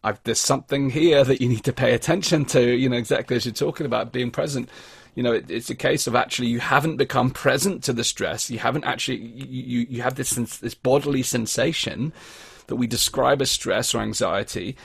I've, 0.04 0.22
there's 0.24 0.40
something 0.40 0.90
here 0.90 1.24
that 1.24 1.42
you 1.42 1.48
need 1.48 1.64
to 1.66 1.74
pay 1.74 1.94
attention 1.94 2.46
to. 2.46 2.62
You 2.62 2.90
know, 2.90 2.98
exactly 2.98 3.36
as 3.36 3.46
you're 3.46 3.54
talking 3.54 3.86
about 3.86 4.12
being 4.12 4.32
present 4.32 4.70
you 5.14 5.24
know, 5.24 5.34
it, 5.34 5.52
it's 5.52 5.70
a 5.70 5.76
case 5.76 6.08
of 6.08 6.16
actually 6.16 6.48
you 6.48 6.60
haven't 6.60 6.96
become 6.96 7.32
present 7.32 7.84
to 7.84 7.94
the 7.94 8.04
stress. 8.04 8.50
You 8.50 8.60
haven't 8.60 8.86
actually 8.86 9.18
you 9.18 9.86
you 9.90 10.02
have 10.02 10.16
this 10.16 10.32
this 10.32 10.74
bodily 10.74 11.24
sensation 11.24 12.14
that 12.68 12.76
we 12.76 12.88
describe 12.88 13.42
as 13.42 13.52
stress 13.52 13.94
or 13.94 14.00
anxiety. 14.00 14.76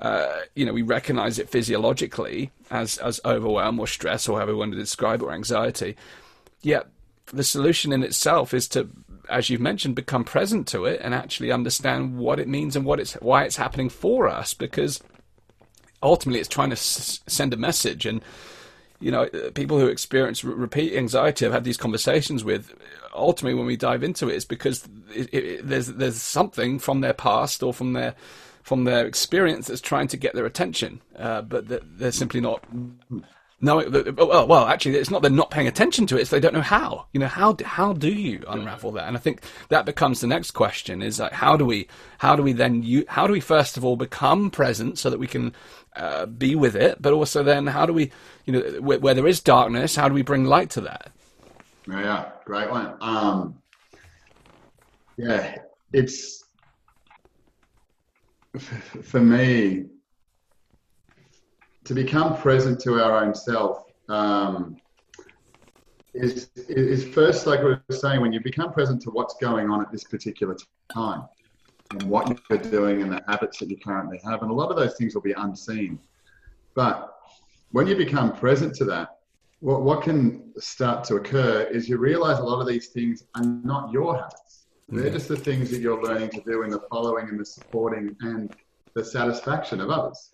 Uh, 0.00 0.40
you 0.54 0.66
know, 0.66 0.72
we 0.72 0.82
recognize 0.82 1.38
it 1.38 1.48
physiologically 1.48 2.50
as 2.70 2.98
as 2.98 3.20
overwhelm 3.24 3.78
or 3.78 3.86
stress 3.86 4.28
or 4.28 4.38
however 4.38 4.52
we 4.52 4.58
want 4.58 4.72
to 4.72 4.78
describe 4.78 5.22
it 5.22 5.24
or 5.24 5.32
anxiety. 5.32 5.96
Yet 6.60 6.88
the 7.26 7.44
solution 7.44 7.92
in 7.92 8.02
itself 8.02 8.52
is 8.52 8.68
to, 8.68 8.88
as 9.28 9.48
you've 9.48 9.60
mentioned, 9.60 9.94
become 9.94 10.24
present 10.24 10.66
to 10.68 10.84
it 10.84 11.00
and 11.02 11.14
actually 11.14 11.52
understand 11.52 12.18
what 12.18 12.38
it 12.38 12.48
means 12.48 12.76
and 12.76 12.84
what 12.84 13.00
it's 13.00 13.14
why 13.14 13.44
it's 13.44 13.56
happening 13.56 13.88
for 13.88 14.28
us 14.28 14.54
because 14.54 15.00
ultimately 16.02 16.40
it's 16.40 16.48
trying 16.48 16.70
to 16.70 16.76
s- 16.76 17.20
send 17.26 17.54
a 17.54 17.56
message 17.56 18.06
and 18.06 18.22
you 19.02 19.10
know, 19.10 19.26
people 19.54 19.78
who 19.78 19.88
experience 19.88 20.44
repeat 20.44 20.96
anxiety, 20.96 21.44
I've 21.44 21.52
had 21.52 21.64
these 21.64 21.76
conversations 21.76 22.44
with. 22.44 22.74
Ultimately, 23.14 23.54
when 23.54 23.66
we 23.66 23.76
dive 23.76 24.02
into 24.02 24.30
it, 24.30 24.36
it's 24.36 24.44
because 24.44 24.88
it, 25.14 25.32
it, 25.34 25.68
there's 25.68 25.88
there's 25.88 26.22
something 26.22 26.78
from 26.78 27.00
their 27.00 27.12
past 27.12 27.62
or 27.62 27.74
from 27.74 27.92
their 27.92 28.14
from 28.62 28.84
their 28.84 29.06
experience 29.06 29.66
that's 29.66 29.80
trying 29.80 30.08
to 30.08 30.16
get 30.16 30.34
their 30.34 30.46
attention, 30.46 31.00
uh, 31.18 31.42
but 31.42 31.64
they're 31.98 32.12
simply 32.12 32.40
not 32.40 32.64
no, 33.64 33.76
well, 34.16 34.48
well, 34.48 34.66
actually, 34.66 34.96
it's 34.96 35.08
not 35.08 35.22
they're 35.22 35.30
not 35.30 35.52
paying 35.52 35.68
attention 35.68 36.04
to 36.08 36.18
it; 36.18 36.22
it's 36.22 36.30
they 36.30 36.40
don't 36.40 36.52
know 36.52 36.60
how. 36.60 37.06
You 37.12 37.20
know, 37.20 37.28
how 37.28 37.56
how 37.64 37.92
do 37.92 38.12
you 38.12 38.42
unravel 38.48 38.90
that? 38.92 39.06
And 39.06 39.16
I 39.16 39.20
think 39.20 39.42
that 39.68 39.86
becomes 39.86 40.20
the 40.20 40.26
next 40.26 40.50
question: 40.50 41.00
is 41.00 41.20
like, 41.20 41.32
how 41.32 41.56
do 41.56 41.64
we, 41.64 41.86
how 42.18 42.34
do 42.34 42.42
we 42.42 42.52
then, 42.52 42.82
you, 42.82 43.04
how 43.06 43.28
do 43.28 43.32
we 43.32 43.38
first 43.38 43.76
of 43.76 43.84
all 43.84 43.94
become 43.94 44.50
present 44.50 44.98
so 44.98 45.10
that 45.10 45.20
we 45.20 45.28
can 45.28 45.54
uh, 45.94 46.26
be 46.26 46.56
with 46.56 46.74
it, 46.74 47.00
but 47.00 47.12
also 47.12 47.44
then 47.44 47.68
how 47.68 47.86
do 47.86 47.92
we, 47.92 48.10
you 48.46 48.52
know, 48.52 48.80
where, 48.80 48.98
where, 48.98 49.14
there 49.14 49.28
is 49.28 49.38
darkness, 49.38 49.94
how 49.94 50.08
do 50.08 50.14
we 50.14 50.22
bring 50.22 50.44
light 50.44 50.70
to 50.70 50.80
that? 50.80 51.12
Yeah, 51.88 52.30
great 52.44 52.68
one. 52.68 52.96
Um, 53.00 53.58
yeah, 55.16 55.58
it's 55.92 56.42
for 59.02 59.20
me 59.20 59.84
to 61.84 61.94
become 61.94 62.36
present 62.36 62.80
to 62.80 63.02
our 63.02 63.24
own 63.24 63.34
self 63.34 63.84
um, 64.08 64.76
is, 66.14 66.50
is 66.56 67.04
first, 67.08 67.46
like 67.46 67.60
we 67.60 67.70
were 67.70 67.82
saying, 67.90 68.20
when 68.20 68.32
you 68.32 68.40
become 68.40 68.72
present 68.72 69.00
to 69.02 69.10
what's 69.10 69.34
going 69.40 69.70
on 69.70 69.80
at 69.80 69.90
this 69.90 70.04
particular 70.04 70.56
time 70.92 71.24
and 71.90 72.02
what 72.04 72.38
you're 72.48 72.58
doing 72.58 73.02
and 73.02 73.12
the 73.12 73.22
habits 73.26 73.58
that 73.58 73.70
you 73.70 73.76
currently 73.78 74.20
have. 74.24 74.42
And 74.42 74.50
a 74.50 74.54
lot 74.54 74.70
of 74.70 74.76
those 74.76 74.96
things 74.96 75.14
will 75.14 75.22
be 75.22 75.32
unseen. 75.32 75.98
But 76.74 77.14
when 77.70 77.86
you 77.86 77.96
become 77.96 78.34
present 78.34 78.74
to 78.76 78.84
that, 78.86 79.18
what, 79.60 79.82
what 79.82 80.02
can 80.02 80.52
start 80.58 81.04
to 81.04 81.16
occur 81.16 81.62
is 81.62 81.88
you 81.88 81.96
realize 81.96 82.38
a 82.38 82.42
lot 82.42 82.60
of 82.60 82.66
these 82.66 82.88
things 82.88 83.24
are 83.34 83.44
not 83.44 83.92
your 83.92 84.16
habits. 84.16 84.66
They're 84.88 85.10
just 85.10 85.28
the 85.28 85.36
things 85.36 85.70
that 85.70 85.80
you're 85.80 86.02
learning 86.02 86.30
to 86.30 86.40
do 86.42 86.62
in 86.62 86.70
the 86.70 86.80
following 86.90 87.28
and 87.28 87.40
the 87.40 87.44
supporting 87.44 88.14
and 88.20 88.54
the 88.94 89.04
satisfaction 89.04 89.80
of 89.80 89.88
others. 89.88 90.31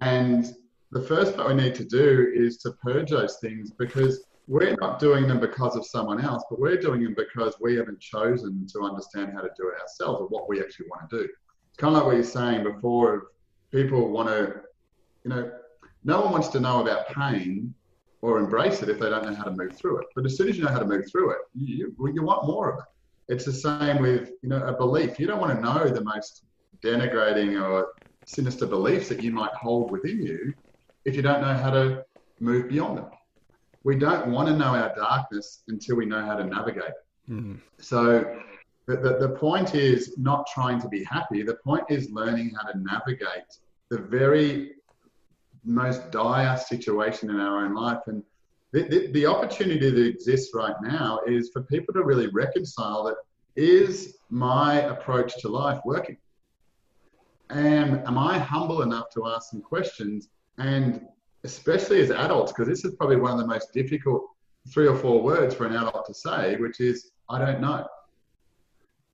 And 0.00 0.54
the 0.90 1.02
first 1.02 1.36
part 1.36 1.48
we 1.48 1.62
need 1.62 1.74
to 1.76 1.84
do 1.84 2.32
is 2.34 2.56
to 2.58 2.72
purge 2.82 3.10
those 3.10 3.36
things 3.40 3.70
because 3.70 4.24
we're 4.48 4.74
not 4.80 4.98
doing 4.98 5.28
them 5.28 5.38
because 5.38 5.76
of 5.76 5.86
someone 5.86 6.20
else, 6.20 6.42
but 6.50 6.58
we're 6.58 6.80
doing 6.80 7.04
them 7.04 7.14
because 7.16 7.54
we 7.60 7.76
haven't 7.76 8.00
chosen 8.00 8.66
to 8.72 8.80
understand 8.80 9.32
how 9.32 9.40
to 9.40 9.50
do 9.56 9.68
it 9.68 9.80
ourselves 9.80 10.22
or 10.22 10.26
what 10.26 10.48
we 10.48 10.60
actually 10.60 10.86
want 10.88 11.08
to 11.08 11.18
do. 11.18 11.22
It's 11.24 11.76
kind 11.78 11.94
of 11.94 11.98
like 11.98 12.06
what 12.06 12.14
you're 12.16 12.24
saying 12.24 12.64
before 12.64 13.28
people 13.70 14.10
want 14.10 14.28
to, 14.28 14.62
you 15.24 15.30
know, 15.30 15.52
no 16.02 16.20
one 16.22 16.32
wants 16.32 16.48
to 16.48 16.60
know 16.60 16.80
about 16.80 17.08
pain 17.08 17.72
or 18.22 18.38
embrace 18.38 18.82
it 18.82 18.88
if 18.88 18.98
they 18.98 19.08
don't 19.08 19.24
know 19.24 19.34
how 19.34 19.44
to 19.44 19.52
move 19.52 19.76
through 19.76 19.98
it. 19.98 20.06
But 20.14 20.26
as 20.26 20.36
soon 20.36 20.48
as 20.48 20.56
you 20.56 20.64
know 20.64 20.70
how 20.70 20.80
to 20.80 20.86
move 20.86 21.04
through 21.10 21.30
it, 21.30 21.38
you, 21.54 21.94
you 22.12 22.22
want 22.22 22.46
more 22.46 22.72
of 22.72 22.78
it. 22.80 22.84
It's 23.32 23.44
the 23.44 23.52
same 23.52 24.02
with, 24.02 24.32
you 24.42 24.48
know, 24.48 24.66
a 24.66 24.72
belief. 24.72 25.20
You 25.20 25.28
don't 25.28 25.40
want 25.40 25.54
to 25.54 25.62
know 25.62 25.88
the 25.88 26.02
most 26.02 26.44
denigrating 26.82 27.62
or 27.62 27.92
sinister 28.30 28.66
beliefs 28.66 29.08
that 29.08 29.22
you 29.22 29.32
might 29.32 29.52
hold 29.52 29.90
within 29.90 30.22
you 30.22 30.54
if 31.04 31.16
you 31.16 31.22
don't 31.22 31.40
know 31.40 31.54
how 31.54 31.70
to 31.70 32.04
move 32.38 32.68
beyond 32.68 32.98
them. 32.98 33.06
We 33.82 33.96
don't 33.96 34.30
want 34.30 34.48
to 34.48 34.56
know 34.56 34.72
our 34.82 34.94
darkness 34.94 35.62
until 35.68 35.96
we 35.96 36.06
know 36.06 36.24
how 36.24 36.36
to 36.36 36.44
navigate 36.44 36.84
it. 36.84 37.32
Mm-hmm. 37.32 37.56
So 37.78 38.38
the, 38.86 38.96
the, 38.96 39.18
the 39.18 39.28
point 39.30 39.74
is 39.74 40.16
not 40.18 40.46
trying 40.52 40.80
to 40.82 40.88
be 40.88 41.02
happy. 41.04 41.42
The 41.42 41.58
point 41.64 41.84
is 41.88 42.10
learning 42.10 42.52
how 42.54 42.70
to 42.70 42.78
navigate 42.78 43.50
the 43.88 43.98
very 43.98 44.72
most 45.64 46.10
dire 46.10 46.56
situation 46.56 47.30
in 47.30 47.40
our 47.40 47.64
own 47.64 47.74
life. 47.74 48.02
And 48.06 48.22
the, 48.72 48.82
the, 48.82 49.06
the 49.08 49.26
opportunity 49.26 49.90
that 49.90 50.06
exists 50.06 50.54
right 50.54 50.76
now 50.82 51.20
is 51.26 51.50
for 51.52 51.62
people 51.62 51.92
to 51.94 52.04
really 52.04 52.28
reconcile 52.28 53.04
that 53.04 53.16
is 53.56 54.18
my 54.28 54.82
approach 54.82 55.36
to 55.38 55.48
life 55.48 55.80
working? 55.84 56.16
And 57.50 58.06
am 58.06 58.16
I 58.16 58.38
humble 58.38 58.82
enough 58.82 59.10
to 59.14 59.26
ask 59.26 59.50
some 59.50 59.60
questions? 59.60 60.28
And 60.58 61.06
especially 61.44 62.00
as 62.00 62.10
adults, 62.10 62.52
because 62.52 62.68
this 62.68 62.84
is 62.84 62.94
probably 62.94 63.16
one 63.16 63.32
of 63.32 63.38
the 63.38 63.46
most 63.46 63.72
difficult 63.72 64.24
three 64.72 64.86
or 64.86 64.96
four 64.96 65.22
words 65.22 65.54
for 65.54 65.66
an 65.66 65.74
adult 65.74 66.06
to 66.06 66.14
say, 66.14 66.56
which 66.56 66.80
is, 66.80 67.10
I 67.28 67.38
don't 67.38 67.60
know. 67.60 67.86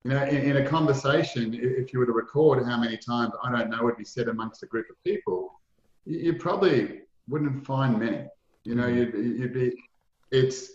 You 0.05 0.11
know, 0.11 0.24
in, 0.24 0.43
in 0.43 0.57
a 0.59 0.68
conversation, 0.68 1.55
if 1.55 1.93
you 1.93 1.99
were 1.99 2.07
to 2.07 2.12
record 2.12 2.64
how 2.64 2.78
many 2.78 2.97
times 2.97 3.32
I 3.43 3.51
don't 3.51 3.70
know 3.70 3.82
would 3.84 3.97
be 3.97 4.05
said 4.05 4.28
amongst 4.28 4.62
a 4.62 4.66
group 4.66 4.87
of 4.91 5.03
people, 5.03 5.61
you, 6.05 6.18
you 6.18 6.34
probably 6.34 7.01
wouldn't 7.28 7.64
find 7.64 7.99
many. 7.99 8.26
You 8.64 8.74
know, 8.74 8.87
you'd, 8.87 9.14
you'd 9.14 9.55
be, 9.55 9.72
it's, 10.30 10.70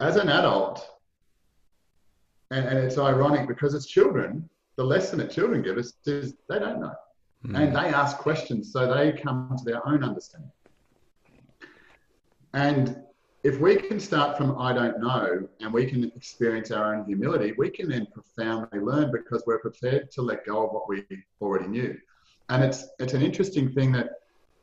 as 0.00 0.16
an 0.16 0.28
adult, 0.28 0.86
and, 2.50 2.66
and 2.66 2.78
it's 2.78 2.98
ironic 2.98 3.46
because 3.46 3.74
it's 3.74 3.86
children, 3.86 4.48
the 4.78 4.84
lesson 4.84 5.18
that 5.18 5.30
children 5.30 5.60
give 5.60 5.76
us 5.76 5.92
is 6.06 6.34
they 6.48 6.60
don't 6.60 6.80
know. 6.80 6.94
Mm. 7.44 7.58
And 7.58 7.76
they 7.76 7.92
ask 7.92 8.16
questions 8.16 8.72
so 8.72 8.92
they 8.94 9.12
come 9.12 9.54
to 9.58 9.64
their 9.64 9.86
own 9.86 10.04
understanding. 10.04 10.52
And 12.54 13.02
if 13.42 13.60
we 13.60 13.74
can 13.76 13.98
start 13.98 14.38
from 14.38 14.56
I 14.56 14.72
don't 14.72 15.00
know 15.00 15.48
and 15.60 15.72
we 15.72 15.84
can 15.84 16.04
experience 16.04 16.70
our 16.70 16.94
own 16.94 17.04
humility, 17.06 17.54
we 17.58 17.70
can 17.70 17.88
then 17.88 18.06
profoundly 18.06 18.78
learn 18.78 19.10
because 19.10 19.42
we're 19.46 19.58
prepared 19.58 20.12
to 20.12 20.22
let 20.22 20.46
go 20.46 20.66
of 20.66 20.72
what 20.72 20.88
we 20.88 21.04
already 21.40 21.68
knew. 21.68 21.98
And 22.48 22.62
it's 22.62 22.86
it's 23.00 23.14
an 23.14 23.22
interesting 23.22 23.72
thing 23.72 23.90
that 23.92 24.10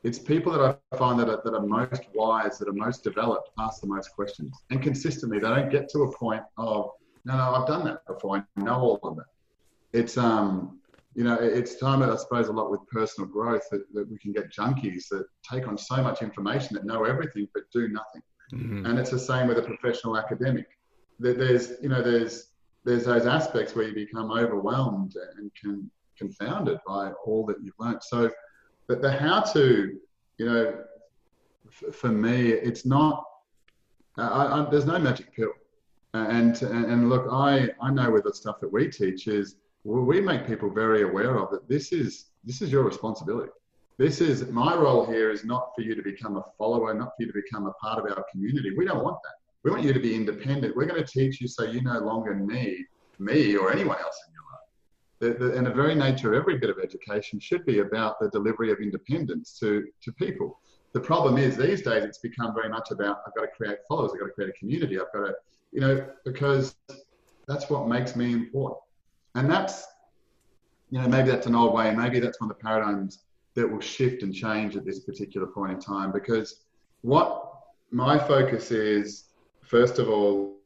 it's 0.02 0.18
people 0.18 0.50
that 0.52 0.78
I 0.92 0.96
find 0.96 1.20
that 1.20 1.28
are, 1.28 1.42
that 1.44 1.54
are 1.54 1.66
most 1.66 2.04
wise, 2.14 2.58
that 2.58 2.68
are 2.68 2.72
most 2.86 3.04
developed, 3.04 3.50
ask 3.58 3.82
the 3.82 3.86
most 3.86 4.14
questions. 4.14 4.56
And 4.70 4.82
consistently, 4.82 5.38
they 5.40 5.48
don't 5.48 5.70
get 5.70 5.88
to 5.90 6.04
a 6.04 6.12
point 6.16 6.44
of, 6.56 6.90
no, 7.24 7.36
no, 7.36 7.54
I've 7.54 7.66
done 7.66 7.84
that 7.86 8.06
before. 8.06 8.36
I 8.36 8.62
know 8.62 8.76
all 8.76 9.00
of 9.02 9.16
that. 9.16 9.26
It's, 9.92 10.16
um, 10.18 10.80
you 11.14 11.24
know, 11.24 11.34
it's 11.34 11.76
time 11.76 12.00
that 12.00 12.10
I 12.10 12.16
suppose 12.16 12.48
a 12.48 12.52
lot 12.52 12.70
with 12.70 12.80
personal 12.88 13.28
growth 13.28 13.62
that, 13.70 13.82
that 13.94 14.10
we 14.10 14.18
can 14.18 14.32
get 14.32 14.52
junkies 14.52 15.08
that 15.10 15.24
take 15.50 15.66
on 15.66 15.78
so 15.78 16.02
much 16.02 16.22
information 16.22 16.74
that 16.74 16.84
know 16.84 17.04
everything 17.04 17.48
but 17.54 17.64
do 17.72 17.88
nothing. 17.88 18.22
Mm-hmm. 18.52 18.86
And 18.86 18.98
it's 18.98 19.10
the 19.10 19.18
same 19.18 19.48
with 19.48 19.58
a 19.58 19.62
professional 19.62 20.16
academic. 20.16 20.66
There's, 21.18 21.72
you 21.82 21.88
know, 21.88 22.02
there's, 22.02 22.48
there's 22.84 23.04
those 23.04 23.26
aspects 23.26 23.74
where 23.74 23.88
you 23.88 23.94
become 23.94 24.30
overwhelmed 24.30 25.14
and 25.38 25.50
can 25.60 25.90
confounded 26.16 26.78
by 26.86 27.12
all 27.24 27.44
that 27.46 27.56
you've 27.62 27.74
learned. 27.78 28.02
So, 28.02 28.30
but 28.86 29.02
the 29.02 29.10
how 29.10 29.40
to, 29.40 29.98
you 30.38 30.46
know, 30.46 30.78
f- 31.68 31.94
for 31.94 32.08
me, 32.08 32.50
it's 32.50 32.86
not. 32.86 33.24
I, 34.16 34.22
I, 34.22 34.70
there's 34.70 34.86
no 34.86 34.98
magic 34.98 35.34
pill, 35.34 35.52
and, 36.14 36.60
and 36.62 36.84
and 36.86 37.10
look, 37.10 37.26
I 37.30 37.70
I 37.82 37.90
know 37.90 38.10
with 38.10 38.24
the 38.24 38.32
stuff 38.32 38.60
that 38.60 38.72
we 38.72 38.88
teach 38.88 39.28
is 39.28 39.56
we 39.86 40.20
make 40.20 40.46
people 40.46 40.70
very 40.70 41.02
aware 41.02 41.36
of 41.36 41.50
that. 41.50 41.68
This 41.68 41.92
is 41.92 42.26
this 42.44 42.62
is 42.62 42.70
your 42.70 42.82
responsibility. 42.82 43.50
This 43.98 44.20
is 44.20 44.46
my 44.48 44.74
role 44.74 45.06
here 45.06 45.30
is 45.30 45.44
not 45.44 45.70
for 45.74 45.82
you 45.82 45.94
to 45.94 46.02
become 46.02 46.36
a 46.36 46.44
follower, 46.58 46.92
not 46.92 47.12
for 47.16 47.22
you 47.22 47.26
to 47.28 47.32
become 47.32 47.66
a 47.66 47.72
part 47.72 47.98
of 47.98 48.04
our 48.16 48.24
community. 48.30 48.74
We 48.76 48.84
don't 48.84 49.02
want 49.02 49.18
that. 49.24 49.36
We 49.62 49.70
want 49.70 49.84
you 49.84 49.92
to 49.92 50.00
be 50.00 50.14
independent. 50.14 50.76
We're 50.76 50.86
going 50.86 51.02
to 51.02 51.10
teach 51.10 51.40
you 51.40 51.48
so 51.48 51.64
you 51.64 51.80
no 51.82 51.98
longer 52.00 52.34
need 52.34 52.84
me 53.18 53.56
or 53.56 53.72
anyone 53.72 53.98
else 53.98 54.18
in 54.26 54.34
your 54.34 54.46
the, 55.18 55.30
the, 55.32 55.56
and 55.56 55.66
the 55.66 55.70
very 55.70 55.94
nature 55.94 56.34
of 56.34 56.40
every 56.40 56.58
bit 56.58 56.70
of 56.70 56.78
education 56.82 57.40
should 57.40 57.64
be 57.64 57.78
about 57.78 58.20
the 58.20 58.28
delivery 58.30 58.70
of 58.70 58.78
independence 58.80 59.58
to, 59.60 59.86
to 60.02 60.12
people. 60.12 60.60
The 60.92 61.00
problem 61.00 61.38
is 61.38 61.56
these 61.56 61.82
days 61.82 62.04
it's 62.04 62.18
become 62.18 62.54
very 62.54 62.68
much 62.68 62.90
about 62.90 63.18
I've 63.26 63.34
got 63.34 63.42
to 63.42 63.48
create 63.56 63.78
followers, 63.88 64.12
I've 64.14 64.20
got 64.20 64.26
to 64.26 64.32
create 64.32 64.50
a 64.50 64.58
community, 64.58 64.98
I've 64.98 65.12
got 65.12 65.26
to, 65.26 65.34
you 65.72 65.80
know, 65.80 66.06
because 66.24 66.76
that's 67.48 67.70
what 67.70 67.88
makes 67.88 68.16
me 68.16 68.32
important. 68.32 68.80
And 69.36 69.48
that's, 69.48 69.86
you 70.90 71.00
know, 71.00 71.06
maybe 71.06 71.30
that's 71.30 71.46
an 71.46 71.54
old 71.54 71.72
way, 71.74 71.88
and 71.88 71.96
maybe 71.96 72.18
that's 72.18 72.40
one 72.40 72.50
of 72.50 72.56
the 72.56 72.62
paradigms 72.62 73.20
that 73.54 73.70
will 73.70 73.80
shift 73.80 74.22
and 74.22 74.34
change 74.34 74.76
at 74.76 74.84
this 74.84 75.00
particular 75.00 75.46
point 75.46 75.72
in 75.72 75.78
time. 75.78 76.10
Because 76.10 76.64
what 77.02 77.52
my 77.92 78.18
focus 78.18 78.72
is, 78.72 79.26
first 79.62 80.00
of 80.00 80.08
all, 80.08 80.56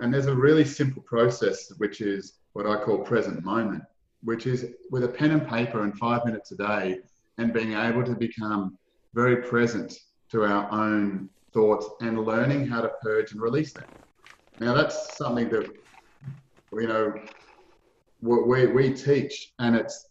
and 0.00 0.14
there's 0.14 0.26
a 0.26 0.34
really 0.34 0.64
simple 0.64 1.02
process 1.02 1.70
which 1.76 2.00
is 2.00 2.38
what 2.54 2.66
I 2.66 2.76
call 2.82 2.98
present 2.98 3.44
moment 3.44 3.82
which 4.22 4.46
is 4.46 4.66
with 4.90 5.04
a 5.04 5.08
pen 5.08 5.32
and 5.32 5.46
paper 5.46 5.82
and 5.82 5.96
five 5.98 6.24
minutes 6.24 6.52
a 6.52 6.56
day 6.56 6.98
and 7.38 7.52
being 7.52 7.72
able 7.72 8.04
to 8.04 8.14
become 8.14 8.78
very 9.14 9.36
present 9.36 9.98
to 10.30 10.44
our 10.44 10.70
own 10.70 11.28
thoughts 11.52 11.86
and 12.00 12.24
learning 12.24 12.66
how 12.66 12.80
to 12.80 12.90
purge 13.02 13.32
and 13.32 13.40
release 13.40 13.74
them. 13.74 13.84
Now, 14.58 14.74
that's 14.74 15.16
something 15.16 15.48
that, 15.50 15.68
you 16.72 16.86
know, 16.86 17.12
we, 18.22 18.66
we 18.66 18.92
teach, 18.92 19.52
and 19.58 19.76
it's, 19.76 20.06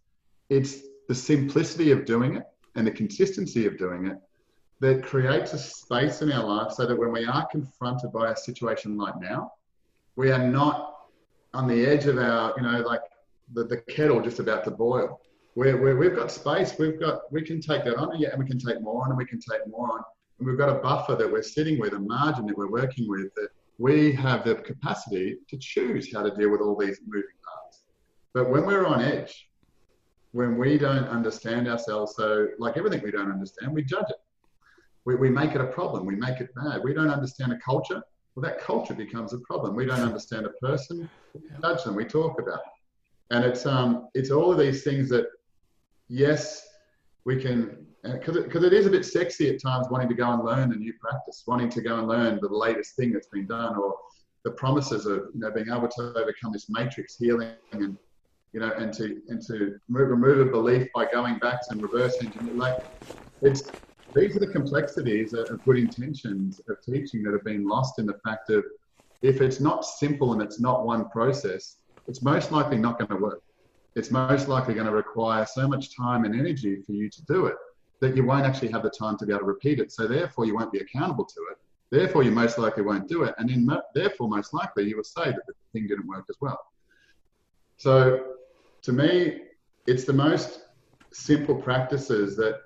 it's 0.50 0.82
the 1.08 1.16
simplicity 1.16 1.92
of 1.92 2.06
doing 2.06 2.36
it 2.36 2.44
and 2.76 2.86
the 2.86 2.92
consistency 2.92 3.66
of 3.66 3.78
doing 3.78 4.08
it 4.08 4.18
that 4.82 5.04
creates 5.04 5.54
a 5.54 5.58
space 5.58 6.22
in 6.22 6.32
our 6.32 6.44
life 6.44 6.74
so 6.74 6.86
that 6.86 6.98
when 6.98 7.12
we 7.12 7.26
are 7.26 7.46
confronted 7.48 8.12
by 8.12 8.32
a 8.32 8.36
situation 8.36 8.98
like 8.98 9.20
now, 9.20 9.52
we 10.16 10.32
are 10.32 10.46
not 10.46 11.08
on 11.54 11.68
the 11.68 11.86
edge 11.86 12.06
of 12.06 12.18
our, 12.18 12.54
you 12.58 12.64
know, 12.64 12.80
like 12.82 13.02
the, 13.54 13.64
the 13.64 13.78
kettle 13.78 14.22
just 14.22 14.40
about 14.40 14.64
to 14.64 14.72
boil. 14.72 15.22
Where, 15.54 15.78
where 15.78 15.98
we've 15.98 16.16
got 16.16 16.32
space, 16.32 16.76
we've 16.80 17.00
got 17.00 17.32
we 17.32 17.42
can 17.42 17.60
take 17.60 17.84
that 17.84 17.98
on, 17.98 18.14
and 18.14 18.40
we 18.40 18.46
can 18.46 18.58
take 18.58 18.82
more 18.82 19.04
on, 19.04 19.10
and 19.10 19.18
we 19.18 19.26
can 19.26 19.40
take 19.40 19.68
more 19.68 19.92
on, 19.92 20.02
and 20.40 20.48
we've 20.48 20.58
got 20.58 20.70
a 20.70 20.76
buffer 20.76 21.16
that 21.16 21.30
we're 21.30 21.44
sitting 21.44 21.78
with, 21.78 21.92
a 21.94 22.00
margin 22.00 22.46
that 22.46 22.58
we're 22.58 22.72
working 22.72 23.08
with, 23.10 23.34
that 23.36 23.50
we 23.78 24.14
have 24.14 24.46
the 24.46 24.56
capacity 24.56 25.38
to 25.50 25.58
choose 25.58 26.12
how 26.14 26.24
to 26.24 26.34
deal 26.36 26.50
with 26.50 26.62
all 26.62 26.78
these 26.78 27.00
moving. 27.06 27.36
But 28.34 28.50
when 28.50 28.66
we're 28.66 28.86
on 28.86 29.02
edge, 29.02 29.50
when 30.32 30.58
we 30.58 30.78
don't 30.78 31.08
understand 31.08 31.68
ourselves, 31.68 32.16
so 32.16 32.48
like 32.58 32.78
everything 32.78 33.02
we 33.04 33.12
don't 33.12 33.32
understand, 33.32 33.74
we 33.74 33.84
judge 33.84 34.10
it. 34.10 34.16
We, 35.04 35.16
we 35.16 35.30
make 35.30 35.56
it 35.56 35.62
a 35.62 35.68
problem. 35.68 36.06
We 36.06 36.16
make 36.16 36.40
it 36.40 36.50
bad. 36.56 36.82
We 36.84 36.94
don't 36.94 37.10
understand 37.10 37.52
a 37.52 37.58
culture. 37.58 38.02
Well, 38.36 38.44
that 38.44 38.60
culture 38.60 38.94
becomes 38.94 39.34
a 39.34 39.40
problem. 39.40 39.76
We 39.76 39.86
don't 39.86 40.00
understand 40.00 40.46
a 40.46 40.66
person. 40.66 41.10
We 41.34 41.42
judge 41.62 41.84
them. 41.84 41.96
We 41.96 42.06
talk 42.06 42.40
about 42.40 42.62
them. 42.62 42.72
And 43.32 43.46
it's 43.46 43.66
um 43.66 44.10
it's 44.14 44.32
all 44.32 44.52
of 44.52 44.60
these 44.60 44.84
things 44.84 45.10
that 45.10 45.26
yes 46.08 46.68
we 47.26 47.42
can 47.42 47.86
because 48.04 48.36
it, 48.36 48.52
cause 48.52 48.64
it 48.64 48.74
is 48.74 48.86
a 48.88 48.90
bit 48.90 49.06
sexy 49.06 49.50
at 49.54 49.62
times 49.62 49.88
wanting 49.90 50.10
to 50.10 50.16
go 50.16 50.32
and 50.32 50.44
learn 50.44 50.72
a 50.72 50.76
new 50.76 50.94
practice, 51.00 51.44
wanting 51.46 51.70
to 51.70 51.82
go 51.82 52.00
and 52.00 52.08
learn 52.08 52.40
the 52.42 52.48
latest 52.48 52.96
thing 52.96 53.12
that's 53.12 53.28
been 53.28 53.46
done 53.46 53.76
or 53.76 53.96
the 54.44 54.52
promises 54.52 55.06
of 55.06 55.28
you 55.34 55.40
know 55.40 55.52
being 55.52 55.70
able 55.70 55.88
to 55.88 56.14
overcome 56.16 56.52
this 56.52 56.68
matrix 56.70 57.18
healing 57.18 57.54
and 57.74 57.98
you 58.54 58.60
know 58.60 58.72
and 58.78 58.94
to 58.94 59.22
and 59.30 59.42
to 59.42 59.80
remove, 59.90 60.10
remove 60.22 60.48
a 60.48 60.52
belief 60.52 60.88
by 60.94 61.06
going 61.06 61.38
back 61.40 61.60
and 61.70 61.82
reverse 61.82 62.18
engineering 62.22 62.58
like 62.58 62.76
it's 63.42 63.72
these 64.14 64.36
are 64.36 64.40
the 64.40 64.48
complexities 64.48 65.34
of 65.34 65.64
good 65.64 65.78
intentions 65.78 66.60
of 66.68 66.78
teaching 66.82 67.24
that 67.24 67.34
have 67.34 67.46
been 67.46 67.68
lost 67.68 67.98
in 67.98 68.06
the 68.06 68.20
fact 68.26 68.50
of 68.50 68.64
if 69.22 69.40
it's 69.40 69.60
not 69.60 69.86
simple 69.86 70.34
and 70.34 70.42
it's 70.42 70.60
not 70.60 70.86
one 70.86 71.08
process 71.10 71.78
it's 72.08 72.22
most 72.22 72.52
likely 72.52 72.78
not 72.78 72.98
going 72.98 73.10
to 73.10 73.16
work. 73.16 73.42
It's 73.96 74.12
most 74.12 74.48
likely 74.48 74.74
going 74.74 74.86
to 74.86 74.92
require 74.92 75.46
so 75.46 75.68
much 75.68 75.96
time 75.96 76.26
and 76.26 76.38
energy 76.38 76.82
for 76.86 76.94
you 76.94 77.10
to 77.10 77.26
do 77.26 77.46
it 77.46 77.56
that 78.00 78.16
you 78.16 78.26
won't 78.26 78.46
actually 78.46 78.72
have 78.72 78.84
the 78.84 78.90
time 78.90 79.18
to 79.18 79.26
be 79.26 79.32
able 79.32 79.42
to 79.42 79.46
repeat 79.46 79.80
it. 79.80 79.92
So 79.92 80.08
therefore, 80.08 80.46
you 80.46 80.56
won't 80.56 80.72
be 80.72 80.80
accountable 80.80 81.26
to 81.26 81.40
it. 81.52 81.58
Therefore, 81.92 82.24
you 82.24 82.32
most 82.32 82.58
likely 82.58 82.84
won't 82.84 83.08
do 83.08 83.24
it. 83.24 83.36
And 83.38 83.50
then, 83.50 83.70
therefore, 83.94 84.30
most 84.30 84.54
likely, 84.54 84.90
you 84.90 84.96
will 84.96 85.04
say 85.04 85.26
that 85.26 85.42
the 85.46 85.54
thing 85.74 85.88
didn't 85.88 86.08
work 86.08 86.26
as 86.30 86.38
well. 86.42 86.60
So 87.78 88.31
to 88.84 88.92
me, 88.92 89.42
it's 89.88 90.06
the 90.06 90.14
most 90.14 90.62
simple 91.12 91.56
practices 91.56 92.36
that 92.38 92.62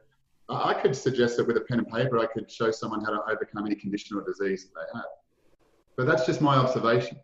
I 0.50 0.74
could 0.74 0.96
suggest 0.96 1.38
that 1.38 1.48
with 1.48 1.58
a 1.58 1.62
pen 1.62 1.80
and 1.80 1.88
paper, 1.88 2.20
I 2.20 2.28
could 2.28 2.50
show 2.50 2.72
someone 2.72 3.04
how 3.04 3.12
to 3.12 3.22
overcome 3.32 3.66
any 3.66 3.76
condition 3.76 4.18
or 4.18 4.24
disease 4.24 4.66
that 4.66 4.74
they 4.76 5.00
have. 5.00 5.06
But 5.98 6.06
that's 6.06 6.26
just 6.26 6.42
my 6.42 6.56
observation. 6.56 7.18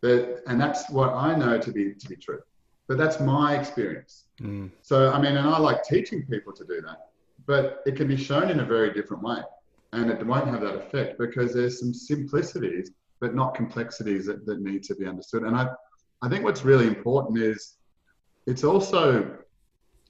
But, 0.00 0.42
and 0.46 0.60
that's 0.60 0.88
what 0.90 1.12
I 1.12 1.34
know 1.34 1.58
to 1.58 1.72
be 1.72 1.94
to 1.94 2.08
be 2.08 2.16
true. 2.16 2.40
But 2.86 2.96
that's 2.96 3.20
my 3.20 3.58
experience. 3.58 4.26
Mm. 4.40 4.70
So 4.82 5.10
I 5.12 5.20
mean, 5.20 5.36
and 5.36 5.46
I 5.46 5.58
like 5.58 5.82
teaching 5.82 6.24
people 6.24 6.52
to 6.54 6.64
do 6.64 6.80
that, 6.82 7.08
but 7.46 7.82
it 7.86 7.96
can 7.96 8.06
be 8.06 8.16
shown 8.16 8.50
in 8.50 8.60
a 8.60 8.64
very 8.64 8.94
different 8.94 9.22
way, 9.22 9.40
and 9.92 10.10
it 10.10 10.24
won't 10.24 10.48
have 10.48 10.60
that 10.60 10.76
effect 10.76 11.18
because 11.18 11.52
there's 11.52 11.80
some 11.80 11.92
simplicities, 11.92 12.92
but 13.20 13.34
not 13.34 13.54
complexities 13.54 14.26
that, 14.26 14.46
that 14.46 14.60
need 14.60 14.84
to 14.84 14.94
be 14.94 15.06
understood. 15.06 15.42
And 15.42 15.56
I, 15.56 15.68
I 16.22 16.28
think 16.28 16.44
what's 16.44 16.64
really 16.64 16.86
important 16.86 17.38
is 17.38 17.77
it's 18.48 18.64
also 18.64 19.36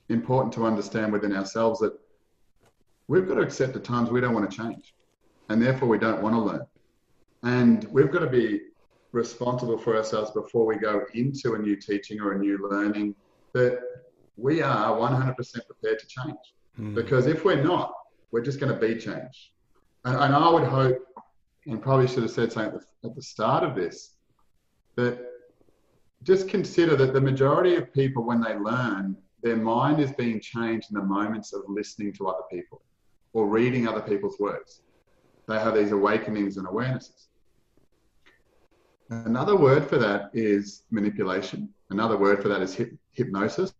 important 0.08 0.54
to 0.54 0.64
understand 0.64 1.12
within 1.12 1.34
ourselves 1.34 1.80
that 1.80 1.92
we've 3.08 3.26
got 3.26 3.34
to 3.34 3.40
accept 3.40 3.74
at 3.74 3.82
times 3.82 4.10
we 4.10 4.20
don't 4.20 4.32
want 4.32 4.48
to 4.48 4.56
change, 4.56 4.94
and 5.48 5.60
therefore 5.60 5.88
we 5.88 5.98
don't 5.98 6.22
want 6.22 6.36
to 6.36 6.40
learn, 6.40 6.66
and 7.42 7.84
we've 7.90 8.12
got 8.12 8.20
to 8.20 8.30
be 8.30 8.60
responsible 9.10 9.76
for 9.76 9.96
ourselves 9.96 10.30
before 10.30 10.66
we 10.66 10.76
go 10.76 11.04
into 11.14 11.54
a 11.54 11.58
new 11.58 11.74
teaching 11.74 12.20
or 12.20 12.32
a 12.32 12.38
new 12.38 12.58
learning 12.70 13.14
that 13.54 13.80
we 14.36 14.62
are 14.62 14.96
100% 14.96 15.34
prepared 15.66 15.98
to 15.98 16.06
change. 16.06 16.38
Mm. 16.78 16.94
Because 16.94 17.26
if 17.26 17.44
we're 17.44 17.62
not, 17.62 17.92
we're 18.30 18.42
just 18.42 18.60
going 18.60 18.72
to 18.72 18.78
be 18.78 18.94
changed. 18.94 19.50
And, 20.04 20.14
and, 20.14 20.34
I 20.34 20.48
would 20.50 20.64
hope, 20.64 20.98
and 21.66 21.82
probably 21.82 22.06
should 22.06 22.22
have 22.22 22.30
said 22.30 22.52
something 22.52 22.74
at 22.74 22.86
the, 23.02 23.08
at 23.08 23.16
the 23.16 23.22
start 23.22 23.64
of 23.64 23.74
this, 23.74 24.14
that 24.96 25.27
just 26.22 26.48
consider 26.48 26.96
that 26.96 27.12
the 27.12 27.20
majority 27.20 27.76
of 27.76 27.92
people, 27.92 28.24
when 28.24 28.40
they 28.40 28.54
learn, 28.56 29.16
their 29.42 29.56
mind 29.56 30.00
is 30.00 30.10
being 30.12 30.40
changed 30.40 30.90
in 30.90 30.98
the 30.98 31.04
moments 31.04 31.52
of 31.52 31.62
listening 31.68 32.12
to 32.14 32.26
other 32.26 32.42
people 32.50 32.82
or 33.32 33.46
reading 33.46 33.86
other 33.86 34.00
people's 34.00 34.38
words. 34.40 34.82
They 35.46 35.58
have 35.58 35.74
these 35.74 35.92
awakenings 35.92 36.56
and 36.56 36.66
awarenesses. 36.66 37.26
Another 39.10 39.56
word 39.56 39.88
for 39.88 39.96
that 39.98 40.30
is 40.34 40.82
manipulation. 40.90 41.70
Another 41.90 42.18
word 42.18 42.42
for 42.42 42.48
that 42.48 42.60
is 42.60 42.78
hypnosis. 43.12 43.72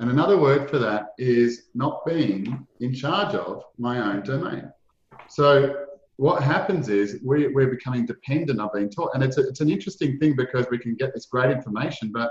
And 0.00 0.10
another 0.10 0.38
word 0.38 0.68
for 0.68 0.78
that 0.78 1.14
is 1.18 1.68
not 1.74 2.04
being 2.04 2.66
in 2.80 2.92
charge 2.92 3.34
of 3.34 3.64
my 3.78 3.98
own 4.00 4.22
domain. 4.22 4.70
So 5.28 5.85
what 6.16 6.42
happens 6.42 6.88
is 6.88 7.20
we, 7.24 7.48
we're 7.48 7.70
becoming 7.70 8.06
dependent 8.06 8.60
on 8.60 8.70
being 8.74 8.90
taught. 8.90 9.10
And 9.14 9.22
it's, 9.22 9.38
a, 9.38 9.46
it's 9.46 9.60
an 9.60 9.70
interesting 9.70 10.18
thing 10.18 10.34
because 10.34 10.66
we 10.70 10.78
can 10.78 10.94
get 10.94 11.12
this 11.14 11.26
great 11.26 11.50
information, 11.50 12.10
but 12.12 12.30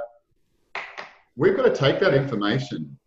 we've 1.36 1.55
got 1.55 1.63
to 1.63 1.75
take 1.75 1.99
that 1.99 2.13
information 2.13 2.97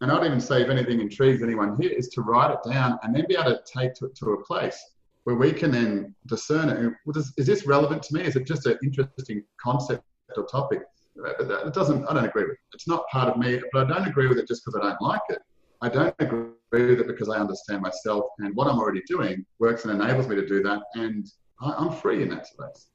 and 0.00 0.12
I'd 0.12 0.24
even 0.24 0.40
say 0.40 0.62
if 0.62 0.68
anything 0.68 1.00
intrigues 1.00 1.42
anyone 1.42 1.80
here, 1.80 1.90
is 1.90 2.08
to 2.10 2.22
write 2.22 2.52
it 2.52 2.70
down 2.70 2.98
and 3.02 3.14
then 3.14 3.24
be 3.28 3.34
able 3.34 3.50
to 3.50 3.62
take 3.66 3.94
to, 3.94 4.08
to 4.08 4.32
a 4.32 4.44
place 4.44 4.78
where 5.24 5.36
we 5.36 5.52
can 5.52 5.72
then 5.72 6.14
discern 6.26 6.68
it. 6.68 6.78
Well, 7.04 7.12
does, 7.12 7.32
is 7.36 7.46
this 7.46 7.66
relevant 7.66 8.02
to 8.04 8.14
me? 8.14 8.22
Is 8.22 8.36
it 8.36 8.46
just 8.46 8.66
an 8.66 8.78
interesting 8.82 9.42
concept 9.60 10.04
or 10.36 10.46
topic? 10.46 10.82
It 11.16 11.74
doesn't. 11.74 12.06
I 12.06 12.14
don't 12.14 12.24
agree 12.24 12.44
with. 12.44 12.52
It. 12.52 12.58
It's 12.74 12.86
not 12.86 13.08
part 13.10 13.28
of 13.28 13.38
me, 13.38 13.60
but 13.72 13.86
I 13.90 13.94
don't 13.98 14.06
agree 14.06 14.28
with 14.28 14.38
it 14.38 14.46
just 14.46 14.64
because 14.64 14.80
I 14.80 14.88
don't 14.88 15.02
like 15.02 15.20
it. 15.30 15.40
I 15.80 15.88
don't 15.88 16.14
agree 16.18 16.50
with 16.72 17.00
it 17.00 17.06
because 17.06 17.28
I 17.28 17.38
understand 17.38 17.82
myself 17.82 18.24
and 18.38 18.54
what 18.54 18.66
I'm 18.66 18.78
already 18.78 19.02
doing 19.06 19.44
works 19.58 19.84
and 19.84 20.00
enables 20.00 20.28
me 20.28 20.36
to 20.36 20.46
do 20.46 20.62
that, 20.62 20.82
and 20.94 21.26
I'm 21.60 21.92
free 21.92 22.22
in 22.22 22.28
that 22.30 22.46
space. 22.46 22.88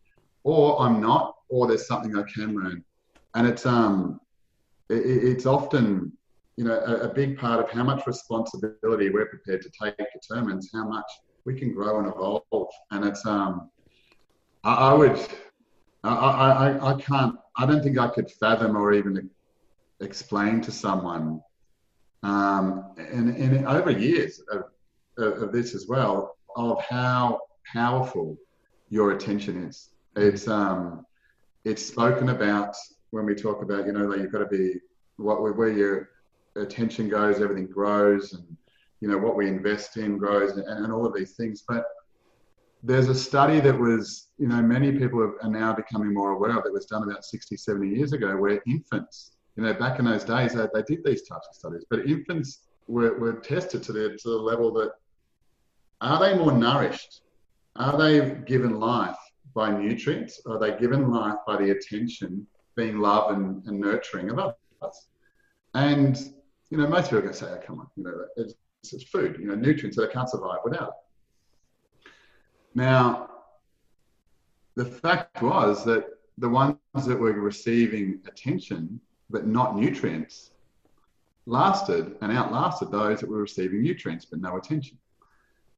Or 0.44 0.82
I'm 0.82 1.00
not, 1.00 1.36
or 1.50 1.68
there's 1.68 1.88
something 1.88 2.18
I 2.18 2.24
can 2.24 2.56
learn, 2.56 2.84
and 3.36 3.48
it's 3.48 3.66
um, 3.66 4.20
it, 4.90 5.06
it's 5.06 5.46
often 5.46 6.12
you 6.58 6.66
know, 6.66 6.80
a, 6.86 7.08
a, 7.08 7.14
big 7.14 7.38
part 7.38 7.60
of 7.60 7.70
how 7.72 7.84
much 7.84 8.06
responsibility 8.06 9.10
we're 9.10 9.26
prepared 9.26 9.62
to 9.62 9.72
take 9.82 9.96
determines 10.14 10.70
how 10.74 10.88
much 10.88 11.06
we 11.46 11.58
can 11.58 11.74
grow 11.74 12.00
and 12.00 12.08
evolve. 12.08 12.70
And 12.92 13.06
it's, 13.06 13.26
um, 13.26 13.70
I, 14.64 14.74
I 14.74 14.94
would, 14.94 15.20
I, 16.04 16.10
I, 16.10 16.92
I 16.92 17.02
can't, 17.02 17.36
I 17.58 17.66
don't 17.66 17.82
think 17.82 17.98
I 17.98 18.08
could 18.08 18.30
fathom 18.40 18.76
or 18.76 18.94
even 18.94 19.30
explain 20.00 20.62
to 20.62 20.72
someone, 20.72 21.42
um, 22.24 22.94
and, 22.98 23.36
and 23.36 23.68
over 23.68 23.92
years 23.92 24.42
of, 24.52 24.64
of 25.18 25.52
this 25.52 25.76
as 25.76 25.88
well, 25.88 26.38
of 26.56 26.82
how 26.84 27.40
powerful 27.72 28.38
your 28.90 29.12
attention 29.12 29.64
is. 29.66 29.90
It's, 30.16 30.48
um, 30.48 31.06
it's 31.66 31.86
spoken 31.86 32.30
about 32.30 32.76
when 33.12 33.26
we 33.26 33.36
talk 33.36 33.62
about, 33.62 33.86
you 33.86 33.92
know, 33.92 34.10
that 34.10 34.20
you've 34.20 34.32
got 34.32 34.40
to 34.40 34.46
be 34.48 34.80
what 35.18 35.42
where 35.42 35.70
you're 35.70 36.10
attention 36.56 37.10
goes, 37.10 37.42
everything 37.42 37.68
grows, 37.68 38.34
and 38.34 38.44
you 39.02 39.08
know 39.08 39.18
what 39.18 39.36
we 39.36 39.48
invest 39.48 39.98
in 39.98 40.18
grows, 40.18 40.52
and, 40.52 40.68
and 40.68 40.92
all 40.92 41.06
of 41.06 41.14
these 41.14 41.34
things. 41.34 41.64
But 41.68 41.86
there's 42.84 43.08
a 43.08 43.16
study 43.16 43.60
that 43.62 43.78
was, 43.78 44.30
you 44.38 44.48
know, 44.48 44.62
many 44.62 44.92
people 44.92 45.22
are 45.42 45.50
now 45.50 45.74
becoming 45.74 46.14
more 46.14 46.32
aware 46.32 46.58
of. 46.58 46.64
That 46.64 46.74
was 46.74 46.86
done 46.86 47.04
about 47.04 47.24
60, 47.24 47.56
70 47.56 47.88
years 47.88 48.14
ago, 48.14 48.36
where 48.36 48.62
infants, 48.68 49.33
you 49.56 49.64
know, 49.64 49.74
back 49.74 50.00
in 50.00 50.06
those 50.06 50.24
days, 50.24 50.54
they, 50.54 50.68
they 50.74 50.84
did 50.84 51.04
these 51.04 51.24
types 51.24 51.48
of 51.50 51.56
studies, 51.56 51.86
but 51.90 52.06
infants 52.08 52.66
were, 52.88 53.18
were 53.20 53.34
tested 53.34 53.84
to 53.84 53.94
the 53.94 54.10
to 54.10 54.30
the 54.30 54.38
level 54.38 54.74
that 54.74 54.94
are 56.02 56.20
they 56.20 56.38
more 56.38 56.52
nourished? 56.52 57.22
Are 57.76 57.98
they 57.98 58.36
given 58.46 58.80
life 58.80 59.18
by 59.54 59.72
nutrients? 59.72 60.42
Are 60.46 60.60
they 60.60 60.78
given 60.78 61.10
life 61.10 61.38
by 61.48 61.58
the 61.58 61.72
attention, 61.72 62.46
being 62.76 62.98
love 62.98 63.32
and, 63.32 63.66
and 63.68 63.80
nurturing 63.80 64.30
of 64.30 64.40
others? 64.40 65.08
And 65.74 66.18
you 66.70 66.78
know, 66.78 66.88
most 66.88 67.06
people 67.06 67.20
are 67.20 67.22
going 67.22 67.34
to 67.34 67.40
say, 67.40 67.52
oh, 67.52 67.60
come 67.64 67.80
on, 67.80 67.88
you 67.96 68.04
know, 68.04 68.26
it's, 68.36 68.56
it's 68.92 69.04
food, 69.04 69.38
you 69.40 69.46
know, 69.46 69.56
nutrients 69.56 69.96
that 69.98 70.10
I 70.10 70.14
can't 70.14 70.30
survive 70.30 70.60
without. 70.64 70.94
Now, 72.74 73.30
the 74.76 74.86
fact 74.86 75.42
was 75.44 75.86
that 75.86 76.06
the 76.40 76.50
ones 76.50 76.78
that 77.06 77.20
were 77.20 77.34
receiving 77.34 78.22
attention 78.28 79.00
but 79.34 79.48
not 79.48 79.76
nutrients 79.76 80.52
lasted 81.46 82.16
and 82.22 82.32
outlasted 82.32 82.92
those 82.92 83.20
that 83.20 83.30
were 83.30 83.42
receiving 83.42 83.82
nutrients 83.82 84.24
but 84.24 84.40
no 84.40 84.56
attention. 84.56 84.98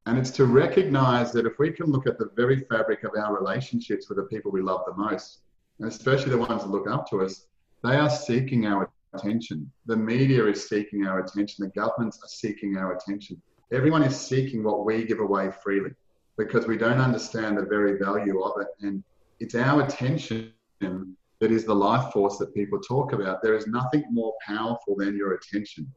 And 0.06 0.20
it's 0.20 0.30
to 0.32 0.46
recognize 0.46 1.32
that 1.32 1.48
if 1.48 1.58
we 1.58 1.72
can 1.72 1.88
look 1.88 2.06
at 2.06 2.20
the 2.20 2.30
very 2.36 2.60
fabric 2.70 3.04
of 3.04 3.14
our 3.18 3.36
relationships 3.36 4.08
with 4.08 4.20
the 4.20 4.26
people 4.26 4.52
we 4.52 4.62
love 4.62 4.82
the 4.86 4.94
most, 4.94 5.40
and 5.80 5.88
especially 5.88 6.30
the 6.30 6.38
ones 6.38 6.62
that 6.62 6.70
look 6.70 6.88
up 6.88 7.10
to 7.10 7.24
us, 7.24 7.48
they 7.84 7.96
are 7.96 8.10
seeking 8.10 8.68
our 8.68 8.92
attention. 9.16 9.72
The 9.88 9.98
media 9.98 10.46
is 10.46 10.70
seeking 10.70 11.08
our 11.08 11.22
attention. 11.22 11.66
The 11.66 11.72
governments 11.72 12.20
are 12.24 12.28
seeking 12.28 12.78
our 12.78 12.96
attention. 12.96 13.42
Everyone 13.72 14.04
is 14.04 14.16
seeking 14.16 14.64
what 14.64 14.86
we 14.86 15.06
give 15.06 15.20
away 15.20 15.50
freely 15.64 15.92
because 16.38 16.68
we 16.68 16.78
don't 16.78 17.00
understand 17.00 17.58
the 17.58 17.66
very 17.66 17.98
value 17.98 18.44
of 18.44 18.62
it. 18.62 18.68
And 18.82 19.04
it's 19.40 19.56
our 19.56 19.84
attention 19.84 20.52
that 21.40 21.52
is 21.52 21.66
the 21.66 21.76
life 21.76 22.12
force 22.14 22.38
that 22.38 22.54
people 22.54 22.80
talk 22.80 23.14
about. 23.14 23.42
There 23.42 23.56
is 23.56 23.68
nothing 23.68 24.04
more 24.12 24.34
powerful 24.46 24.96
than 24.98 25.16
your 25.16 25.34
attention. 25.34 25.92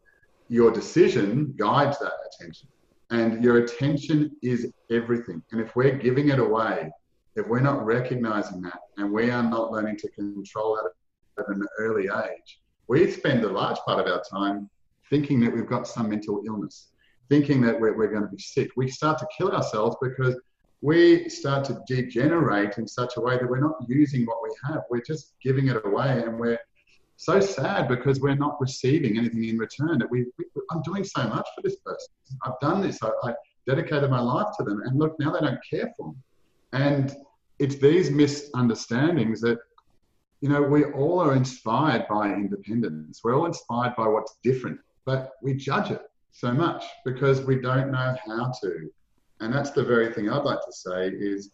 Your 0.49 0.71
decision 0.71 1.55
guides 1.57 1.99
that 2.01 2.13
attention. 2.33 2.69
And 3.11 3.43
your 3.43 3.59
attention 3.59 4.37
is 4.43 4.73
everything. 4.91 5.43
And 5.53 5.61
if 5.61 5.77
we're 5.77 5.97
giving 5.97 6.29
it 6.29 6.39
away, 6.39 6.91
if 7.37 7.47
we're 7.47 7.61
not 7.61 7.85
recognizing 7.85 8.61
that 8.63 8.81
and 8.97 9.13
we 9.13 9.31
are 9.31 9.43
not 9.43 9.71
learning 9.71 9.97
to 9.99 10.09
control 10.11 10.77
that 10.77 11.43
at 11.43 11.49
an 11.49 11.65
early 11.79 12.05
age, 12.05 12.61
we 12.89 13.11
spend 13.11 13.45
a 13.45 13.49
large 13.49 13.79
part 13.79 14.05
of 14.05 14.13
our 14.13 14.23
time 14.31 14.69
thinking 15.09 15.41
that 15.41 15.55
we've 15.55 15.69
got 15.69 15.87
some 15.87 16.09
mental 16.09 16.43
illness, 16.47 16.89
thinking 17.29 17.61
that 17.63 17.79
we're, 17.79 17.97
we're 17.97 18.11
going 18.11 18.23
to 18.23 18.29
be 18.29 18.43
sick. 18.43 18.71
We 18.77 18.91
start 18.91 19.19
to 19.19 19.29
kill 19.37 19.53
ourselves 19.53 19.97
because 20.03 20.37
we 20.81 21.29
start 21.29 21.65
to 21.65 21.83
degenerate 21.87 22.79
in 22.79 22.87
such 22.87 23.17
a 23.17 23.21
way 23.21 23.37
that 23.37 23.49
we're 23.49 23.61
not 23.61 23.77
using 23.89 24.25
what 24.27 24.39
we 24.43 24.51
have. 24.65 24.83
We're 24.91 25.03
just 25.03 25.35
giving 25.43 25.69
it 25.69 25.85
away 25.85 26.23
and 26.23 26.39
we're 26.39 26.59
so 27.17 27.41
sad 27.41 27.89
because 27.89 28.21
we're 28.21 28.37
not 28.37 28.61
receiving 28.61 29.19
anything 29.19 29.45
in 29.45 29.59
return 29.59 29.99
that 29.99 30.09
we, 30.11 30.27
we 30.39 30.45
I'm 30.71 30.83
doing 30.83 31.03
so 31.03 31.27
much 31.27 31.49
for 31.55 31.63
this 31.63 31.77
person. 31.77 32.09
I've 32.45 32.61
done 32.61 32.81
this. 32.81 33.03
I, 33.03 33.11
I 33.25 33.35
dedicated 33.67 34.09
my 34.11 34.21
life 34.21 34.55
to 34.59 34.65
them 34.65 34.83
and 34.85 34.99
look, 34.99 35.19
now 35.19 35.33
they 35.33 35.41
don't 35.41 35.59
care 35.69 35.93
for 35.97 36.13
me. 36.13 36.19
And 36.73 37.17
it's 37.59 37.77
these 37.77 38.11
misunderstandings 38.11 39.41
that 39.41 39.59
you 40.41 40.49
know, 40.49 40.63
we 40.63 40.85
all 40.85 41.19
are 41.21 41.35
inspired 41.35 42.07
by 42.09 42.33
independence. 42.33 43.21
We're 43.25 43.37
all 43.37 43.47
inspired 43.47 43.97
by 43.97 44.07
what's 44.07 44.39
different, 44.45 44.79
but 45.05 45.33
we 45.43 45.55
judge 45.55 45.91
it 45.91 46.03
so 46.31 46.53
much 46.53 46.85
because 47.05 47.43
we 47.43 47.61
don't 47.61 47.91
know 47.91 48.17
how 48.25 48.53
to. 48.63 48.91
And 49.41 49.53
that's 49.53 49.71
the 49.71 49.85
very 49.85 50.13
thing 50.13 50.29
I'd 50.29 50.45
like 50.45 50.65
to 50.65 50.73
say 50.73 51.09
is 51.09 51.51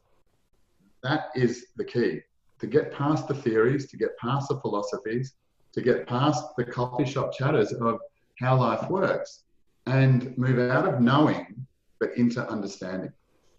that 1.02 1.26
is 1.34 1.66
the 1.76 1.84
key 1.84 2.20
to 2.60 2.66
get 2.66 2.92
past 2.92 3.28
the 3.28 3.34
theories, 3.34 3.90
to 3.90 3.96
get 3.96 4.16
past 4.18 4.48
the 4.48 4.58
philosophies, 4.60 5.34
to 5.72 5.82
get 5.82 6.06
past 6.06 6.44
the 6.56 6.64
coffee 6.64 7.04
shop 7.04 7.32
chatters 7.32 7.72
of 7.72 7.98
how 8.38 8.56
life 8.58 8.88
works 8.88 9.44
and 9.86 10.36
move 10.38 10.70
out 10.70 10.88
of 10.88 11.00
knowing 11.00 11.66
but 12.00 12.16
into 12.16 12.46
understanding. 12.48 13.12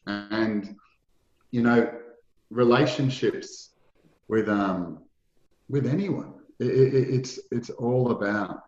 And, 0.08 0.76
you 1.52 1.62
know, 1.62 1.92
relationships 2.50 3.72
with 4.28 4.50
um, 4.50 5.04
with 5.70 5.86
anyone. 5.86 6.34
It, 6.60 6.68
it, 6.68 7.10
it's 7.16 7.40
it's 7.52 7.70
all 7.70 8.12
about 8.12 8.64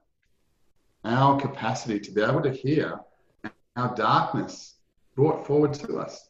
our 1.03 1.39
capacity 1.39 1.99
to 1.99 2.11
be 2.11 2.21
able 2.21 2.41
to 2.41 2.51
hear 2.51 2.99
our 3.75 3.95
darkness 3.95 4.75
brought 5.17 5.45
forward 5.45 5.73
to 5.73 5.97
us, 5.97 6.29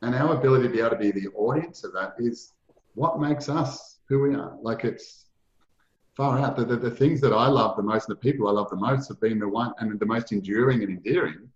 and 0.00 0.14
our 0.14 0.34
ability 0.34 0.66
to 0.66 0.72
be 0.72 0.80
able 0.80 0.90
to 0.90 0.96
be 0.96 1.12
the 1.12 1.28
audience 1.36 1.84
of 1.84 1.92
that 1.92 2.14
is 2.18 2.54
what 2.94 3.20
makes 3.20 3.48
us 3.48 4.00
who 4.08 4.22
we 4.22 4.34
are. 4.34 4.56
Like 4.60 4.84
it's 4.84 5.26
far 6.16 6.38
out. 6.38 6.56
The, 6.56 6.64
the, 6.64 6.76
the 6.76 6.90
things 6.90 7.20
that 7.20 7.32
I 7.32 7.46
love 7.46 7.76
the 7.76 7.82
most, 7.82 8.08
and 8.08 8.16
the 8.16 8.20
people 8.20 8.48
I 8.48 8.52
love 8.52 8.70
the 8.70 8.76
most, 8.76 9.08
have 9.08 9.20
been 9.20 9.38
the 9.38 9.48
one 9.48 9.72
and 9.78 10.00
the 10.00 10.06
most 10.06 10.32
enduring 10.32 10.82
and 10.82 10.90
endearing. 10.90 11.48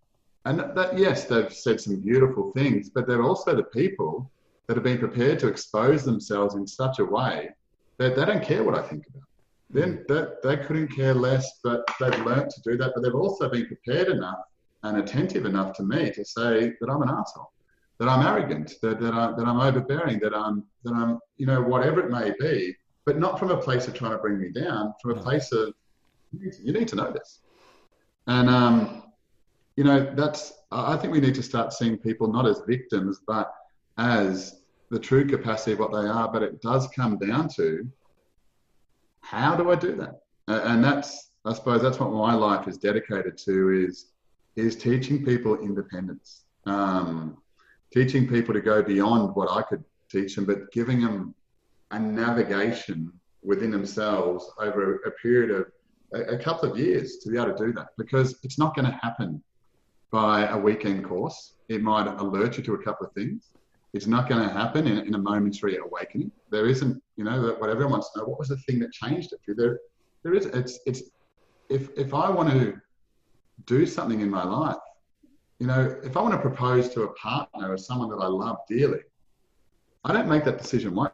And 0.44 0.60
that, 0.60 0.96
yes, 0.96 1.24
they've 1.24 1.52
said 1.52 1.80
some 1.80 2.00
beautiful 2.00 2.52
things, 2.52 2.90
but 2.90 3.08
they're 3.08 3.22
also 3.22 3.56
the 3.56 3.64
people 3.64 4.30
that 4.66 4.76
have 4.76 4.84
been 4.84 4.98
prepared 4.98 5.38
to 5.40 5.48
expose 5.48 6.04
themselves 6.04 6.54
in 6.54 6.66
such 6.66 6.98
a 6.98 7.04
way 7.04 7.50
that 7.98 8.14
they 8.14 8.24
don't 8.24 8.44
care 8.44 8.62
what 8.62 8.78
I 8.78 8.82
think 8.82 9.06
about. 9.08 9.22
Then 9.70 10.04
that 10.08 10.42
they 10.42 10.58
couldn't 10.58 10.94
care 10.94 11.14
less, 11.14 11.58
but 11.64 11.84
they've 11.98 12.24
learnt 12.24 12.50
to 12.50 12.60
do 12.62 12.76
that. 12.76 12.92
But 12.94 13.02
they've 13.02 13.14
also 13.14 13.48
been 13.48 13.66
prepared 13.66 14.08
enough 14.08 14.38
and 14.82 14.98
attentive 14.98 15.46
enough 15.46 15.72
to 15.74 15.82
me 15.82 16.10
to 16.12 16.24
say 16.24 16.72
that 16.80 16.90
I'm 16.90 17.02
an 17.02 17.08
asshole, 17.08 17.52
that 17.98 18.08
I'm 18.08 18.26
arrogant, 18.26 18.74
that, 18.82 19.00
that, 19.00 19.14
I, 19.14 19.32
that 19.32 19.46
I'm 19.46 19.60
overbearing, 19.60 20.20
that 20.20 20.34
I'm 20.34 20.64
that 20.84 20.94
I'm 20.94 21.18
you 21.36 21.46
know 21.46 21.62
whatever 21.62 22.00
it 22.00 22.10
may 22.10 22.32
be, 22.38 22.74
but 23.04 23.18
not 23.18 23.38
from 23.38 23.50
a 23.50 23.56
place 23.56 23.88
of 23.88 23.94
trying 23.94 24.12
to 24.12 24.18
bring 24.18 24.38
me 24.38 24.50
down, 24.50 24.94
from 25.02 25.18
a 25.18 25.22
place 25.22 25.52
of 25.52 25.74
you 26.32 26.72
need 26.72 26.88
to 26.88 26.96
know 26.96 27.12
this, 27.12 27.40
and 28.26 28.48
um, 28.48 29.04
you 29.76 29.84
know 29.84 30.12
that's 30.14 30.52
I 30.70 30.96
think 30.96 31.12
we 31.12 31.20
need 31.20 31.34
to 31.36 31.42
start 31.42 31.72
seeing 31.72 31.96
people 31.96 32.32
not 32.32 32.46
as 32.46 32.62
victims, 32.66 33.20
but 33.26 33.52
as 33.98 34.60
the 34.90 34.98
true 34.98 35.26
capacity 35.26 35.72
of 35.72 35.78
what 35.78 35.92
they 35.92 36.08
are, 36.08 36.30
but 36.30 36.42
it 36.42 36.60
does 36.60 36.88
come 36.88 37.18
down 37.18 37.48
to 37.56 37.88
how 39.20 39.56
do 39.56 39.70
I 39.70 39.74
do 39.74 39.96
that? 39.96 40.20
And 40.48 40.84
that's, 40.84 41.30
I 41.44 41.52
suppose, 41.52 41.82
that's 41.82 41.98
what 41.98 42.12
my 42.12 42.34
life 42.34 42.68
is 42.68 42.78
dedicated 42.78 43.36
to 43.38 43.86
is 43.86 44.12
is 44.56 44.74
teaching 44.74 45.24
people 45.24 45.58
independence, 45.58 46.44
um, 46.64 47.36
teaching 47.92 48.26
people 48.26 48.54
to 48.54 48.60
go 48.60 48.82
beyond 48.82 49.34
what 49.34 49.50
I 49.50 49.62
could 49.62 49.84
teach 50.10 50.34
them, 50.34 50.46
but 50.46 50.72
giving 50.72 51.00
them 51.00 51.34
a 51.90 51.98
navigation 51.98 53.12
within 53.42 53.70
themselves 53.70 54.50
over 54.58 54.96
a, 55.06 55.10
period 55.12 55.50
of 55.50 55.66
a, 56.14 56.34
a 56.34 56.38
couple 56.38 56.70
of 56.70 56.78
years 56.78 57.18
to 57.18 57.30
be 57.30 57.36
able 57.36 57.54
to 57.54 57.66
do 57.66 57.72
that 57.72 57.88
because 57.96 58.38
it's 58.42 58.58
not 58.58 58.74
going 58.74 58.86
to 58.86 58.98
happen 59.02 59.42
by 60.10 60.46
a 60.48 60.58
weekend 60.58 61.04
course. 61.04 61.54
It 61.68 61.82
might 61.82 62.06
alert 62.06 62.56
you 62.56 62.64
to 62.64 62.74
a 62.74 62.82
couple 62.82 63.06
of 63.06 63.12
things. 63.12 63.50
It's 63.92 64.06
not 64.06 64.28
going 64.28 64.46
to 64.46 64.52
happen 64.52 64.86
in, 64.86 64.98
in 65.06 65.14
a 65.14 65.18
momentary 65.18 65.76
awakening. 65.76 66.30
There 66.50 66.66
isn't, 66.66 67.02
you 67.16 67.24
know, 67.24 67.54
what 67.58 67.70
everyone 67.70 67.92
wants 67.92 68.12
to 68.12 68.20
know. 68.20 68.24
What 68.26 68.38
was 68.38 68.48
the 68.48 68.56
thing 68.58 68.78
that 68.80 68.92
changed 68.92 69.32
it? 69.32 69.40
There, 69.56 69.78
there 70.22 70.34
is. 70.34 70.46
It's, 70.46 70.80
it's. 70.86 71.02
If 71.68 71.88
if 71.96 72.14
I 72.14 72.30
want 72.30 72.50
to 72.50 72.80
do 73.64 73.86
something 73.86 74.20
in 74.20 74.30
my 74.30 74.44
life, 74.44 74.76
you 75.58 75.66
know, 75.66 75.98
if 76.04 76.16
I 76.16 76.20
want 76.20 76.34
to 76.34 76.40
propose 76.40 76.88
to 76.90 77.02
a 77.02 77.12
partner 77.14 77.72
or 77.72 77.78
someone 77.78 78.10
that 78.10 78.22
I 78.22 78.26
love 78.26 78.58
dearly, 78.68 79.00
I 80.04 80.12
don't 80.12 80.28
make 80.28 80.44
that 80.44 80.58
decision 80.58 80.94
once. 80.94 81.12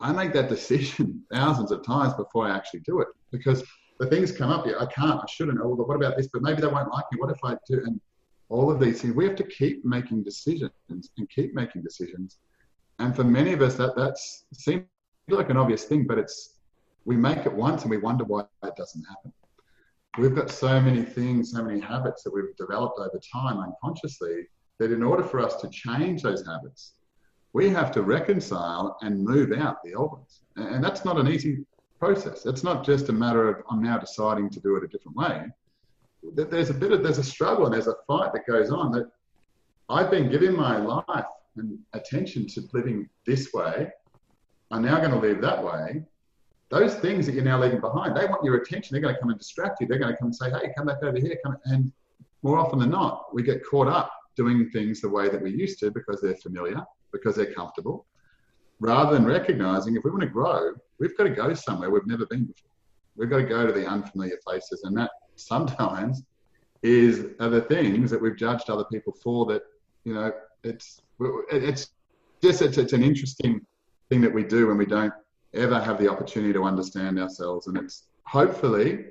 I 0.00 0.12
make 0.12 0.32
that 0.32 0.48
decision 0.48 1.24
thousands 1.32 1.70
of 1.70 1.84
times 1.84 2.14
before 2.14 2.46
I 2.46 2.56
actually 2.56 2.80
do 2.80 3.00
it 3.00 3.08
because 3.30 3.62
the 3.98 4.06
things 4.06 4.32
come 4.32 4.50
up. 4.50 4.66
I 4.66 4.86
can't, 4.86 5.20
I 5.20 5.26
shouldn't. 5.30 5.58
Oh, 5.62 5.76
but 5.76 5.86
what 5.86 5.96
about 5.96 6.16
this? 6.16 6.28
But 6.32 6.42
maybe 6.42 6.60
they 6.60 6.66
won't 6.66 6.92
like 6.92 7.04
me. 7.12 7.20
What 7.20 7.30
if 7.30 7.38
I 7.44 7.56
do? 7.68 7.82
And 7.84 8.00
all 8.48 8.70
of 8.70 8.80
these 8.80 9.02
things, 9.02 9.14
we 9.14 9.24
have 9.24 9.36
to 9.36 9.44
keep 9.44 9.84
making 9.84 10.24
decisions 10.24 10.72
and 10.88 11.28
keep 11.28 11.54
making 11.54 11.82
decisions. 11.82 12.38
And 12.98 13.14
for 13.14 13.24
many 13.24 13.52
of 13.52 13.62
us, 13.62 13.76
that 13.76 13.94
that's 13.96 14.44
seems 14.52 14.84
like 15.28 15.50
an 15.50 15.56
obvious 15.56 15.84
thing, 15.84 16.06
but 16.06 16.18
it's 16.18 16.56
we 17.04 17.16
make 17.16 17.46
it 17.46 17.52
once 17.52 17.82
and 17.82 17.90
we 17.90 17.98
wonder 17.98 18.24
why 18.24 18.44
it 18.64 18.76
doesn't 18.76 19.04
happen. 19.04 19.32
We've 20.18 20.34
got 20.34 20.50
so 20.50 20.80
many 20.80 21.02
things, 21.02 21.52
so 21.52 21.62
many 21.62 21.80
habits 21.80 22.22
that 22.24 22.34
we've 22.34 22.56
developed 22.56 22.98
over 22.98 23.20
time 23.32 23.58
unconsciously 23.58 24.48
that 24.78 24.90
in 24.90 25.02
order 25.02 25.22
for 25.22 25.40
us 25.40 25.56
to 25.56 25.68
change 25.68 26.22
those 26.22 26.44
habits, 26.44 26.94
we 27.52 27.68
have 27.70 27.92
to 27.92 28.02
reconcile 28.02 28.96
and 29.02 29.22
move 29.22 29.52
out 29.52 29.82
the 29.84 29.94
old 29.94 30.12
ones. 30.12 30.42
And 30.56 30.82
that's 30.82 31.04
not 31.04 31.18
an 31.18 31.28
easy 31.28 31.64
process. 31.98 32.46
It's 32.46 32.64
not 32.64 32.84
just 32.84 33.08
a 33.08 33.12
matter 33.12 33.48
of 33.48 33.64
I'm 33.70 33.82
now 33.82 33.98
deciding 33.98 34.50
to 34.50 34.60
do 34.60 34.76
it 34.76 34.84
a 34.84 34.88
different 34.88 35.16
way. 35.16 35.46
There's 36.34 36.70
a 36.70 36.74
bit 36.74 36.92
of 36.92 37.02
there's 37.02 37.18
a 37.18 37.24
struggle 37.24 37.66
and 37.66 37.74
there's 37.74 37.86
a 37.86 37.96
fight 38.06 38.32
that 38.32 38.46
goes 38.46 38.70
on 38.70 38.90
that 38.92 39.10
I've 39.88 40.10
been 40.10 40.30
giving 40.30 40.56
my 40.56 40.76
life 40.76 41.24
and 41.56 41.78
attention 41.92 42.46
to 42.48 42.68
living 42.72 43.08
this 43.26 43.52
way. 43.52 43.90
I'm 44.70 44.82
now 44.82 44.98
going 44.98 45.10
to 45.10 45.18
live 45.18 45.40
that 45.40 45.62
way. 45.62 46.04
Those 46.70 46.94
things 46.94 47.26
that 47.26 47.34
you're 47.34 47.44
now 47.44 47.60
leaving 47.60 47.80
behind, 47.80 48.16
they 48.16 48.26
want 48.26 48.44
your 48.44 48.56
attention. 48.56 48.94
They're 48.94 49.02
going 49.02 49.14
to 49.14 49.20
come 49.20 49.30
and 49.30 49.38
distract 49.38 49.80
you. 49.80 49.88
They're 49.88 49.98
going 49.98 50.12
to 50.12 50.16
come 50.16 50.28
and 50.28 50.36
say, 50.36 50.50
"Hey, 50.50 50.72
come 50.76 50.86
back 50.86 51.02
over 51.02 51.18
here." 51.18 51.36
Come 51.44 51.56
and 51.64 51.92
more 52.42 52.58
often 52.58 52.78
than 52.78 52.90
not, 52.90 53.34
we 53.34 53.42
get 53.42 53.64
caught 53.66 53.88
up 53.88 54.10
doing 54.36 54.70
things 54.70 55.00
the 55.00 55.08
way 55.08 55.28
that 55.28 55.42
we 55.42 55.50
used 55.50 55.78
to 55.80 55.90
because 55.90 56.20
they're 56.20 56.36
familiar 56.36 56.82
because 57.12 57.34
they're 57.34 57.52
comfortable, 57.52 58.06
rather 58.78 59.12
than 59.12 59.26
recognizing 59.26 59.96
if 59.96 60.04
we 60.04 60.10
want 60.10 60.22
to 60.22 60.28
grow, 60.28 60.72
we've 61.00 61.16
got 61.16 61.24
to 61.24 61.30
go 61.30 61.52
somewhere 61.54 61.90
we've 61.90 62.06
never 62.06 62.24
been 62.26 62.44
before. 62.44 62.70
We've 63.16 63.28
got 63.28 63.38
to 63.38 63.44
go 63.44 63.66
to 63.66 63.72
the 63.72 63.86
unfamiliar 63.86 64.38
places, 64.44 64.82
and 64.84 64.96
that 64.96 65.10
sometimes 65.34 66.22
is 66.82 67.26
are 67.40 67.50
the 67.50 67.62
things 67.62 68.10
that 68.10 68.22
we've 68.22 68.36
judged 68.36 68.70
other 68.70 68.84
people 68.84 69.12
for. 69.12 69.44
That 69.46 69.62
you 70.04 70.14
know, 70.14 70.32
it's 70.62 71.02
it's 71.50 71.90
just 72.42 72.62
it's, 72.62 72.78
it's 72.78 72.92
an 72.92 73.02
interesting 73.02 73.60
thing 74.08 74.20
that 74.20 74.32
we 74.32 74.44
do 74.44 74.68
when 74.68 74.78
we 74.78 74.86
don't 74.86 75.12
ever 75.54 75.80
have 75.80 75.98
the 75.98 76.08
opportunity 76.08 76.52
to 76.52 76.64
understand 76.64 77.18
ourselves, 77.18 77.66
and 77.66 77.76
it's 77.76 78.04
hopefully 78.24 79.06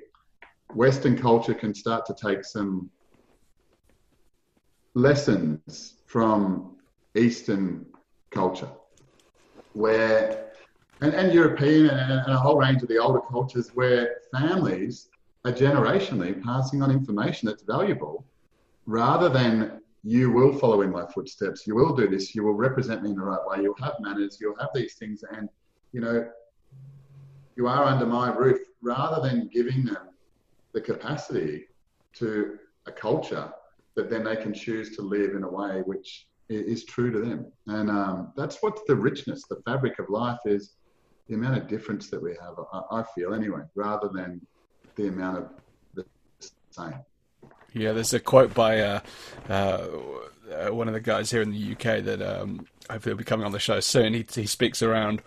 Western 0.74 1.18
culture 1.18 1.54
can 1.54 1.74
start 1.74 2.06
to 2.06 2.14
take 2.14 2.44
some 2.44 2.90
lessons 4.94 5.94
from 6.06 6.76
Eastern 7.14 7.86
culture, 8.30 8.68
where 9.72 10.50
and, 11.02 11.14
and 11.14 11.32
European 11.32 11.88
and, 11.88 12.12
and, 12.12 12.32
a 12.32 12.36
whole 12.36 12.56
range 12.56 12.82
of 12.82 12.88
the 12.88 12.98
older 12.98 13.20
cultures 13.20 13.70
where 13.74 14.16
families 14.32 15.08
are 15.44 15.52
generationally 15.52 16.42
passing 16.42 16.82
on 16.82 16.90
information 16.90 17.48
that's 17.48 17.62
valuable 17.62 18.24
rather 18.86 19.28
than 19.28 19.80
you 20.02 20.30
will 20.30 20.52
follow 20.58 20.82
in 20.82 20.90
my 20.90 21.06
footsteps, 21.06 21.66
you 21.66 21.74
will 21.74 21.94
do 21.94 22.08
this, 22.08 22.34
you 22.34 22.42
will 22.42 22.54
represent 22.54 23.02
me 23.02 23.10
in 23.10 23.16
the 23.16 23.22
right 23.22 23.40
way, 23.46 23.62
you'll 23.62 23.74
have 23.82 23.94
manners, 24.00 24.38
you'll 24.40 24.56
have 24.58 24.70
these 24.74 24.94
things, 24.94 25.22
and 25.32 25.48
you 25.92 26.00
know, 26.00 26.28
you 27.56 27.66
are 27.66 27.84
under 27.84 28.06
my 28.06 28.32
roof, 28.34 28.58
rather 28.82 29.20
than 29.26 29.48
giving 29.52 29.84
them 29.84 30.08
the 30.72 30.80
capacity 30.80 31.66
to 32.14 32.58
a 32.86 32.92
culture 32.92 33.52
that 33.96 34.08
then 34.08 34.24
they 34.24 34.36
can 34.36 34.54
choose 34.54 34.96
to 34.96 35.02
live 35.02 35.34
in 35.34 35.42
a 35.42 35.48
way 35.48 35.82
which 35.84 36.26
is 36.48 36.84
true 36.84 37.10
to 37.10 37.20
them. 37.20 37.52
And 37.66 37.90
um, 37.90 38.32
that's 38.36 38.62
what 38.62 38.78
the 38.86 38.96
richness, 38.96 39.44
the 39.48 39.60
fabric 39.66 39.98
of 39.98 40.08
life 40.08 40.40
is 40.46 40.74
the 41.28 41.34
amount 41.34 41.58
of 41.58 41.68
difference 41.68 42.10
that 42.10 42.20
we 42.20 42.30
have, 42.40 42.54
I, 42.72 43.00
I 43.00 43.04
feel 43.14 43.34
anyway, 43.34 43.62
rather 43.74 44.08
than 44.08 44.40
the 44.96 45.08
amount 45.08 45.38
of 45.38 45.48
the 45.94 46.04
same. 46.70 46.94
Yeah, 47.72 47.92
there's 47.92 48.12
a 48.12 48.20
quote 48.20 48.52
by 48.52 48.80
uh, 48.80 49.00
uh, 49.48 49.78
one 50.70 50.88
of 50.88 50.94
the 50.94 51.00
guys 51.00 51.30
here 51.30 51.42
in 51.42 51.50
the 51.50 51.72
UK 51.72 52.04
that 52.04 52.20
um, 52.20 52.66
hopefully 52.90 53.14
will 53.14 53.18
be 53.18 53.24
coming 53.24 53.46
on 53.46 53.52
the 53.52 53.58
show 53.58 53.80
soon. 53.80 54.14
He, 54.14 54.26
he 54.34 54.46
speaks 54.46 54.82
around. 54.82 55.22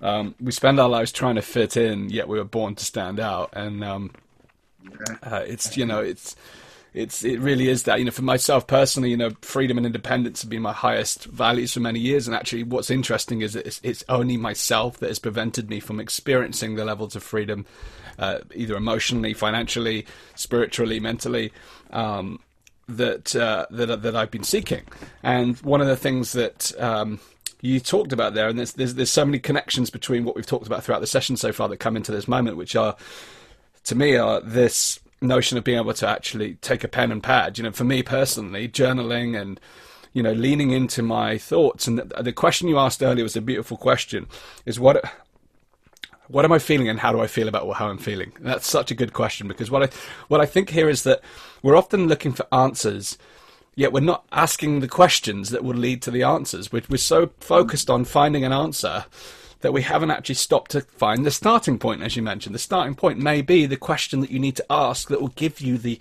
Um, 0.00 0.34
we 0.40 0.52
spend 0.52 0.78
our 0.78 0.88
lives 0.88 1.10
trying 1.10 1.34
to 1.34 1.42
fit 1.42 1.76
in, 1.76 2.10
yet 2.10 2.28
we 2.28 2.38
were 2.38 2.44
born 2.44 2.76
to 2.76 2.84
stand 2.84 3.18
out, 3.18 3.50
and 3.52 3.82
um, 3.82 4.12
uh, 5.24 5.42
it's 5.46 5.76
you 5.76 5.84
know 5.84 6.00
it's 6.00 6.36
it's 6.94 7.24
it 7.24 7.38
really 7.40 7.68
is 7.68 7.84
that 7.84 7.98
you 7.98 8.04
know 8.04 8.10
for 8.10 8.22
myself 8.22 8.66
personally 8.66 9.10
you 9.10 9.16
know 9.16 9.30
freedom 9.42 9.76
and 9.76 9.86
independence 9.86 10.42
have 10.42 10.50
been 10.50 10.62
my 10.62 10.72
highest 10.72 11.24
values 11.26 11.74
for 11.74 11.80
many 11.80 11.98
years. 11.98 12.26
And 12.26 12.34
actually 12.34 12.62
what's 12.62 12.90
interesting 12.90 13.42
is 13.42 13.56
it's, 13.56 13.80
it's 13.82 14.04
only 14.08 14.36
myself 14.36 14.98
that 14.98 15.08
has 15.08 15.18
prevented 15.18 15.68
me 15.68 15.80
from 15.80 16.00
experiencing 16.00 16.74
the 16.74 16.84
levels 16.84 17.14
of 17.14 17.22
freedom 17.22 17.66
uh, 18.18 18.38
either 18.54 18.76
emotionally 18.76 19.34
financially 19.34 20.06
spiritually 20.34 20.98
mentally 20.98 21.52
um, 21.90 22.40
that 22.88 23.36
uh, 23.36 23.66
that 23.70 24.02
that 24.02 24.16
I've 24.16 24.30
been 24.30 24.44
seeking. 24.44 24.82
And 25.22 25.58
one 25.58 25.80
of 25.80 25.86
the 25.86 25.96
things 25.96 26.32
that 26.32 26.72
um, 26.80 27.20
you 27.60 27.80
talked 27.80 28.12
about 28.12 28.34
there 28.34 28.48
and 28.48 28.58
there's, 28.58 28.72
there's 28.72 28.94
there's 28.94 29.10
so 29.10 29.24
many 29.24 29.38
connections 29.38 29.90
between 29.90 30.24
what 30.24 30.36
we've 30.36 30.46
talked 30.46 30.66
about 30.66 30.84
throughout 30.84 31.00
the 31.00 31.06
session 31.06 31.36
so 31.36 31.52
far 31.52 31.68
that 31.68 31.78
come 31.78 31.96
into 31.96 32.12
this 32.12 32.28
moment 32.28 32.56
which 32.56 32.76
are 32.76 32.96
to 33.84 33.94
me 33.94 34.16
are 34.16 34.40
this 34.40 35.00
notion 35.20 35.58
of 35.58 35.64
being 35.64 35.78
able 35.78 35.94
to 35.94 36.08
actually 36.08 36.54
take 36.56 36.84
a 36.84 36.88
pen 36.88 37.12
and 37.12 37.22
pad. 37.22 37.58
You 37.58 37.64
know, 37.64 37.72
for 37.72 37.84
me 37.84 38.02
personally, 38.02 38.68
journaling 38.68 39.40
and 39.40 39.60
you 40.12 40.22
know 40.22 40.32
leaning 40.32 40.70
into 40.70 41.02
my 41.02 41.38
thoughts. 41.38 41.86
And 41.86 41.98
the, 41.98 42.22
the 42.22 42.32
question 42.32 42.68
you 42.68 42.78
asked 42.78 43.02
earlier 43.02 43.24
was 43.24 43.36
a 43.36 43.40
beautiful 43.40 43.76
question: 43.76 44.26
is 44.64 44.78
what 44.78 45.04
what 46.28 46.44
am 46.44 46.52
I 46.52 46.58
feeling 46.58 46.88
and 46.88 47.00
how 47.00 47.12
do 47.12 47.20
I 47.20 47.26
feel 47.26 47.48
about 47.48 47.70
how 47.74 47.88
I'm 47.88 47.98
feeling? 47.98 48.32
And 48.36 48.46
that's 48.46 48.68
such 48.68 48.90
a 48.90 48.94
good 48.94 49.12
question 49.12 49.48
because 49.48 49.70
what 49.70 49.82
I 49.82 49.88
what 50.28 50.40
I 50.40 50.46
think 50.46 50.70
here 50.70 50.88
is 50.88 51.02
that 51.02 51.20
we're 51.62 51.76
often 51.76 52.06
looking 52.06 52.32
for 52.32 52.46
answers, 52.52 53.18
yet 53.74 53.92
we're 53.92 54.00
not 54.00 54.24
asking 54.30 54.80
the 54.80 54.88
questions 54.88 55.50
that 55.50 55.64
will 55.64 55.76
lead 55.76 56.02
to 56.02 56.10
the 56.10 56.22
answers. 56.22 56.70
We're, 56.70 56.82
we're 56.88 56.98
so 56.98 57.30
focused 57.40 57.90
on 57.90 58.04
finding 58.04 58.44
an 58.44 58.52
answer 58.52 59.06
that 59.60 59.72
we 59.72 59.82
haven't 59.82 60.10
actually 60.10 60.36
stopped 60.36 60.70
to 60.72 60.80
find 60.80 61.26
the 61.26 61.30
starting 61.30 61.78
point, 61.78 62.02
as 62.02 62.16
you 62.16 62.22
mentioned. 62.22 62.54
The 62.54 62.60
starting 62.60 62.94
point 62.94 63.18
may 63.18 63.42
be 63.42 63.66
the 63.66 63.76
question 63.76 64.20
that 64.20 64.30
you 64.30 64.38
need 64.38 64.56
to 64.56 64.66
ask 64.70 65.08
that 65.08 65.20
will 65.20 65.28
give 65.28 65.60
you 65.60 65.78
the 65.78 65.98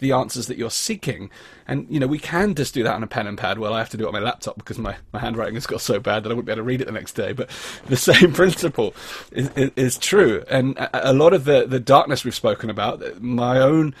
the 0.00 0.12
answers 0.12 0.46
that 0.46 0.56
you're 0.56 0.70
seeking. 0.70 1.30
And, 1.68 1.86
you 1.88 2.00
know, 2.00 2.06
we 2.06 2.18
can 2.18 2.54
just 2.54 2.74
do 2.74 2.82
that 2.82 2.94
on 2.94 3.02
a 3.02 3.06
pen 3.06 3.26
and 3.26 3.38
pad. 3.38 3.58
Well, 3.58 3.74
I 3.74 3.78
have 3.78 3.90
to 3.90 3.96
do 3.96 4.04
it 4.04 4.06
on 4.08 4.12
my 4.12 4.20
laptop 4.20 4.56
because 4.56 4.78
my, 4.78 4.96
my 5.12 5.20
handwriting 5.20 5.54
has 5.54 5.66
got 5.66 5.80
so 5.80 6.00
bad 6.00 6.24
that 6.24 6.30
I 6.30 6.32
wouldn't 6.32 6.46
be 6.46 6.52
able 6.52 6.60
to 6.60 6.64
read 6.64 6.80
it 6.80 6.86
the 6.86 6.92
next 6.92 7.12
day. 7.12 7.32
But 7.32 7.50
the 7.86 7.96
same 7.96 8.32
principle 8.32 8.94
is, 9.30 9.50
is, 9.50 9.70
is 9.76 9.98
true. 9.98 10.42
And 10.48 10.76
a, 10.78 11.10
a, 11.10 11.12
lot 11.12 11.32
of 11.32 11.44
the, 11.44 11.66
the 11.66 11.78
darkness 11.78 12.24
we've 12.24 12.34
spoken 12.34 12.70
about, 12.70 13.22
my 13.22 13.60
own 13.60 13.94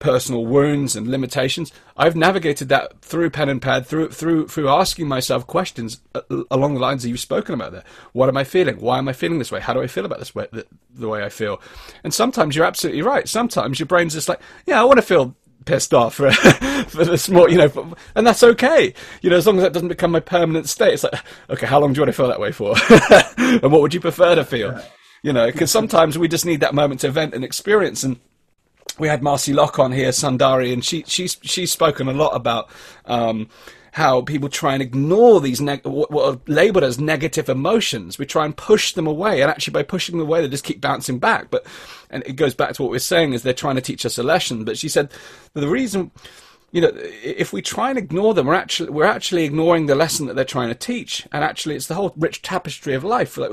personal 0.00 0.44
wounds 0.44 0.96
and 0.96 1.06
limitations. 1.06 1.72
I've 1.96 2.16
navigated 2.16 2.68
that 2.70 3.00
through 3.02 3.30
pen 3.30 3.48
and 3.48 3.62
pad, 3.62 3.86
through 3.86 4.10
through 4.10 4.48
through 4.48 4.68
asking 4.68 5.06
myself 5.06 5.46
questions 5.46 6.00
uh, 6.14 6.22
along 6.50 6.74
the 6.74 6.80
lines 6.80 7.02
that 7.02 7.10
you've 7.10 7.20
spoken 7.20 7.54
about 7.54 7.70
there. 7.70 7.84
What 8.12 8.28
am 8.28 8.36
I 8.36 8.42
feeling? 8.42 8.80
Why 8.80 8.98
am 8.98 9.08
I 9.08 9.12
feeling 9.12 9.38
this 9.38 9.52
way? 9.52 9.60
How 9.60 9.74
do 9.74 9.82
I 9.82 9.86
feel 9.86 10.04
about 10.04 10.18
this 10.18 10.34
way, 10.34 10.48
the, 10.50 10.66
the 10.92 11.08
way 11.08 11.22
I 11.22 11.28
feel? 11.28 11.60
And 12.02 12.12
sometimes 12.12 12.56
you're 12.56 12.64
absolutely 12.64 13.02
right. 13.02 13.28
Sometimes 13.28 13.78
your 13.78 13.86
brain's 13.86 14.14
just 14.14 14.28
like, 14.28 14.40
yeah, 14.66 14.80
I 14.80 14.84
want 14.84 14.96
to 14.98 15.02
feel 15.02 15.36
pissed 15.66 15.92
off 15.92 16.14
for, 16.14 16.32
for 16.88 17.04
the 17.04 17.18
small, 17.18 17.50
you 17.50 17.58
know, 17.58 17.68
for, 17.68 17.86
and 18.14 18.26
that's 18.26 18.42
okay. 18.42 18.94
You 19.20 19.30
know, 19.30 19.36
as 19.36 19.46
long 19.46 19.58
as 19.58 19.62
that 19.62 19.74
doesn't 19.74 19.88
become 19.88 20.10
my 20.10 20.20
permanent 20.20 20.68
state. 20.68 20.94
It's 20.94 21.04
like, 21.04 21.14
okay, 21.50 21.66
how 21.66 21.78
long 21.78 21.92
do 21.92 21.98
you 21.98 22.02
want 22.02 22.14
to 22.14 22.16
feel 22.16 22.28
that 22.28 22.40
way 22.40 22.52
for? 22.52 22.74
and 23.36 23.70
what 23.70 23.82
would 23.82 23.94
you 23.94 24.00
prefer 24.00 24.34
to 24.34 24.44
feel? 24.44 24.80
You 25.22 25.34
know, 25.34 25.46
because 25.46 25.70
sometimes 25.70 26.16
we 26.16 26.28
just 26.28 26.46
need 26.46 26.60
that 26.60 26.74
moment 26.74 27.00
to 27.00 27.10
vent 27.10 27.34
and 27.34 27.44
experience 27.44 28.02
and 28.02 28.18
we 28.98 29.08
had 29.08 29.22
Marcy 29.22 29.52
Locke 29.52 29.78
on 29.78 29.92
here, 29.92 30.10
Sundari, 30.10 30.72
and 30.72 30.84
she 30.84 31.04
she's 31.06 31.38
she's 31.42 31.72
spoken 31.72 32.08
a 32.08 32.12
lot 32.12 32.34
about 32.34 32.70
um, 33.06 33.48
how 33.92 34.22
people 34.22 34.48
try 34.48 34.72
and 34.72 34.82
ignore 34.82 35.40
these 35.40 35.60
neg- 35.60 35.84
what, 35.84 36.10
are 36.12 36.40
labeled 36.46 36.84
as 36.84 36.98
negative 36.98 37.48
emotions. 37.48 38.18
We 38.18 38.26
try 38.26 38.44
and 38.44 38.56
push 38.56 38.94
them 38.94 39.06
away, 39.06 39.42
and 39.42 39.50
actually 39.50 39.72
by 39.72 39.82
pushing 39.82 40.16
them 40.16 40.26
away, 40.26 40.40
they 40.40 40.48
just 40.48 40.64
keep 40.64 40.80
bouncing 40.80 41.18
back. 41.18 41.50
But 41.50 41.66
and 42.10 42.22
it 42.26 42.34
goes 42.34 42.54
back 42.54 42.74
to 42.74 42.82
what 42.82 42.90
we're 42.90 42.98
saying 42.98 43.32
is 43.32 43.42
they're 43.42 43.52
trying 43.52 43.76
to 43.76 43.82
teach 43.82 44.06
us 44.06 44.18
a 44.18 44.22
lesson. 44.22 44.64
But 44.64 44.78
she 44.78 44.88
said 44.88 45.10
the 45.54 45.68
reason. 45.68 46.10
You 46.72 46.82
know, 46.82 46.92
if 46.94 47.52
we 47.52 47.62
try 47.62 47.90
and 47.90 47.98
ignore 47.98 48.32
them, 48.32 48.46
we're 48.46 48.54
actually 48.54 48.90
we're 48.90 49.04
actually 49.04 49.42
ignoring 49.42 49.86
the 49.86 49.96
lesson 49.96 50.26
that 50.26 50.36
they're 50.36 50.44
trying 50.44 50.68
to 50.68 50.74
teach, 50.76 51.26
and 51.32 51.42
actually, 51.42 51.74
it's 51.74 51.88
the 51.88 51.96
whole 51.96 52.14
rich 52.16 52.42
tapestry 52.42 52.94
of 52.94 53.02
life. 53.02 53.36
Like, 53.36 53.50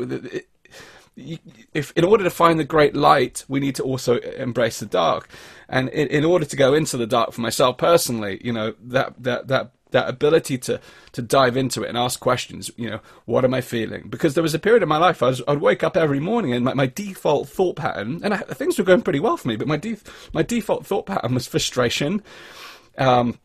if 1.73 1.91
in 1.95 2.03
order 2.03 2.23
to 2.23 2.29
find 2.29 2.59
the 2.59 2.63
great 2.63 2.95
light, 2.95 3.43
we 3.47 3.59
need 3.59 3.75
to 3.75 3.83
also 3.83 4.17
embrace 4.17 4.79
the 4.79 4.85
dark. 4.85 5.29
And 5.67 5.89
in, 5.89 6.07
in, 6.07 6.23
order 6.23 6.45
to 6.45 6.55
go 6.55 6.73
into 6.73 6.97
the 6.97 7.07
dark 7.07 7.33
for 7.33 7.41
myself 7.41 7.77
personally, 7.77 8.39
you 8.43 8.53
know, 8.53 8.75
that, 8.81 9.21
that, 9.23 9.47
that 9.47 9.71
that 9.91 10.09
ability 10.09 10.57
to 10.57 10.79
to 11.13 11.21
dive 11.21 11.55
into 11.55 11.83
it 11.83 11.89
and 11.89 11.97
ask 11.97 12.19
questions. 12.19 12.69
You 12.77 12.89
know, 12.89 12.99
what 13.25 13.45
am 13.45 13.53
I 13.53 13.61
feeling? 13.61 14.09
Because 14.09 14.33
there 14.33 14.43
was 14.43 14.53
a 14.53 14.59
period 14.59 14.83
in 14.83 14.89
my 14.89 14.97
life 14.97 15.23
I 15.23 15.27
was, 15.27 15.41
I'd 15.47 15.61
wake 15.61 15.83
up 15.83 15.95
every 15.95 16.19
morning 16.19 16.53
and 16.53 16.65
my, 16.65 16.73
my 16.73 16.87
default 16.87 17.49
thought 17.49 17.77
pattern, 17.77 18.21
and 18.23 18.33
I, 18.33 18.37
things 18.37 18.77
were 18.77 18.83
going 18.83 19.01
pretty 19.01 19.19
well 19.19 19.37
for 19.37 19.47
me, 19.47 19.55
but 19.55 19.67
my 19.67 19.79
my 20.33 20.43
default 20.43 20.85
thought 20.85 21.05
pattern 21.05 21.33
was 21.33 21.47
frustration. 21.47 22.21
Um, 22.97 23.39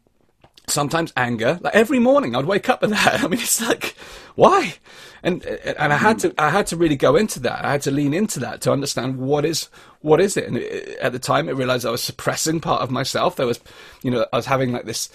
sometimes 0.72 1.12
anger. 1.16 1.58
Like 1.60 1.74
every 1.74 1.98
morning, 1.98 2.34
I'd 2.34 2.46
wake 2.46 2.68
up 2.68 2.82
with 2.82 2.90
that. 2.90 3.20
I 3.24 3.28
mean, 3.28 3.40
it's 3.40 3.60
like, 3.60 3.94
why? 4.34 4.74
And 5.22 5.44
and 5.44 5.92
I 5.92 5.96
had 5.96 6.18
to 6.20 6.34
I 6.36 6.50
had 6.50 6.66
to 6.68 6.76
really 6.76 6.96
go 6.96 7.14
into 7.14 7.38
that. 7.40 7.64
I 7.64 7.70
had 7.72 7.82
to 7.82 7.90
lean 7.92 8.12
into 8.12 8.40
that 8.40 8.60
to 8.62 8.72
understand 8.72 9.18
what 9.18 9.44
is 9.44 9.68
what 10.00 10.20
is 10.20 10.36
it. 10.36 10.48
And 10.48 10.58
at 10.58 11.12
the 11.12 11.20
time, 11.20 11.48
I 11.48 11.52
realized 11.52 11.86
I 11.86 11.90
was 11.90 12.02
suppressing 12.02 12.60
part 12.60 12.82
of 12.82 12.90
myself. 12.90 13.36
There 13.36 13.46
was, 13.46 13.60
you 14.02 14.10
know, 14.10 14.26
I 14.32 14.36
was 14.36 14.46
having 14.46 14.72
like 14.72 14.84
this 14.84 15.10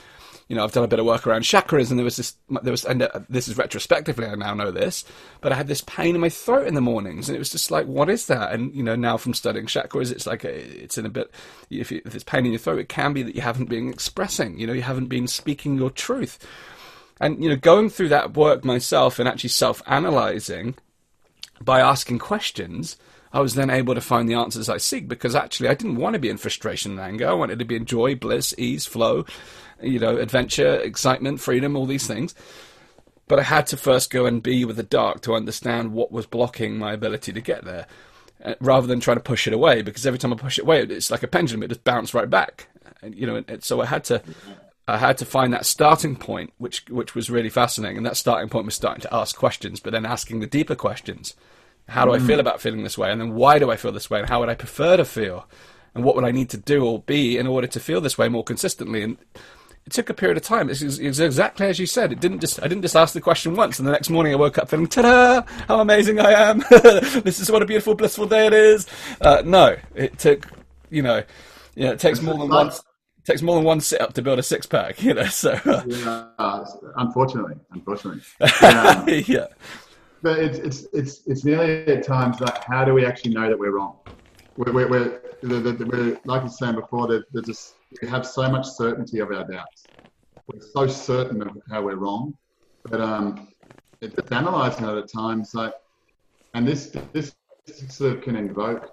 you 0.48 0.56
know, 0.56 0.64
I've 0.64 0.72
done 0.72 0.84
a 0.84 0.88
bit 0.88 1.00
of 1.00 1.06
work 1.06 1.28
around 1.28 1.42
chakras, 1.42 1.90
and 1.90 2.00
there 2.00 2.06
was 2.06 2.16
this, 2.16 2.36
there 2.64 2.72
was, 2.72 2.86
and 2.86 3.02
uh, 3.02 3.20
this 3.28 3.50
is 3.50 3.58
retrospectively, 3.58 4.26
I 4.26 4.36
now 4.36 4.54
know 4.54 4.72
this, 4.72 5.04
but 5.42 5.52
I 5.52 5.56
had 5.56 5.68
this 5.68 5.82
pain 5.82 6.16
in 6.16 6.22
my 6.22 6.30
throat 6.30 6.68
in 6.68 6.74
the 6.74 6.82
mornings, 6.82 7.28
and 7.28 7.36
it 7.36 7.40
was 7.40 7.52
just 7.52 7.70
like, 7.70 7.86
what 7.86 8.10
is 8.10 8.28
that? 8.28 8.54
And 8.54 8.74
you 8.74 8.82
know, 8.82 8.96
now 8.96 9.18
from 9.18 9.34
studying 9.34 9.66
chakras, 9.66 10.12
it's 10.12 10.26
like 10.26 10.46
a, 10.46 10.84
it's 10.84 10.98
in 10.98 11.06
a 11.06 11.10
bit, 11.10 11.32
if, 11.70 11.92
you, 11.92 12.02
if 12.06 12.16
it's 12.16 12.24
pain 12.24 12.46
in 12.46 12.54
your 12.54 12.60
throat, 12.60 12.80
it 12.80 12.88
can 12.88 13.12
be 13.12 13.24
that 13.24 13.36
you 13.36 13.42
haven't 13.42 13.70
been 13.70 13.90
expressing, 13.90 14.58
you 14.58 14.66
know, 14.66 14.74
you 14.74 14.84
haven't 14.84 15.08
been 15.08 15.28
speaking 15.28 15.76
your 15.76 15.90
truth, 15.90 16.40
and 17.20 17.44
you 17.44 17.50
know, 17.50 17.58
going 17.58 17.90
through 17.90 18.10
that 18.10 18.36
work 18.36 18.64
myself 18.64 19.20
and 19.20 19.28
actually 19.28 19.50
self-analyzing 19.50 20.76
by 21.62 21.82
asking 21.82 22.20
questions. 22.20 22.96
I 23.34 23.42
was 23.42 23.56
then 23.56 23.70
able 23.70 23.94
to 23.94 24.02
find 24.02 24.30
the 24.30 24.36
answers 24.36 24.70
I 24.70 24.78
seek 24.78 25.10
because 25.10 25.36
actually 25.36 25.68
I 25.68 25.74
didn't 25.74 25.98
want 25.98 26.14
to 26.14 26.20
be 26.20 26.30
in 26.30 26.38
frustration 26.38 26.92
and 26.92 27.00
anger. 27.02 27.28
I 27.28 27.34
wanted 27.34 27.60
to 27.60 27.66
be 27.66 27.76
in 27.76 27.86
joy, 27.86 28.16
bliss, 28.16 28.56
ease, 28.58 28.86
flow, 28.86 29.26
you 29.82 30.00
know, 30.00 30.18
adventure, 30.18 30.76
excitement, 30.76 31.40
freedom, 31.40 31.76
all 31.76 31.86
these 31.86 32.08
things. 32.08 32.34
But 33.28 33.40
I 33.40 33.44
had 33.44 33.68
to 33.68 33.78
first 33.78 34.10
go 34.10 34.26
and 34.26 34.42
be 34.42 34.64
with 34.64 34.78
the 34.78 34.84
dark 34.84 35.22
to 35.22 35.36
understand 35.36 35.92
what 35.92 36.12
was 36.12 36.26
blocking 36.26 36.78
my 36.78 36.94
ability 36.94 37.34
to 37.34 37.42
get 37.42 37.66
there, 37.66 37.86
uh, 38.44 38.56
rather 38.62 38.88
than 38.88 39.02
trying 39.02 39.18
to 39.18 39.24
push 39.24 39.48
it 39.48 39.54
away. 39.54 39.82
Because 39.82 40.06
every 40.06 40.18
time 40.18 40.32
I 40.32 40.38
push 40.38 40.58
it 40.58 40.62
away, 40.62 40.82
it's 40.84 41.12
like 41.12 41.24
a 41.24 41.28
pendulum; 41.28 41.64
it 41.64 41.68
just 41.68 41.84
bounces 41.84 42.14
right 42.14 42.30
back. 42.30 42.70
And, 43.02 43.14
you 43.14 43.28
know, 43.28 43.44
and, 43.48 43.64
so 43.64 43.82
I 43.82 43.86
had 43.86 44.06
to, 44.06 44.24
I 44.88 44.98
had 44.98 45.18
to 45.18 45.26
find 45.26 45.54
that 45.54 45.66
starting 45.66 46.16
point, 46.16 46.54
which 46.58 46.86
which 46.90 47.16
was 47.16 47.30
really 47.30 47.50
fascinating. 47.50 47.98
And 47.98 48.06
that 48.06 48.16
starting 48.16 48.48
point 48.48 48.66
was 48.66 48.76
starting 48.76 49.02
to 49.02 49.14
ask 49.14 49.36
questions, 49.36 49.82
but 49.82 49.92
then 49.92 50.06
asking 50.06 50.40
the 50.40 50.48
deeper 50.48 50.76
questions: 50.76 51.36
How 51.90 52.06
do 52.06 52.14
I 52.14 52.20
feel 52.20 52.38
mm. 52.38 52.42
about 52.42 52.62
feeling 52.62 52.84
this 52.84 52.98
way? 52.98 53.12
And 53.12 53.20
then 53.20 53.34
why 53.34 53.60
do 53.60 53.70
I 53.70 53.76
feel 53.76 53.92
this 53.92 54.10
way? 54.10 54.20
And 54.20 54.30
how 54.30 54.40
would 54.40 54.50
I 54.50 54.56
prefer 54.56 54.96
to 54.96 55.06
feel? 55.06 55.48
And 55.94 56.06
what 56.06 56.16
would 56.16 56.26
I 56.26 56.32
need 56.32 56.52
to 56.52 56.58
do 56.58 56.86
or 56.86 57.02
be 57.02 57.38
in 57.38 57.48
order 57.48 57.66
to 57.66 57.80
feel 57.80 58.00
this 58.00 58.18
way 58.18 58.30
more 58.30 58.44
consistently? 58.44 59.02
And 59.02 59.18
it 59.88 59.94
took 59.94 60.10
a 60.10 60.14
period 60.14 60.36
of 60.36 60.44
time. 60.44 60.70
It's, 60.70 60.82
it's, 60.82 61.20
exactly 61.20 61.66
as 61.66 61.80
you 61.80 61.86
said. 61.86 62.12
It 62.12 62.20
didn't 62.20 62.42
just 62.42 62.62
I 62.62 62.68
didn't 62.68 62.82
just 62.82 62.96
ask 62.96 63.14
the 63.14 63.22
question 63.22 63.56
once, 63.56 63.80
and 63.80 63.88
the 63.88 63.92
next 63.94 64.10
morning 64.10 64.34
I 64.34 64.36
woke 64.36 64.58
up 64.58 64.70
feeling 64.70 64.88
ta-da! 64.88 65.44
How 65.68 65.80
amazing 65.80 66.20
I 66.20 66.32
am! 66.32 66.60
this 66.70 67.40
is 67.40 67.50
what 67.50 67.62
a 67.62 67.66
beautiful, 67.66 67.96
blissful 67.96 68.28
day 68.28 68.48
it 68.48 68.54
is. 68.54 68.86
Uh, 69.22 69.44
no, 69.46 69.78
it 69.96 70.20
took 70.20 70.46
you 70.90 71.02
know, 71.02 71.24
you 71.76 71.86
know, 71.86 71.94
it 71.94 72.00
takes 72.00 72.22
more 72.22 72.38
than 72.38 72.50
one. 72.50 72.72
Takes 73.24 73.42
more 73.42 73.56
than 73.56 73.64
one 73.64 73.82
sit 73.82 74.00
up 74.02 74.14
to 74.14 74.22
build 74.22 74.40
a 74.40 74.44
six 74.44 74.66
pack, 74.66 75.02
you 75.04 75.14
know. 75.14 75.26
So, 75.26 75.52
uh, 75.66 75.84
yeah, 75.88 76.66
unfortunately, 76.98 77.56
unfortunately, 77.72 78.24
yeah. 78.40 79.06
yeah. 79.26 79.48
But 80.22 80.40
it's 80.40 80.58
it's 80.60 80.88
it's 80.92 81.22
it's 81.28 81.46
nearly 81.46 81.88
at 81.88 82.04
times 82.04 82.42
like, 82.42 82.62
how 82.66 82.84
do 82.84 82.94
we 82.94 83.06
actually 83.06 83.34
know 83.34 83.48
that 83.48 83.58
we're 83.58 83.72
wrong? 83.72 83.96
We're, 84.58 84.74
we're, 84.74 84.90
we're, 84.90 85.22
we're 85.44 86.20
like 86.26 86.42
you 86.42 86.48
were 86.48 86.50
saying 86.50 86.76
before, 86.76 87.08
they're 87.08 87.42
just 87.42 87.76
we 88.02 88.08
have 88.08 88.26
so 88.26 88.50
much 88.50 88.68
certainty 88.68 89.20
of 89.20 89.32
our 89.32 89.46
doubts. 89.46 89.90
We're 90.48 90.62
so 90.62 90.88
certain 90.88 91.42
of 91.42 91.58
how 91.70 91.84
we're 91.84 91.96
wrong, 91.96 92.34
but 92.86 93.02
um, 93.02 93.50
it's 94.02 94.32
analysing 94.32 94.86
it 94.86 94.98
at 94.98 95.12
times. 95.12 95.54
Like, 95.54 95.74
and 96.54 96.68
this 96.68 96.96
this 97.14 97.36
sort 97.90 98.18
of 98.18 98.22
can 98.24 98.36
invoke, 98.36 98.90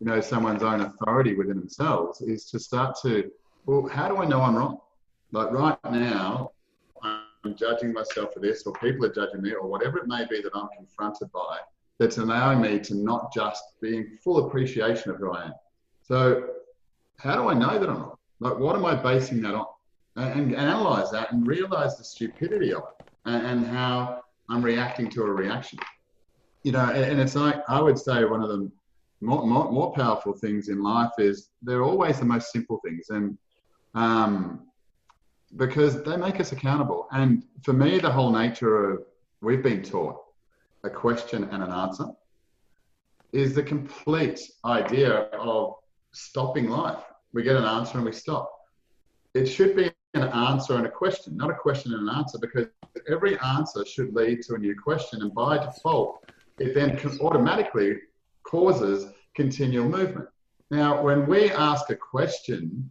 you 0.00 0.06
know, 0.06 0.20
someone's 0.20 0.62
own 0.62 0.80
authority 0.80 1.34
within 1.34 1.58
themselves. 1.58 2.20
Is 2.20 2.50
to 2.50 2.60
start 2.60 2.96
to, 3.02 3.30
well, 3.66 3.88
how 3.88 4.08
do 4.08 4.18
I 4.18 4.26
know 4.26 4.42
I'm 4.42 4.54
wrong? 4.54 4.78
Like 5.32 5.50
right 5.50 5.78
now, 5.90 6.50
I'm 7.02 7.56
judging 7.56 7.92
myself 7.92 8.34
for 8.34 8.40
this, 8.40 8.62
or 8.66 8.72
people 8.74 9.04
are 9.06 9.12
judging 9.12 9.42
me, 9.42 9.52
or 9.52 9.66
whatever 9.66 9.98
it 9.98 10.06
may 10.06 10.24
be 10.30 10.40
that 10.42 10.52
I'm 10.54 10.68
confronted 10.76 11.32
by. 11.32 11.58
That's 11.98 12.18
allowing 12.18 12.60
me 12.60 12.78
to 12.80 12.94
not 12.94 13.32
just 13.32 13.62
be 13.80 13.96
in 13.96 14.18
full 14.22 14.46
appreciation 14.46 15.10
of 15.10 15.18
who 15.18 15.32
I 15.32 15.46
am. 15.46 15.52
So, 16.02 16.48
how 17.18 17.36
do 17.36 17.48
I 17.48 17.54
know 17.54 17.78
that 17.78 17.88
I'm 17.88 17.96
wrong? 17.96 18.16
Like, 18.42 18.58
what 18.58 18.74
am 18.74 18.84
I 18.84 18.96
basing 18.96 19.40
that 19.42 19.54
on? 19.54 19.66
And, 20.16 20.52
and 20.52 20.56
analyze 20.56 21.12
that 21.12 21.32
and 21.32 21.46
realize 21.46 21.96
the 21.96 22.04
stupidity 22.04 22.74
of 22.74 22.82
it 22.82 23.06
and, 23.24 23.46
and, 23.46 23.66
how 23.66 24.22
I'm 24.50 24.62
reacting 24.62 25.08
to 25.10 25.22
a 25.22 25.30
reaction. 25.30 25.78
You 26.64 26.72
know, 26.72 26.90
and, 26.90 27.04
and, 27.04 27.20
it's 27.20 27.36
like, 27.36 27.62
I 27.68 27.80
would 27.80 27.98
say 27.98 28.24
one 28.24 28.42
of 28.42 28.48
the 28.48 28.70
more, 29.20 29.46
more, 29.46 29.70
more, 29.70 29.92
powerful 29.92 30.32
things 30.32 30.68
in 30.68 30.82
life 30.82 31.12
is 31.18 31.50
they're 31.62 31.84
always 31.84 32.18
the 32.18 32.24
most 32.24 32.52
simple 32.52 32.80
things. 32.84 33.06
And, 33.10 33.38
um, 33.94 34.66
because 35.56 36.02
they 36.02 36.16
make 36.16 36.40
us 36.40 36.50
accountable. 36.50 37.06
And 37.12 37.44
for 37.62 37.72
me, 37.72 38.00
the 38.00 38.10
whole 38.10 38.32
nature 38.32 38.90
of 38.90 39.04
we've 39.40 39.62
been 39.62 39.82
taught 39.82 40.16
a 40.82 40.90
question 40.90 41.44
and 41.44 41.62
an 41.62 41.70
answer 41.70 42.06
is 43.32 43.54
the 43.54 43.62
complete 43.62 44.40
idea 44.64 45.28
of 45.32 45.74
stopping 46.12 46.68
life 46.68 47.04
we 47.32 47.42
get 47.42 47.56
an 47.56 47.64
answer 47.64 47.96
and 47.96 48.04
we 48.04 48.12
stop. 48.12 48.50
It 49.34 49.46
should 49.46 49.74
be 49.74 49.90
an 50.14 50.24
answer 50.24 50.76
and 50.76 50.86
a 50.86 50.90
question, 50.90 51.36
not 51.36 51.50
a 51.50 51.54
question 51.54 51.94
and 51.94 52.08
an 52.08 52.14
answer, 52.14 52.38
because 52.38 52.66
every 53.08 53.38
answer 53.40 53.84
should 53.84 54.14
lead 54.14 54.42
to 54.42 54.54
a 54.54 54.58
new 54.58 54.78
question. 54.78 55.22
And 55.22 55.34
by 55.34 55.58
default, 55.58 56.24
it 56.58 56.74
then 56.74 56.98
automatically 57.20 57.96
causes 58.42 59.06
continual 59.34 59.88
movement. 59.88 60.28
Now, 60.70 61.02
when 61.02 61.26
we 61.26 61.50
ask 61.50 61.90
a 61.90 61.96
question, 61.96 62.90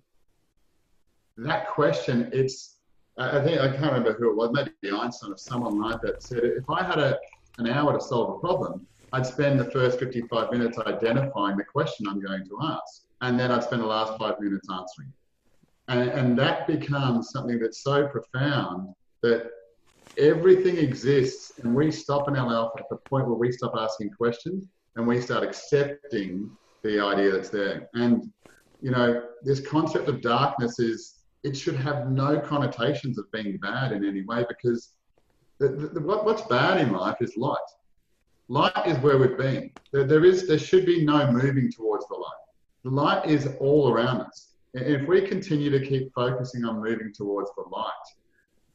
that 1.37 1.67
question, 1.67 2.29
it's, 2.33 2.77
I 3.17 3.41
think, 3.43 3.59
I 3.59 3.69
can't 3.69 3.93
remember 3.93 4.13
who 4.13 4.31
it 4.31 4.35
was, 4.35 4.51
maybe 4.53 4.95
Einstein 4.95 5.31
or 5.31 5.37
someone 5.37 5.79
like 5.79 6.01
that 6.01 6.23
said, 6.23 6.43
if 6.43 6.69
I 6.69 6.83
had 6.83 6.97
a, 6.97 7.19
an 7.59 7.67
hour 7.67 7.93
to 7.93 8.01
solve 8.03 8.37
a 8.37 8.39
problem, 8.39 8.87
I'd 9.13 9.25
spend 9.25 9.59
the 9.59 9.65
first 9.65 9.99
55 9.99 10.51
minutes 10.51 10.79
identifying 10.79 11.57
the 11.57 11.63
question 11.63 12.07
I'm 12.07 12.21
going 12.21 12.45
to 12.45 12.57
ask 12.63 13.03
and 13.21 13.39
then 13.39 13.51
I'd 13.51 13.63
spend 13.63 13.81
the 13.81 13.87
last 13.87 14.17
five 14.17 14.39
minutes 14.39 14.67
answering. 14.71 15.13
And, 15.87 16.09
and 16.09 16.39
that 16.39 16.67
becomes 16.67 17.31
something 17.31 17.59
that's 17.59 17.83
so 17.83 18.07
profound 18.07 18.93
that 19.21 19.51
everything 20.17 20.77
exists 20.77 21.53
and 21.59 21.73
we 21.73 21.91
stop 21.91 22.27
in 22.27 22.35
our 22.35 22.47
life 22.47 22.71
at 22.77 22.89
the 22.89 22.97
point 22.97 23.27
where 23.27 23.35
we 23.35 23.51
stop 23.51 23.73
asking 23.77 24.09
questions 24.11 24.65
and 24.95 25.07
we 25.07 25.21
start 25.21 25.43
accepting 25.43 26.49
the 26.83 26.99
idea 26.99 27.31
that's 27.31 27.49
there. 27.49 27.89
And, 27.93 28.31
you 28.81 28.91
know, 28.91 29.23
this 29.43 29.59
concept 29.59 30.07
of 30.09 30.21
darkness 30.21 30.79
is, 30.79 31.15
it 31.43 31.57
should 31.57 31.75
have 31.75 32.11
no 32.11 32.39
connotations 32.39 33.17
of 33.17 33.31
being 33.31 33.57
bad 33.57 33.91
in 33.91 34.05
any 34.05 34.23
way 34.23 34.45
because 34.47 34.93
the, 35.59 35.69
the, 35.69 35.99
what, 35.99 36.25
what's 36.25 36.43
bad 36.43 36.79
in 36.79 36.91
life 36.91 37.17
is 37.21 37.35
light. 37.37 37.57
Light 38.47 38.85
is 38.85 38.97
where 38.97 39.17
we've 39.17 39.37
been. 39.37 39.71
There, 39.91 40.03
there 40.03 40.25
is, 40.25 40.47
there 40.47 40.59
should 40.59 40.85
be 40.85 41.03
no 41.05 41.31
moving 41.31 41.71
towards 41.71 42.07
the 42.07 42.15
the 42.83 42.89
light 42.89 43.25
is 43.25 43.49
all 43.59 43.91
around 43.91 44.21
us. 44.21 44.53
And 44.73 44.85
If 44.85 45.07
we 45.07 45.21
continue 45.21 45.69
to 45.69 45.85
keep 45.85 46.13
focusing 46.13 46.63
on 46.65 46.81
moving 46.81 47.13
towards 47.13 47.49
the 47.55 47.63
light, 47.69 47.91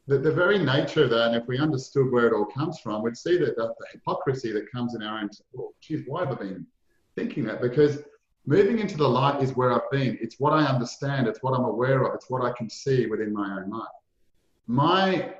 the, 0.06 0.18
the 0.18 0.32
very 0.32 0.58
nature 0.58 1.04
of 1.04 1.10
that, 1.10 1.28
and 1.28 1.36
if 1.36 1.48
we 1.48 1.58
understood 1.58 2.12
where 2.12 2.28
it 2.28 2.32
all 2.32 2.46
comes 2.46 2.78
from, 2.78 3.02
we'd 3.02 3.16
see 3.16 3.36
that 3.38 3.56
the, 3.56 3.74
the 3.78 3.86
hypocrisy 3.92 4.52
that 4.52 4.70
comes 4.70 4.94
in 4.94 5.02
our 5.02 5.18
own, 5.18 5.30
well, 5.52 5.72
geez, 5.80 6.02
why 6.06 6.24
have 6.24 6.32
I 6.32 6.36
been 6.36 6.66
thinking 7.16 7.44
that? 7.44 7.60
Because 7.60 8.02
moving 8.46 8.78
into 8.78 8.96
the 8.96 9.08
light 9.08 9.42
is 9.42 9.56
where 9.56 9.72
I've 9.72 9.90
been. 9.90 10.16
It's 10.20 10.38
what 10.38 10.52
I 10.52 10.64
understand. 10.64 11.26
It's 11.26 11.42
what 11.42 11.58
I'm 11.58 11.64
aware 11.64 12.04
of. 12.04 12.14
It's 12.14 12.30
what 12.30 12.44
I 12.44 12.52
can 12.52 12.70
see 12.70 13.06
within 13.06 13.32
my 13.32 13.58
own 13.58 13.70
life. 13.70 13.88
My 14.68 15.34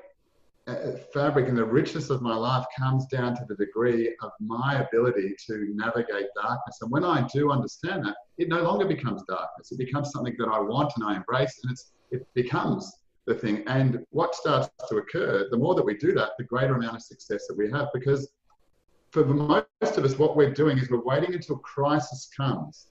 uh, 0.67 0.97
fabric 1.13 1.47
and 1.47 1.57
the 1.57 1.63
richness 1.63 2.09
of 2.09 2.21
my 2.21 2.35
life 2.35 2.65
comes 2.77 3.05
down 3.07 3.35
to 3.37 3.45
the 3.47 3.55
degree 3.55 4.15
of 4.21 4.31
my 4.41 4.81
ability 4.81 5.33
to 5.47 5.71
navigate 5.75 6.27
darkness. 6.35 6.79
And 6.81 6.91
when 6.91 7.05
I 7.05 7.25
do 7.33 7.51
understand 7.51 8.05
that, 8.05 8.15
it 8.37 8.49
no 8.49 8.61
longer 8.61 8.85
becomes 8.85 9.23
darkness. 9.27 9.71
It 9.71 9.77
becomes 9.77 10.11
something 10.11 10.35
that 10.37 10.47
I 10.47 10.59
want 10.59 10.93
and 10.95 11.05
I 11.05 11.15
embrace, 11.15 11.59
and 11.63 11.71
it's, 11.71 11.91
it 12.11 12.27
becomes 12.33 12.99
the 13.25 13.33
thing. 13.33 13.63
And 13.67 14.05
what 14.11 14.35
starts 14.35 14.69
to 14.89 14.97
occur, 14.97 15.47
the 15.51 15.57
more 15.57 15.75
that 15.75 15.85
we 15.85 15.97
do 15.97 16.13
that, 16.13 16.31
the 16.37 16.43
greater 16.43 16.75
amount 16.75 16.95
of 16.95 17.01
success 17.01 17.47
that 17.47 17.57
we 17.57 17.69
have. 17.71 17.89
Because 17.93 18.29
for 19.11 19.25
most 19.25 19.65
of 19.81 20.05
us, 20.05 20.17
what 20.17 20.35
we're 20.35 20.53
doing 20.53 20.77
is 20.77 20.89
we're 20.89 21.03
waiting 21.03 21.33
until 21.33 21.57
crisis 21.57 22.29
comes 22.35 22.87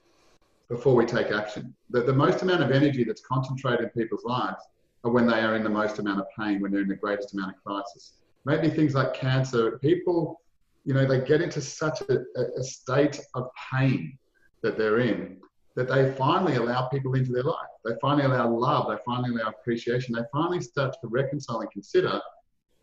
before 0.69 0.95
we 0.95 1.05
take 1.05 1.31
action. 1.31 1.73
The, 1.89 2.01
the 2.01 2.13
most 2.13 2.41
amount 2.41 2.61
of 2.61 2.71
energy 2.71 3.03
that's 3.03 3.21
concentrated 3.21 3.85
in 3.85 3.89
people's 3.89 4.25
lives 4.25 4.61
are 5.03 5.11
when 5.11 5.25
they 5.25 5.39
are 5.39 5.55
in 5.55 5.63
the 5.63 5.69
most 5.69 5.99
amount 5.99 6.19
of 6.19 6.25
pain, 6.37 6.61
when 6.61 6.71
they're 6.71 6.81
in 6.81 6.87
the 6.87 6.95
greatest 6.95 7.33
amount 7.33 7.55
of 7.55 7.63
crisis. 7.63 8.13
Maybe 8.45 8.69
things 8.69 8.93
like 8.93 9.13
cancer, 9.13 9.79
people, 9.79 10.41
you 10.85 10.93
know, 10.93 11.05
they 11.05 11.21
get 11.21 11.41
into 11.41 11.61
such 11.61 12.01
a, 12.01 12.19
a 12.57 12.63
state 12.63 13.19
of 13.33 13.49
pain 13.71 14.17
that 14.61 14.77
they're 14.77 14.99
in 14.99 15.37
that 15.77 15.87
they 15.87 16.11
finally 16.13 16.55
allow 16.55 16.87
people 16.87 17.13
into 17.13 17.31
their 17.31 17.43
life. 17.43 17.69
they 17.85 17.93
finally 18.01 18.25
allow 18.25 18.49
love, 18.49 18.87
they 18.89 18.97
finally 19.05 19.29
allow 19.29 19.49
appreciation, 19.49 20.15
they 20.15 20.23
finally 20.33 20.59
start 20.59 20.95
to 20.99 21.07
reconcile 21.07 21.59
and 21.61 21.69
consider 21.69 22.19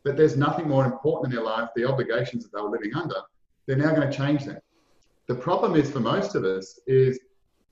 that 0.05 0.17
there's 0.17 0.37
nothing 0.37 0.69
more 0.69 0.85
important 0.85 1.33
in 1.33 1.37
their 1.37 1.45
life, 1.45 1.69
the 1.75 1.85
obligations 1.85 2.45
that 2.45 2.53
they 2.55 2.63
were 2.63 2.71
living 2.71 2.95
under, 2.95 3.17
they're 3.67 3.77
now 3.77 3.93
going 3.93 4.09
to 4.09 4.17
change 4.17 4.45
them. 4.45 4.59
The 5.27 5.35
problem 5.35 5.75
is 5.75 5.91
for 5.91 5.99
most 5.99 6.37
of 6.37 6.45
us 6.45 6.79
is 6.87 7.19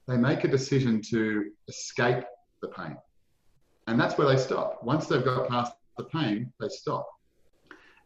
they 0.08 0.16
make 0.16 0.42
a 0.42 0.48
decision 0.48 1.00
to 1.10 1.52
escape 1.68 2.24
the 2.60 2.68
pain. 2.68 2.96
And 3.86 4.00
that's 4.00 4.18
where 4.18 4.26
they 4.26 4.36
stop. 4.36 4.82
Once 4.82 5.06
they've 5.06 5.24
got 5.24 5.48
past 5.48 5.72
the 5.98 6.04
pain, 6.04 6.52
they 6.58 6.68
stop. 6.68 7.08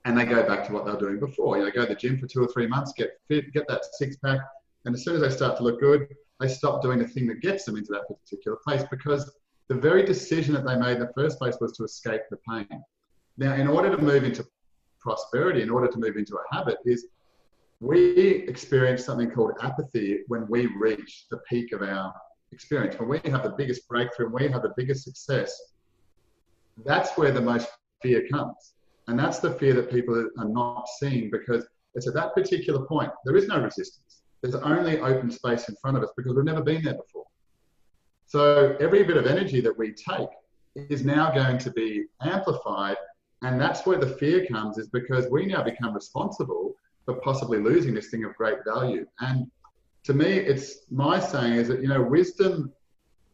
And 0.05 0.18
they 0.18 0.26
go 0.26 0.47
back 0.47 0.66
to 0.66 0.72
what 0.72 0.84
they 0.84 0.92
were 0.92 1.01
doing 1.01 1.18
before. 1.18 1.57
You 1.57 1.64
know, 1.64 1.70
go 1.70 1.82
to 1.82 1.88
the 1.88 1.94
gym 1.94 2.18
for 2.18 2.26
two 2.26 2.42
or 2.42 2.49
three 2.49 2.66
months, 2.66 2.92
get 2.92 3.18
fit, 3.26 3.53
get 3.55 3.66
that 3.68 3.86
six 3.94 4.16
pack. 4.16 4.40
And 4.87 4.95
as 4.95 5.05
soon 5.05 5.16
as 5.16 5.20
they 5.20 5.30
start 5.30 5.57
to 5.59 5.64
look 5.64 5.80
good, 5.80 6.07
they 6.39 6.49
stop 6.49 6.80
doing 6.80 7.01
the 7.01 7.09
thing 7.09 7.26
that 7.26 7.41
gets 7.43 7.64
them 7.64 7.76
into 7.76 7.93
that 7.93 8.07
particular 8.09 8.57
place 8.64 8.84
because 8.89 9.30
the 9.68 9.74
very 9.74 10.05
decision 10.05 10.55
that 10.55 10.64
they 10.64 10.76
made 10.76 10.95
in 10.95 11.01
the 11.01 11.12
first 11.14 11.39
place 11.39 11.57
was 11.61 11.72
to 11.72 11.84
escape 11.84 12.20
the 12.30 12.39
pain. 12.49 12.82
Now, 13.37 13.55
in 13.55 13.66
order 13.66 13.95
to 13.95 14.01
move 14.01 14.22
into 14.22 14.47
prosperity, 15.01 15.62
in 15.62 15.70
order 15.70 15.89
to 15.89 15.99
move 15.99 16.16
into 16.16 16.37
a 16.37 16.55
habit, 16.55 16.78
is 16.84 17.09
we 17.80 18.47
experience 18.49 19.05
something 19.05 19.30
called 19.30 19.53
apathy 19.61 20.20
when 20.28 20.47
we 20.49 20.66
reach 20.66 21.26
the 21.30 21.39
peak 21.49 21.72
of 21.72 21.82
our 21.82 22.14
experience. 22.53 22.97
When 22.99 23.09
we 23.09 23.20
have 23.30 23.43
the 23.43 23.55
biggest 23.59 23.89
breakthrough, 23.89 24.30
when 24.30 24.45
we 24.45 24.53
have 24.53 24.62
the 24.62 24.72
biggest 24.76 25.03
success, 25.03 25.61
that's 26.84 27.18
where 27.18 27.32
the 27.32 27.41
most 27.41 27.68
fear 28.03 28.24
comes. 28.30 28.74
And 29.09 29.18
that's 29.18 29.41
the 29.41 29.51
fear 29.53 29.74
that 29.74 29.91
people 29.91 30.28
are 30.39 30.49
not 30.49 30.87
seeing 31.01 31.28
because 31.30 31.66
it's 31.95 32.07
at 32.07 32.14
that 32.14 32.34
particular 32.34 32.87
point, 32.87 33.11
there 33.24 33.37
is 33.37 33.49
no 33.49 33.61
resistance. 33.61 34.22
There's 34.43 34.55
only 34.55 35.01
open 35.01 35.30
space 35.30 35.68
in 35.68 35.76
front 35.76 35.97
of 35.97 36.03
us 36.03 36.11
because 36.16 36.34
we've 36.34 36.45
never 36.45 36.62
been 36.62 36.82
there 36.82 36.95
before. 36.95 37.24
So 38.26 38.76
every 38.80 39.03
bit 39.05 39.16
of 39.16 39.26
energy 39.26 39.61
that 39.61 39.76
we 39.76 39.93
take 39.93 40.28
is 40.74 41.05
now 41.05 41.30
going 41.30 41.59
to 41.59 41.70
be 41.70 42.07
amplified. 42.20 42.97
And 43.43 43.61
that's 43.61 43.87
where 43.87 43.99
the 43.99 44.09
fear 44.09 44.47
comes, 44.47 44.78
is 44.78 44.89
because 44.89 45.26
we 45.30 45.47
now 45.47 45.62
become 45.62 45.95
responsible 45.95 46.74
for 47.05 47.14
possibly 47.20 47.59
losing 47.59 47.95
this 47.95 48.09
thing 48.09 48.24
of 48.24 48.34
great 48.34 48.59
value. 48.66 49.07
And 49.20 49.51
to 50.05 50.14
me, 50.14 50.26
it's 50.26 50.78
my 50.91 51.20
saying 51.20 51.55
is 51.55 51.68
that, 51.68 51.82
you 51.82 51.89
know, 51.89 52.03
wisdom 52.03 52.72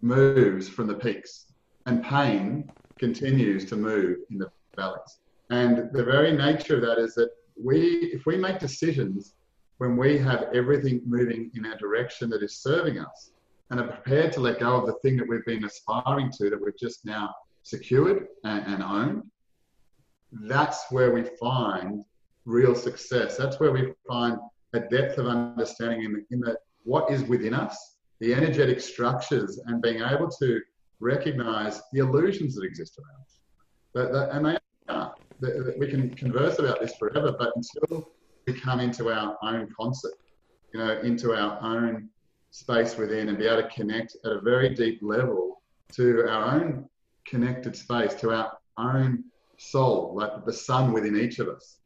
moves 0.02 0.68
from 0.68 0.86
the 0.86 0.94
peaks 0.94 1.46
and 1.86 2.04
pain 2.04 2.70
continues 2.98 3.64
to 3.66 3.76
move 3.76 4.18
in 4.30 4.38
the 4.38 4.50
valleys. 4.76 5.18
And 5.50 5.90
the 5.92 6.04
very 6.04 6.32
nature 6.32 6.76
of 6.76 6.82
that 6.82 6.98
is 6.98 7.14
that 7.14 7.30
we, 7.62 8.10
if 8.12 8.26
we 8.26 8.36
make 8.36 8.58
decisions 8.58 9.34
when 9.82 9.96
we 9.96 10.16
have 10.16 10.44
everything 10.54 11.02
moving 11.04 11.50
in 11.56 11.66
our 11.66 11.76
direction 11.76 12.30
that 12.30 12.40
is 12.40 12.58
serving 12.58 13.00
us 13.00 13.32
and 13.68 13.80
are 13.80 13.88
prepared 13.88 14.32
to 14.32 14.38
let 14.38 14.60
go 14.60 14.76
of 14.76 14.86
the 14.86 14.92
thing 15.02 15.16
that 15.16 15.28
we've 15.28 15.44
been 15.44 15.64
aspiring 15.64 16.30
to 16.30 16.48
that 16.48 16.64
we've 16.64 16.78
just 16.78 17.04
now 17.04 17.34
secured 17.64 18.28
and, 18.44 18.64
and 18.72 18.80
owned, 18.80 19.24
that's 20.42 20.84
where 20.90 21.12
we 21.12 21.24
find 21.40 22.04
real 22.44 22.76
success. 22.76 23.36
That's 23.36 23.58
where 23.58 23.72
we 23.72 23.92
find 24.06 24.38
a 24.72 24.78
depth 24.78 25.18
of 25.18 25.26
understanding 25.26 26.04
in, 26.04 26.24
in 26.30 26.38
the, 26.38 26.56
what 26.84 27.10
is 27.10 27.24
within 27.24 27.52
us, 27.52 27.96
the 28.20 28.34
energetic 28.34 28.80
structures, 28.80 29.58
and 29.66 29.82
being 29.82 30.00
able 30.00 30.30
to 30.38 30.60
recognize 31.00 31.82
the 31.92 31.98
illusions 31.98 32.54
that 32.54 32.64
exist 32.64 33.00
around 33.00 33.20
us. 33.24 33.40
That, 33.94 34.12
that, 34.12 34.36
and 34.36 34.46
they 34.46 34.58
are. 34.90 35.12
We 35.76 35.88
can 35.88 36.14
converse 36.14 36.60
about 36.60 36.80
this 36.80 36.94
forever, 36.94 37.34
but 37.36 37.50
until 37.56 38.12
we 38.46 38.52
come 38.52 38.80
into 38.80 39.10
our 39.10 39.36
own 39.42 39.68
concept, 39.78 40.16
you 40.72 40.80
know, 40.80 40.98
into 41.00 41.32
our 41.32 41.58
own 41.62 42.08
space 42.50 42.96
within 42.96 43.28
and 43.28 43.38
be 43.38 43.46
able 43.46 43.62
to 43.62 43.68
connect 43.68 44.16
at 44.24 44.32
a 44.32 44.40
very 44.40 44.74
deep 44.74 44.98
level 45.02 45.62
to 45.92 46.28
our 46.28 46.56
own 46.56 46.88
connected 47.26 47.76
space, 47.76 48.14
to 48.14 48.30
our 48.30 48.58
own 48.78 49.24
soul, 49.58 50.14
like 50.14 50.44
the 50.44 50.52
sun 50.52 50.92
within 50.92 51.16
each 51.16 51.38
of 51.38 51.48
us, 51.48 51.78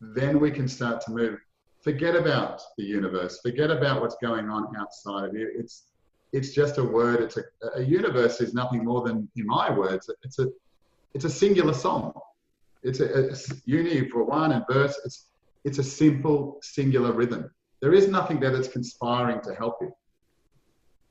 then 0.00 0.40
we 0.40 0.50
can 0.50 0.66
start 0.66 1.00
to 1.02 1.10
move. 1.10 1.38
Forget 1.82 2.16
about 2.16 2.60
the 2.76 2.84
universe. 2.84 3.40
Forget 3.42 3.70
about 3.70 4.00
what's 4.00 4.16
going 4.20 4.50
on 4.50 4.74
outside 4.78 5.28
of 5.28 5.34
you. 5.34 5.50
It's 5.56 5.84
it's 6.32 6.52
just 6.52 6.78
a 6.78 6.84
word. 6.84 7.20
It's 7.20 7.38
a, 7.38 7.42
a 7.74 7.82
universe 7.82 8.40
is 8.40 8.54
nothing 8.54 8.84
more 8.84 9.02
than, 9.02 9.28
in 9.34 9.46
my 9.46 9.70
words, 9.70 10.08
it's 10.22 10.38
a 10.38 10.48
it's 11.14 11.24
a 11.24 11.30
singular 11.30 11.74
song. 11.74 12.12
It's 12.82 13.00
a, 13.00 13.30
a 13.30 13.36
uni 13.64 14.08
for 14.08 14.22
one 14.24 14.52
and 14.52 14.64
verse. 14.70 14.98
It's 15.04 15.26
it's 15.64 15.78
a 15.78 15.84
simple 15.84 16.58
singular 16.62 17.12
rhythm. 17.12 17.50
There 17.80 17.92
is 17.94 18.08
nothing 18.08 18.40
there 18.40 18.50
that's 18.50 18.68
conspiring 18.68 19.40
to 19.42 19.54
help 19.54 19.76
you. 19.80 19.92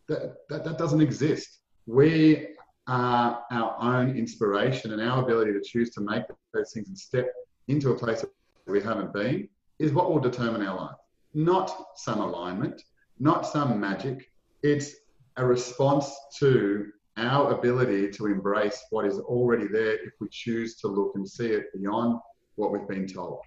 That, 0.08 0.36
that, 0.50 0.64
that 0.64 0.78
doesn't 0.78 1.02
exist. 1.02 1.60
We 1.86 2.56
are 2.88 3.44
our 3.52 3.76
own 3.80 4.18
inspiration 4.18 4.92
and 4.94 5.02
our 5.02 5.24
ability 5.24 5.54
to 5.54 5.62
choose 5.62 5.92
to 5.92 6.02
make 6.02 6.24
those 6.54 6.72
things 6.74 6.88
and 6.88 6.98
step 6.98 7.32
into 7.68 7.92
a 7.92 7.98
place 7.98 8.22
that 8.22 8.32
we 8.68 8.82
haven't 8.82 9.14
been 9.14 9.48
is 9.78 9.94
what 9.94 10.12
will 10.12 10.20
determine 10.20 10.66
our 10.66 10.76
life. 10.76 10.96
Not 11.34 11.72
some 11.96 12.20
alignment, 12.20 12.82
not 13.20 13.46
some 13.46 13.80
magic. 13.80 14.32
It's 14.64 14.96
a 15.38 15.46
response 15.46 16.12
to 16.40 16.88
our 17.18 17.52
ability 17.52 18.10
to 18.12 18.28
embrace 18.28 18.84
what 18.90 19.06
is 19.06 19.20
already 19.20 19.68
there 19.68 19.94
if 19.94 20.14
we 20.20 20.28
choose 20.32 20.76
to 20.78 20.88
look 20.88 21.12
and 21.16 21.28
see 21.28 21.48
it 21.48 21.66
beyond 21.74 22.20
what 22.56 22.72
we've 22.72 22.88
been 22.88 23.08
told. 23.08 23.40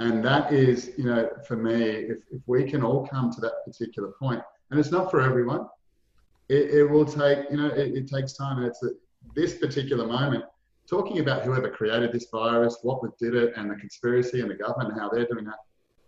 And 0.00 0.24
that 0.24 0.52
is, 0.52 0.92
you 0.96 1.04
know, 1.04 1.28
for 1.46 1.56
me, 1.56 1.82
if, 1.82 2.18
if 2.30 2.40
we 2.46 2.64
can 2.64 2.82
all 2.82 3.06
come 3.06 3.32
to 3.32 3.40
that 3.40 3.64
particular 3.64 4.12
point, 4.18 4.40
and 4.70 4.78
it's 4.78 4.90
not 4.90 5.10
for 5.10 5.20
everyone, 5.20 5.66
it, 6.48 6.70
it 6.70 6.84
will 6.84 7.04
take, 7.04 7.50
you 7.50 7.56
know, 7.56 7.68
it, 7.68 7.94
it 7.94 8.08
takes 8.08 8.34
time. 8.34 8.58
And 8.58 8.66
it's 8.66 8.82
a, 8.82 8.90
this 9.34 9.58
particular 9.58 10.06
moment 10.06 10.44
talking 10.88 11.18
about 11.18 11.42
whoever 11.42 11.68
created 11.68 12.12
this 12.12 12.28
virus, 12.30 12.78
what 12.82 13.00
did 13.18 13.34
it, 13.34 13.52
and 13.56 13.70
the 13.70 13.74
conspiracy 13.74 14.40
and 14.40 14.50
the 14.50 14.54
government 14.54 14.98
how 14.98 15.08
they're 15.08 15.26
doing 15.26 15.44
that 15.44 15.58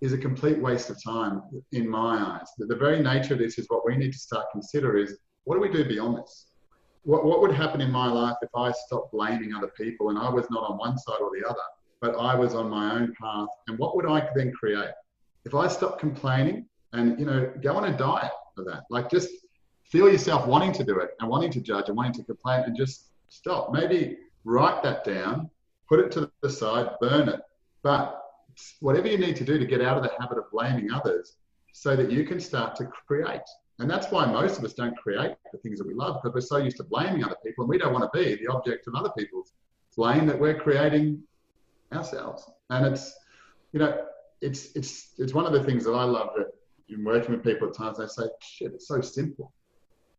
is 0.00 0.12
a 0.12 0.18
complete 0.18 0.58
waste 0.58 0.88
of 0.88 1.02
time 1.02 1.42
in 1.72 1.86
my 1.86 2.16
eyes. 2.16 2.48
The, 2.56 2.66
the 2.66 2.76
very 2.76 3.02
nature 3.02 3.34
of 3.34 3.40
this 3.40 3.58
is 3.58 3.66
what 3.68 3.84
we 3.84 3.96
need 3.96 4.12
to 4.12 4.18
start 4.18 4.46
consider 4.52 4.96
is 4.96 5.18
what 5.44 5.56
do 5.56 5.60
we 5.60 5.68
do 5.68 5.84
beyond 5.86 6.16
this? 6.18 6.46
What, 7.02 7.24
what 7.24 7.40
would 7.40 7.52
happen 7.52 7.80
in 7.80 7.90
my 7.90 8.10
life 8.10 8.36
if 8.40 8.50
I 8.54 8.72
stopped 8.72 9.12
blaming 9.12 9.54
other 9.54 9.70
people 9.76 10.10
and 10.10 10.18
I 10.18 10.30
was 10.30 10.46
not 10.50 10.70
on 10.70 10.78
one 10.78 10.96
side 10.96 11.18
or 11.20 11.30
the 11.38 11.46
other, 11.46 11.60
but 12.00 12.14
I 12.16 12.34
was 12.34 12.54
on 12.54 12.70
my 12.70 12.94
own 12.94 13.14
path? 13.20 13.48
And 13.68 13.78
what 13.78 13.96
would 13.96 14.06
I 14.06 14.28
then 14.34 14.52
create? 14.52 14.90
If 15.44 15.54
I 15.54 15.68
stopped 15.68 16.00
complaining 16.00 16.66
and, 16.92 17.18
you 17.18 17.26
know, 17.26 17.52
go 17.62 17.76
on 17.76 17.84
a 17.92 17.96
diet 17.96 18.32
of 18.56 18.64
that, 18.66 18.84
like 18.90 19.10
just 19.10 19.30
feel 19.84 20.10
yourself 20.10 20.46
wanting 20.46 20.72
to 20.72 20.84
do 20.84 20.98
it 21.00 21.10
and 21.20 21.28
wanting 21.28 21.50
to 21.52 21.60
judge 21.60 21.88
and 21.88 21.96
wanting 21.96 22.12
to 22.14 22.24
complain 22.24 22.64
and 22.64 22.76
just 22.76 23.10
stop. 23.28 23.72
Maybe 23.72 24.18
write 24.44 24.82
that 24.82 25.04
down, 25.04 25.50
put 25.88 26.00
it 26.00 26.10
to 26.12 26.30
the 26.42 26.50
side, 26.50 26.90
burn 27.00 27.28
it. 27.28 27.40
But 27.82 28.22
whatever 28.80 29.08
you 29.08 29.18
need 29.18 29.36
to 29.36 29.44
do 29.44 29.58
to 29.58 29.66
get 29.66 29.80
out 29.80 29.96
of 29.96 30.02
the 30.02 30.12
habit 30.18 30.38
of 30.38 30.50
blaming 30.50 30.90
others 30.90 31.36
so 31.72 31.96
that 31.96 32.10
you 32.10 32.24
can 32.24 32.40
start 32.40 32.76
to 32.76 32.86
create. 33.06 33.40
And 33.78 33.88
that's 33.88 34.10
why 34.10 34.26
most 34.26 34.58
of 34.58 34.64
us 34.64 34.74
don't 34.74 34.96
create 34.96 35.34
the 35.52 35.58
things 35.58 35.78
that 35.78 35.86
we 35.86 35.94
love 35.94 36.20
because 36.22 36.34
we're 36.34 36.40
so 36.40 36.58
used 36.58 36.76
to 36.78 36.84
blaming 36.84 37.24
other 37.24 37.36
people 37.44 37.64
and 37.64 37.68
we 37.70 37.78
don't 37.78 37.92
want 37.92 38.10
to 38.12 38.18
be 38.18 38.34
the 38.34 38.52
object 38.52 38.86
of 38.86 38.94
other 38.94 39.10
people's 39.16 39.52
blame 39.96 40.26
that 40.26 40.38
we're 40.38 40.58
creating 40.58 41.22
ourselves. 41.92 42.50
And 42.70 42.86
it's, 42.86 43.14
you 43.72 43.80
know, 43.80 44.04
it's, 44.40 44.72
it's, 44.74 45.12
it's 45.18 45.34
one 45.34 45.46
of 45.46 45.52
the 45.52 45.62
things 45.62 45.84
that 45.84 45.92
I 45.92 46.04
love 46.04 46.30
that 46.36 46.48
in 46.88 47.04
working 47.04 47.32
with 47.32 47.44
people 47.44 47.68
at 47.68 47.74
times, 47.74 47.98
they 47.98 48.06
say, 48.06 48.28
shit, 48.40 48.72
it's 48.72 48.88
so 48.88 49.00
simple. 49.00 49.52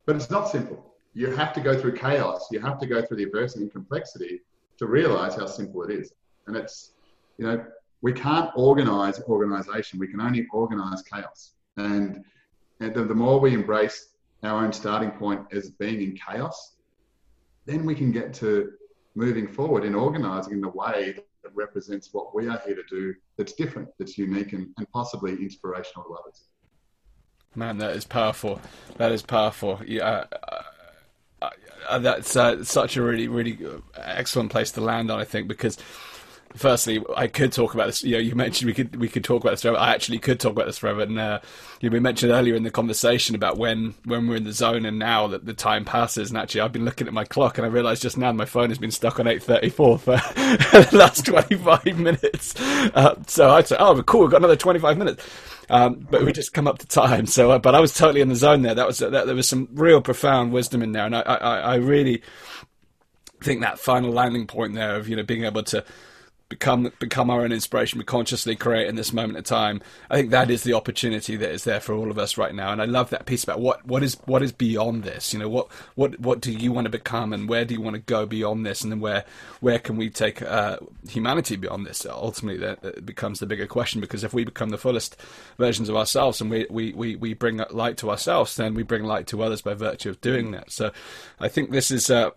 But 0.05 0.15
it's 0.15 0.29
not 0.29 0.49
simple 0.49 0.91
you 1.13 1.31
have 1.31 1.53
to 1.53 1.61
go 1.61 1.77
through 1.77 1.93
chaos. 1.93 2.47
You 2.51 2.59
have 2.61 2.79
to 2.79 2.87
go 2.87 3.01
through 3.01 3.17
the 3.17 3.23
adversity 3.23 3.63
and 3.63 3.71
complexity 3.71 4.41
to 4.77 4.85
realize 4.85 5.35
how 5.35 5.45
simple 5.45 5.83
it 5.83 5.91
is. 5.91 6.13
And 6.47 6.55
it's, 6.55 6.93
you 7.37 7.45
know, 7.45 7.65
we 8.01 8.13
can't 8.13 8.49
organize 8.55 9.21
organization. 9.23 9.99
We 9.99 10.07
can 10.07 10.21
only 10.21 10.47
organize 10.53 11.01
chaos. 11.03 11.53
And, 11.77 12.23
and 12.79 12.93
the, 12.93 13.03
the 13.03 13.15
more 13.15 13.39
we 13.39 13.53
embrace 13.53 14.13
our 14.43 14.63
own 14.63 14.73
starting 14.73 15.11
point 15.11 15.41
as 15.51 15.69
being 15.69 16.01
in 16.01 16.17
chaos, 16.17 16.75
then 17.65 17.85
we 17.85 17.93
can 17.93 18.11
get 18.11 18.33
to 18.35 18.71
moving 19.13 19.47
forward 19.47 19.83
in 19.83 19.93
organizing 19.93 20.53
in 20.53 20.61
the 20.61 20.69
way 20.69 21.15
that 21.43 21.51
represents 21.55 22.09
what 22.11 22.35
we 22.35 22.47
are 22.47 22.61
here 22.65 22.75
to 22.75 22.83
do 22.89 23.13
that's 23.37 23.53
different, 23.53 23.89
that's 23.97 24.17
unique, 24.17 24.53
and, 24.53 24.67
and 24.77 24.91
possibly 24.91 25.33
inspirational 25.33 26.03
to 26.05 26.13
others. 26.13 26.43
Man, 27.55 27.77
that 27.79 27.95
is 27.95 28.05
powerful. 28.05 28.61
That 28.97 29.11
is 29.11 29.21
powerful. 29.21 29.81
Yeah, 29.85 30.25
uh, 31.89 31.99
that's 31.99 32.35
uh, 32.35 32.63
such 32.63 32.95
a 32.97 33.01
really, 33.01 33.27
really 33.27 33.57
excellent 33.95 34.51
place 34.51 34.71
to 34.73 34.81
land 34.81 35.11
on, 35.11 35.19
I 35.19 35.25
think, 35.25 35.47
because 35.47 35.77
firstly, 36.55 37.03
I 37.15 37.27
could 37.27 37.51
talk 37.51 37.73
about 37.73 37.87
this. 37.87 38.03
You 38.03 38.13
know, 38.13 38.21
you 38.21 38.35
mentioned 38.35 38.67
we 38.67 38.73
could 38.73 38.95
we 38.95 39.07
could 39.07 39.23
talk 39.23 39.41
about 39.41 39.51
this 39.51 39.61
forever. 39.61 39.77
I 39.77 39.93
actually 39.93 40.19
could 40.19 40.39
talk 40.39 40.51
about 40.51 40.65
this 40.65 40.77
forever. 40.77 41.01
And 41.01 41.19
uh, 41.19 41.39
you 41.79 41.89
know, 41.89 41.93
we 41.93 41.99
mentioned 41.99 42.31
earlier 42.31 42.55
in 42.55 42.63
the 42.63 42.71
conversation 42.71 43.35
about 43.35 43.57
when 43.57 43.93
when 44.05 44.27
we're 44.27 44.37
in 44.37 44.43
the 44.43 44.53
zone 44.53 44.85
and 44.85 44.99
now 44.99 45.27
that 45.27 45.45
the 45.45 45.53
time 45.53 45.85
passes. 45.85 46.29
And 46.29 46.37
actually, 46.37 46.61
I've 46.61 46.71
been 46.71 46.85
looking 46.85 47.07
at 47.07 47.13
my 47.13 47.23
clock 47.23 47.57
and 47.57 47.65
I 47.65 47.69
realised 47.69 48.01
just 48.01 48.17
now 48.17 48.31
my 48.31 48.45
phone 48.45 48.69
has 48.69 48.77
been 48.77 48.91
stuck 48.91 49.19
on 49.19 49.27
eight 49.27 49.43
thirty 49.43 49.69
four 49.69 49.97
for 49.97 50.11
the 50.15 50.89
last 50.93 51.25
twenty 51.25 51.57
five 51.57 51.97
minutes. 51.97 52.59
Uh, 52.59 53.15
so 53.27 53.49
I 53.49 53.63
said, 53.63 53.77
oh, 53.79 54.01
cool, 54.03 54.21
we've 54.21 54.31
got 54.31 54.37
another 54.37 54.55
twenty 54.55 54.79
five 54.79 54.97
minutes. 54.97 55.25
Um, 55.69 56.05
but 56.09 56.23
we 56.23 56.33
just 56.33 56.53
come 56.53 56.67
up 56.67 56.79
to 56.79 56.87
time. 56.87 57.25
So, 57.27 57.51
uh, 57.51 57.59
but 57.59 57.75
I 57.75 57.79
was 57.79 57.93
totally 57.93 58.19
in 58.19 58.27
the 58.27 58.35
zone 58.35 58.61
there. 58.61 58.75
That 58.75 58.87
was 58.87 58.99
that, 58.99 59.11
there 59.11 59.35
was 59.35 59.47
some 59.47 59.69
real 59.71 60.01
profound 60.01 60.51
wisdom 60.51 60.81
in 60.81 60.91
there, 60.91 61.05
and 61.05 61.15
I, 61.15 61.21
I, 61.21 61.57
I 61.59 61.75
really 61.75 62.21
think 63.41 63.61
that 63.61 63.79
final 63.79 64.11
landing 64.11 64.47
point 64.47 64.75
there 64.75 64.95
of 64.95 65.07
you 65.07 65.15
know 65.15 65.23
being 65.23 65.45
able 65.45 65.63
to 65.63 65.83
become 66.51 66.91
become 66.99 67.29
our 67.29 67.41
own 67.41 67.51
inspiration, 67.53 67.97
we 67.97 68.03
consciously 68.03 68.55
create 68.57 68.87
in 68.87 68.95
this 68.95 69.13
moment 69.13 69.39
of 69.39 69.45
time. 69.45 69.81
I 70.09 70.17
think 70.17 70.31
that 70.31 70.51
is 70.51 70.63
the 70.63 70.73
opportunity 70.73 71.37
that 71.37 71.49
is 71.49 71.63
there 71.63 71.79
for 71.79 71.95
all 71.95 72.11
of 72.11 72.19
us 72.19 72.37
right 72.37 72.53
now. 72.53 72.73
And 72.73 72.81
I 72.81 72.85
love 72.85 73.09
that 73.09 73.25
piece 73.25 73.43
about 73.43 73.61
what, 73.61 73.85
what 73.87 74.03
is 74.03 74.15
what 74.25 74.43
is 74.43 74.51
beyond 74.51 75.03
this. 75.03 75.33
You 75.33 75.39
know, 75.39 75.47
what 75.47 75.71
what 75.95 76.19
what 76.19 76.41
do 76.41 76.51
you 76.51 76.73
want 76.73 76.85
to 76.85 76.91
become, 76.91 77.31
and 77.31 77.47
where 77.47 77.63
do 77.63 77.73
you 77.73 77.81
want 77.81 77.95
to 77.95 78.01
go 78.01 78.25
beyond 78.25 78.65
this, 78.65 78.81
and 78.81 78.91
then 78.91 78.99
where 78.99 79.23
where 79.61 79.79
can 79.79 79.95
we 79.95 80.09
take 80.09 80.41
uh, 80.41 80.77
humanity 81.07 81.55
beyond 81.55 81.85
this? 81.85 82.05
Ultimately, 82.05 82.59
that, 82.59 83.05
becomes 83.05 83.39
the 83.39 83.45
bigger 83.45 83.65
question. 83.65 84.01
Because 84.01 84.23
if 84.23 84.33
we 84.33 84.43
become 84.43 84.69
the 84.69 84.77
fullest 84.77 85.15
versions 85.57 85.87
of 85.87 85.95
ourselves, 85.95 86.41
and 86.41 86.51
we 86.51 86.67
we, 86.69 86.91
we, 86.91 87.15
we 87.15 87.33
bring 87.33 87.63
light 87.71 87.95
to 87.97 88.09
ourselves, 88.09 88.57
then 88.57 88.73
we 88.73 88.83
bring 88.83 89.05
light 89.05 89.25
to 89.27 89.41
others 89.41 89.61
by 89.61 89.73
virtue 89.73 90.09
of 90.09 90.19
doing 90.19 90.51
that. 90.51 90.69
So, 90.69 90.91
I 91.39 91.47
think 91.47 91.71
this 91.71 91.91
is. 91.91 92.09
Uh, 92.09 92.31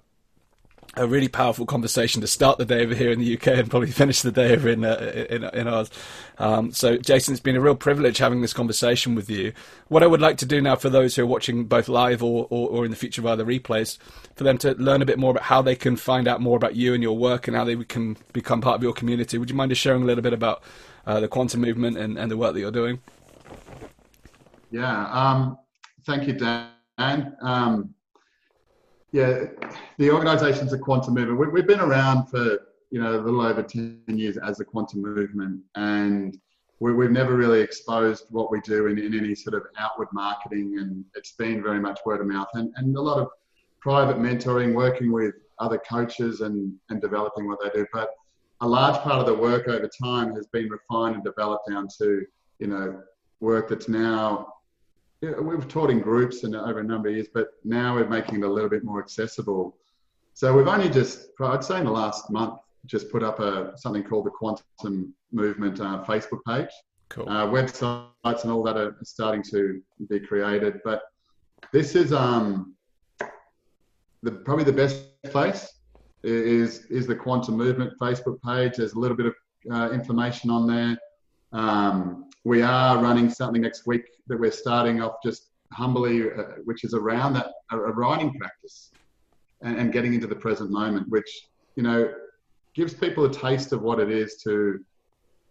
a 0.96 1.06
really 1.06 1.28
powerful 1.28 1.66
conversation 1.66 2.20
to 2.20 2.26
start 2.26 2.58
the 2.58 2.64
day 2.64 2.82
over 2.82 2.94
here 2.94 3.10
in 3.10 3.18
the 3.18 3.34
UK 3.36 3.48
and 3.48 3.70
probably 3.70 3.90
finish 3.92 4.22
the 4.22 4.32
day 4.32 4.52
over 4.52 4.68
in 4.68 4.84
uh, 4.84 5.26
in, 5.30 5.44
in 5.44 5.68
Oz. 5.68 5.90
Um, 6.38 6.72
so, 6.72 6.96
Jason, 6.96 7.32
it's 7.32 7.40
been 7.40 7.56
a 7.56 7.60
real 7.60 7.74
privilege 7.74 8.18
having 8.18 8.40
this 8.40 8.52
conversation 8.52 9.14
with 9.14 9.28
you. 9.30 9.52
What 9.88 10.02
I 10.02 10.06
would 10.06 10.20
like 10.20 10.38
to 10.38 10.46
do 10.46 10.60
now 10.60 10.76
for 10.76 10.88
those 10.88 11.16
who 11.16 11.22
are 11.22 11.26
watching 11.26 11.64
both 11.64 11.88
live 11.88 12.22
or, 12.22 12.46
or, 12.50 12.68
or 12.68 12.84
in 12.84 12.90
the 12.90 12.96
future 12.96 13.22
via 13.22 13.36
the 13.36 13.44
replays, 13.44 13.98
for 14.34 14.44
them 14.44 14.58
to 14.58 14.72
learn 14.74 15.02
a 15.02 15.06
bit 15.06 15.18
more 15.18 15.30
about 15.30 15.44
how 15.44 15.62
they 15.62 15.76
can 15.76 15.96
find 15.96 16.28
out 16.28 16.40
more 16.40 16.56
about 16.56 16.76
you 16.76 16.94
and 16.94 17.02
your 17.02 17.16
work 17.16 17.48
and 17.48 17.56
how 17.56 17.64
they 17.64 17.76
can 17.76 18.16
become 18.32 18.60
part 18.60 18.76
of 18.76 18.82
your 18.82 18.92
community. 18.92 19.38
Would 19.38 19.50
you 19.50 19.56
mind 19.56 19.70
just 19.70 19.80
sharing 19.80 20.02
a 20.02 20.06
little 20.06 20.22
bit 20.22 20.32
about 20.32 20.62
uh, 21.06 21.20
the 21.20 21.28
quantum 21.28 21.60
movement 21.60 21.98
and, 21.98 22.18
and 22.18 22.30
the 22.30 22.36
work 22.36 22.54
that 22.54 22.60
you're 22.60 22.70
doing? 22.70 23.00
Yeah, 24.70 25.08
um, 25.10 25.58
thank 26.04 26.26
you, 26.26 26.32
Dan. 26.32 27.36
Um, 27.40 27.93
yeah, 29.14 29.44
the 29.98 30.10
organisation's 30.10 30.72
a 30.72 30.78
quantum 30.78 31.14
movement. 31.14 31.52
We, 31.52 31.60
have 31.60 31.68
been 31.68 31.78
around 31.78 32.26
for 32.26 32.58
you 32.90 33.00
know 33.00 33.14
a 33.14 33.20
little 33.20 33.42
over 33.42 33.62
ten 33.62 34.02
years 34.08 34.36
as 34.36 34.58
a 34.58 34.64
quantum 34.64 35.02
movement, 35.02 35.60
and 35.76 36.36
we, 36.80 36.90
have 37.04 37.12
never 37.12 37.36
really 37.36 37.60
exposed 37.60 38.24
what 38.30 38.50
we 38.50 38.60
do 38.62 38.88
in, 38.88 38.98
in, 38.98 39.16
any 39.16 39.36
sort 39.36 39.54
of 39.54 39.62
outward 39.78 40.08
marketing, 40.12 40.78
and 40.80 41.04
it's 41.14 41.30
been 41.30 41.62
very 41.62 41.78
much 41.78 42.00
word 42.04 42.22
of 42.22 42.26
mouth 42.26 42.48
and, 42.54 42.72
and 42.74 42.96
a 42.96 43.00
lot 43.00 43.20
of 43.20 43.28
private 43.80 44.16
mentoring, 44.16 44.74
working 44.74 45.12
with 45.12 45.36
other 45.60 45.78
coaches 45.88 46.40
and 46.40 46.74
and 46.90 47.00
developing 47.00 47.46
what 47.46 47.60
they 47.62 47.70
do. 47.70 47.86
But 47.92 48.08
a 48.62 48.66
large 48.66 49.00
part 49.00 49.20
of 49.20 49.26
the 49.26 49.34
work 49.34 49.68
over 49.68 49.88
time 50.02 50.34
has 50.34 50.48
been 50.48 50.68
refined 50.68 51.14
and 51.14 51.22
developed 51.22 51.70
down 51.70 51.86
to 51.98 52.26
you 52.58 52.66
know 52.66 53.00
work 53.38 53.68
that's 53.68 53.88
now 53.88 54.53
yeah, 55.20 55.38
we've 55.40 55.68
taught 55.68 55.90
in 55.90 56.00
groups 56.00 56.44
and 56.44 56.54
over 56.54 56.80
a 56.80 56.84
number 56.84 57.08
of 57.08 57.14
years, 57.14 57.28
but 57.32 57.48
now 57.64 57.94
we're 57.94 58.08
making 58.08 58.40
it 58.40 58.44
a 58.44 58.48
little 58.48 58.70
bit 58.70 58.84
more 58.84 59.00
accessible. 59.00 59.76
So 60.34 60.54
we've 60.54 60.66
only 60.66 60.88
just, 60.88 61.28
I'd 61.40 61.64
say 61.64 61.78
in 61.78 61.84
the 61.84 61.90
last 61.90 62.30
month, 62.30 62.58
just 62.86 63.10
put 63.10 63.22
up 63.22 63.40
a 63.40 63.72
something 63.76 64.02
called 64.02 64.26
the 64.26 64.30
Quantum 64.30 65.14
Movement 65.32 65.80
uh, 65.80 66.04
Facebook 66.06 66.40
page. 66.46 66.68
Cool. 67.08 67.28
Uh, 67.28 67.46
websites 67.46 68.42
and 68.42 68.52
all 68.52 68.62
that 68.64 68.76
are 68.76 68.96
starting 69.04 69.42
to 69.50 69.80
be 70.08 70.20
created, 70.20 70.80
but 70.84 71.02
this 71.72 71.94
is 71.94 72.12
um, 72.12 72.74
the 74.22 74.32
probably 74.32 74.64
the 74.64 74.72
best 74.72 75.04
place 75.24 75.72
is 76.22 76.86
is 76.86 77.06
the 77.06 77.14
Quantum 77.14 77.56
Movement 77.56 77.92
Facebook 78.00 78.40
page. 78.42 78.76
There's 78.76 78.94
a 78.94 78.98
little 78.98 79.16
bit 79.16 79.26
of 79.26 79.34
uh, 79.70 79.90
information 79.92 80.50
on 80.50 80.66
there. 80.66 80.98
Um, 81.52 82.28
we 82.44 82.62
are 82.62 82.98
running 82.98 83.30
something 83.30 83.62
next 83.62 83.86
week 83.86 84.04
that 84.26 84.38
we're 84.38 84.50
starting 84.50 85.02
off 85.02 85.14
just 85.24 85.48
humbly, 85.72 86.30
uh, 86.30 86.42
which 86.64 86.84
is 86.84 86.94
around 86.94 87.32
that 87.32 87.48
a, 87.72 87.78
writing 87.78 88.32
practice 88.34 88.90
and, 89.62 89.76
and, 89.78 89.92
getting 89.92 90.14
into 90.14 90.26
the 90.26 90.36
present 90.36 90.70
moment, 90.70 91.08
which 91.08 91.48
you 91.74 91.82
know 91.82 92.12
gives 92.74 92.94
people 92.94 93.24
a 93.24 93.32
taste 93.32 93.72
of 93.72 93.82
what 93.82 93.98
it 93.98 94.10
is 94.10 94.36
to 94.42 94.84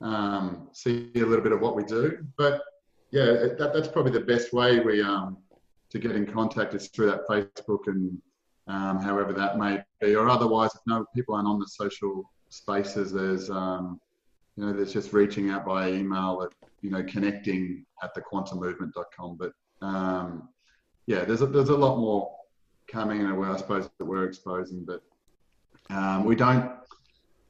um, 0.02 0.70
see 0.72 1.12
a 1.16 1.20
little 1.20 1.44
bit 1.44 1.52
of 1.52 1.62
what 1.62 1.76
we 1.76 1.84
do. 1.84 2.26
But 2.38 2.62
yeah, 3.12 3.48
that, 3.58 3.72
that's 3.74 3.88
probably 3.88 4.12
the 4.12 4.26
best 4.26 4.54
way 4.54 4.80
we 4.80 5.02
um, 5.02 5.38
to 5.89 6.00
get 6.00 6.12
in 6.12 6.26
contact 6.26 6.74
is 6.74 6.88
through 6.88 7.08
that 7.08 7.28
Facebook 7.28 7.88
and 7.88 8.22
um, 8.68 9.00
however 9.00 9.34
that 9.34 9.58
may 9.58 9.84
be, 10.00 10.16
or 10.16 10.30
otherwise, 10.30 10.72
if 10.74 10.82
no 10.88 11.06
people 11.14 11.36
aren't 11.36 11.48
on 11.48 11.60
the 11.60 11.68
social 11.68 12.32
spaces, 12.50 13.12
there's 13.12 13.50
um, 13.50 14.00
you 14.56 14.66
know, 14.66 14.74
there's 14.74 14.93
just 14.93 15.14
reaching 15.14 15.49
out 15.49 15.66
by 15.66 15.89
email 15.89 16.41
at, 16.43 16.70
you 16.82 16.91
know, 16.91 17.04
connecting 17.04 17.86
at 18.04 18.16
thequantummovement.com. 18.16 19.38
But 19.38 19.54
um, 19.86 20.49
yeah, 21.08 21.26
there's 21.26 21.41
a, 21.41 21.47
there's 21.47 21.70
a 21.70 21.78
lot 21.78 21.97
more 21.97 22.36
coming 22.88 23.22
in 23.22 23.30
a 23.30 23.36
way, 23.36 23.47
I 23.47 23.58
suppose, 23.58 23.89
that 23.97 24.06
we're 24.06 24.26
exposing. 24.26 24.86
But 24.86 25.01
um, 25.89 26.26
we 26.26 26.36
don't, 26.36 26.72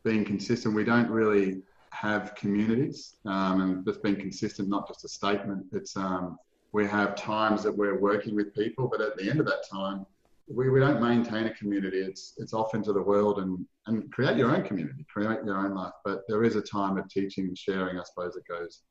being 0.04 0.24
consistent, 0.24 0.74
we 0.74 0.84
don't 0.84 1.10
really 1.10 1.62
have 1.92 2.36
communities. 2.36 3.16
Um, 3.26 3.62
and 3.62 3.86
just 3.86 4.02
being 4.02 4.16
consistent, 4.16 4.70
not 4.70 4.88
just 4.88 5.06
a 5.06 5.10
statement. 5.10 5.66
It's 5.74 5.96
um, 5.98 6.38
we 6.72 6.88
have 6.88 7.16
times 7.16 7.64
that 7.64 7.76
we're 7.76 8.00
working 8.00 8.36
with 8.36 8.54
people, 8.56 8.88
but 8.88 9.02
at 9.02 9.18
the 9.18 9.30
end 9.30 9.40
of 9.40 9.46
that 9.46 9.64
time, 9.72 10.06
we, 10.48 10.70
we 10.70 10.80
don't 10.80 11.02
maintain 11.02 11.46
a 11.46 11.54
community. 11.54 12.00
It's 12.00 12.34
it's 12.38 12.54
off 12.54 12.76
into 12.76 12.94
the 12.94 13.02
world 13.02 13.40
and, 13.40 13.66
and 13.88 14.12
create 14.12 14.38
your 14.38 14.56
own 14.56 14.64
community, 14.64 15.06
create 15.12 15.40
your 15.46 15.58
own 15.58 15.74
life. 15.74 15.94
But 16.04 16.22
there 16.28 16.44
is 16.44 16.56
a 16.56 16.62
time 16.62 16.98
of 16.98 17.10
teaching 17.10 17.46
and 17.48 17.58
sharing, 17.58 17.98
I 17.98 18.04
suppose, 18.04 18.34
that 18.34 18.48
goes 18.48 18.82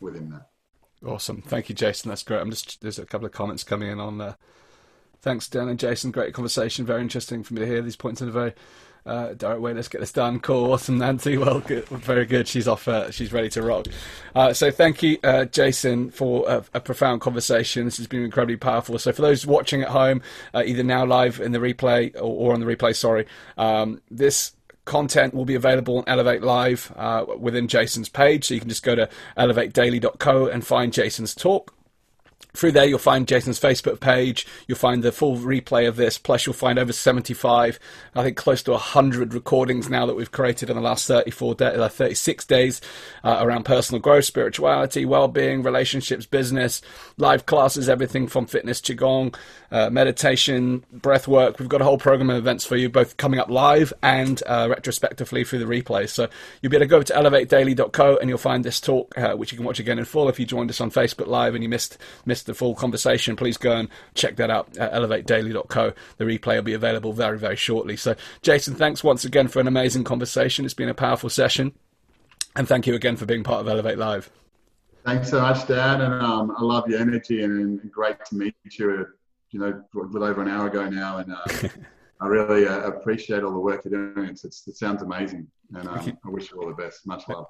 within 0.00 0.30
that. 0.30 0.46
Awesome. 1.06 1.42
Thank 1.42 1.68
you, 1.68 1.74
Jason. 1.74 2.10
That's 2.10 2.22
great. 2.22 2.40
I'm 2.40 2.50
just 2.50 2.80
there's 2.82 2.98
a 2.98 3.06
couple 3.06 3.26
of 3.26 3.32
comments 3.32 3.64
coming 3.64 3.88
in 3.90 4.00
on 4.00 4.18
there. 4.18 4.36
Thanks, 5.22 5.48
Dan 5.48 5.68
and 5.68 5.78
Jason. 5.78 6.10
Great 6.10 6.34
conversation. 6.34 6.86
Very 6.86 7.02
interesting 7.02 7.42
for 7.42 7.54
me 7.54 7.60
to 7.60 7.66
hear 7.66 7.82
these 7.82 7.96
points 7.96 8.20
in 8.20 8.28
a 8.28 8.32
very 8.32 8.54
uh, 9.06 9.34
direct 9.34 9.60
way. 9.60 9.72
Let's 9.72 9.88
get 9.88 10.00
this 10.00 10.12
done. 10.12 10.40
Cool. 10.40 10.72
Awesome, 10.72 10.98
Nancy. 10.98 11.36
Well, 11.40 11.60
good. 11.60 11.86
Very 11.88 12.26
good. 12.26 12.46
She's 12.46 12.68
off. 12.68 12.86
Uh, 12.86 13.10
she's 13.10 13.32
ready 13.32 13.48
to 13.50 13.62
rock. 13.62 13.86
Uh, 14.34 14.52
so 14.52 14.70
thank 14.70 15.02
you, 15.02 15.18
uh, 15.24 15.46
Jason, 15.46 16.10
for 16.10 16.48
a, 16.48 16.64
a, 16.74 16.80
profound 16.80 17.20
conversation. 17.20 17.86
This 17.86 17.96
has 17.96 18.06
been 18.06 18.22
incredibly 18.22 18.56
powerful. 18.56 18.98
So 18.98 19.12
for 19.12 19.22
those 19.22 19.46
watching 19.46 19.82
at 19.82 19.88
home, 19.88 20.22
uh, 20.54 20.62
either 20.64 20.82
now 20.82 21.04
live 21.06 21.40
in 21.40 21.52
the 21.52 21.58
replay 21.58 22.14
or, 22.16 22.50
or 22.50 22.54
on 22.54 22.60
the 22.60 22.66
replay, 22.66 22.94
sorry, 22.94 23.26
um, 23.56 24.00
this 24.10 24.52
content 24.84 25.34
will 25.34 25.44
be 25.44 25.54
available 25.54 25.98
on 25.98 26.04
Elevate 26.06 26.42
Live 26.42 26.92
uh, 26.96 27.24
within 27.38 27.68
Jason's 27.68 28.08
page. 28.08 28.46
So 28.46 28.54
you 28.54 28.60
can 28.60 28.68
just 28.68 28.82
go 28.82 28.94
to 28.94 29.08
elevatedaily.co 29.36 30.46
and 30.46 30.66
find 30.66 30.92
Jason's 30.92 31.34
talk. 31.34 31.74
Through 32.54 32.72
there, 32.72 32.84
you'll 32.84 32.98
find 32.98 33.26
Jason's 33.26 33.60
Facebook 33.60 34.00
page. 34.00 34.46
You'll 34.66 34.78
find 34.78 35.02
the 35.02 35.12
full 35.12 35.36
replay 35.36 35.88
of 35.88 35.96
this. 35.96 36.18
Plus, 36.18 36.46
you'll 36.46 36.54
find 36.54 36.78
over 36.78 36.92
75, 36.92 37.78
I 38.14 38.22
think 38.22 38.36
close 38.36 38.62
to 38.64 38.72
100 38.72 39.34
recordings 39.34 39.88
now 39.88 40.06
that 40.06 40.16
we've 40.16 40.32
created 40.32 40.70
in 40.70 40.76
the 40.76 40.82
last 40.82 41.06
34 41.06 41.54
days, 41.54 41.78
uh, 41.78 41.88
36 41.88 42.44
days 42.46 42.80
uh, 43.24 43.38
around 43.40 43.64
personal 43.64 44.00
growth, 44.00 44.24
spirituality, 44.24 45.04
well-being, 45.04 45.62
relationships, 45.62 46.26
business, 46.26 46.82
live 47.16 47.46
classes, 47.46 47.88
everything 47.88 48.26
from 48.26 48.46
fitness, 48.46 48.80
qigong, 48.80 49.34
uh, 49.70 49.88
meditation, 49.90 50.84
breath 50.92 51.28
work. 51.28 51.58
We've 51.58 51.68
got 51.68 51.80
a 51.80 51.84
whole 51.84 51.98
program 51.98 52.30
of 52.30 52.36
events 52.36 52.64
for 52.64 52.76
you, 52.76 52.88
both 52.88 53.16
coming 53.16 53.38
up 53.38 53.48
live 53.48 53.92
and 54.02 54.42
uh, 54.46 54.66
retrospectively 54.70 55.44
through 55.44 55.60
the 55.60 55.64
replay. 55.64 56.08
So 56.08 56.28
you'll 56.60 56.70
be 56.70 56.76
able 56.76 56.86
to 56.86 56.88
go 56.88 57.02
to 57.02 57.12
elevatedaily.co 57.12 58.16
and 58.16 58.28
you'll 58.28 58.38
find 58.38 58.64
this 58.64 58.80
talk, 58.80 59.16
uh, 59.16 59.34
which 59.34 59.52
you 59.52 59.58
can 59.58 59.64
watch 59.64 59.78
again 59.78 59.98
in 59.98 60.04
full 60.04 60.28
if 60.28 60.40
you 60.40 60.46
joined 60.46 60.70
us 60.70 60.80
on 60.80 60.90
Facebook 60.90 61.26
Live 61.26 61.54
and 61.54 61.62
you 61.62 61.68
missed 61.68 61.98
missed 62.24 62.39
missed 62.40 62.46
the 62.46 62.54
full 62.54 62.74
conversation, 62.74 63.36
please 63.36 63.58
go 63.58 63.76
and 63.76 63.88
check 64.14 64.36
that 64.36 64.48
out 64.48 64.76
at 64.78 64.92
elevatedaily.co. 64.92 65.92
The 66.16 66.24
replay 66.24 66.56
will 66.56 66.62
be 66.62 66.72
available 66.72 67.12
very, 67.12 67.38
very 67.38 67.56
shortly. 67.56 67.96
So, 67.96 68.14
Jason, 68.40 68.74
thanks 68.74 69.04
once 69.04 69.26
again 69.26 69.48
for 69.48 69.60
an 69.60 69.66
amazing 69.66 70.04
conversation. 70.04 70.64
It's 70.64 70.72
been 70.72 70.88
a 70.88 70.94
powerful 70.94 71.28
session. 71.28 71.72
And 72.56 72.66
thank 72.66 72.86
you 72.86 72.94
again 72.94 73.16
for 73.16 73.26
being 73.26 73.44
part 73.44 73.60
of 73.60 73.68
Elevate 73.68 73.98
Live. 73.98 74.30
Thanks 75.04 75.28
so 75.30 75.40
much, 75.42 75.66
Dan. 75.68 76.00
And 76.00 76.14
um, 76.14 76.54
I 76.56 76.62
love 76.62 76.88
your 76.88 77.00
energy 77.00 77.44
and, 77.44 77.80
and, 77.80 77.92
great 77.92 78.16
to 78.26 78.34
meet 78.34 78.54
you, 78.70 79.06
you 79.50 79.60
know, 79.60 79.82
a 79.94 79.98
little 79.98 80.24
over 80.24 80.40
an 80.42 80.48
hour 80.48 80.66
ago 80.66 80.88
now. 80.88 81.18
And 81.18 81.32
uh, 81.32 81.68
I 82.20 82.26
really 82.26 82.66
uh, 82.66 82.80
appreciate 82.80 83.42
all 83.42 83.52
the 83.52 83.58
work 83.58 83.84
you're 83.84 84.14
doing. 84.14 84.28
It's, 84.28 84.44
it's, 84.44 84.66
it 84.66 84.76
sounds 84.76 85.02
amazing. 85.02 85.46
And 85.74 85.88
um, 85.88 86.18
I 86.24 86.28
wish 86.30 86.50
you 86.50 86.60
all 86.60 86.68
the 86.68 86.74
best. 86.74 87.06
Much 87.06 87.28
love. 87.28 87.46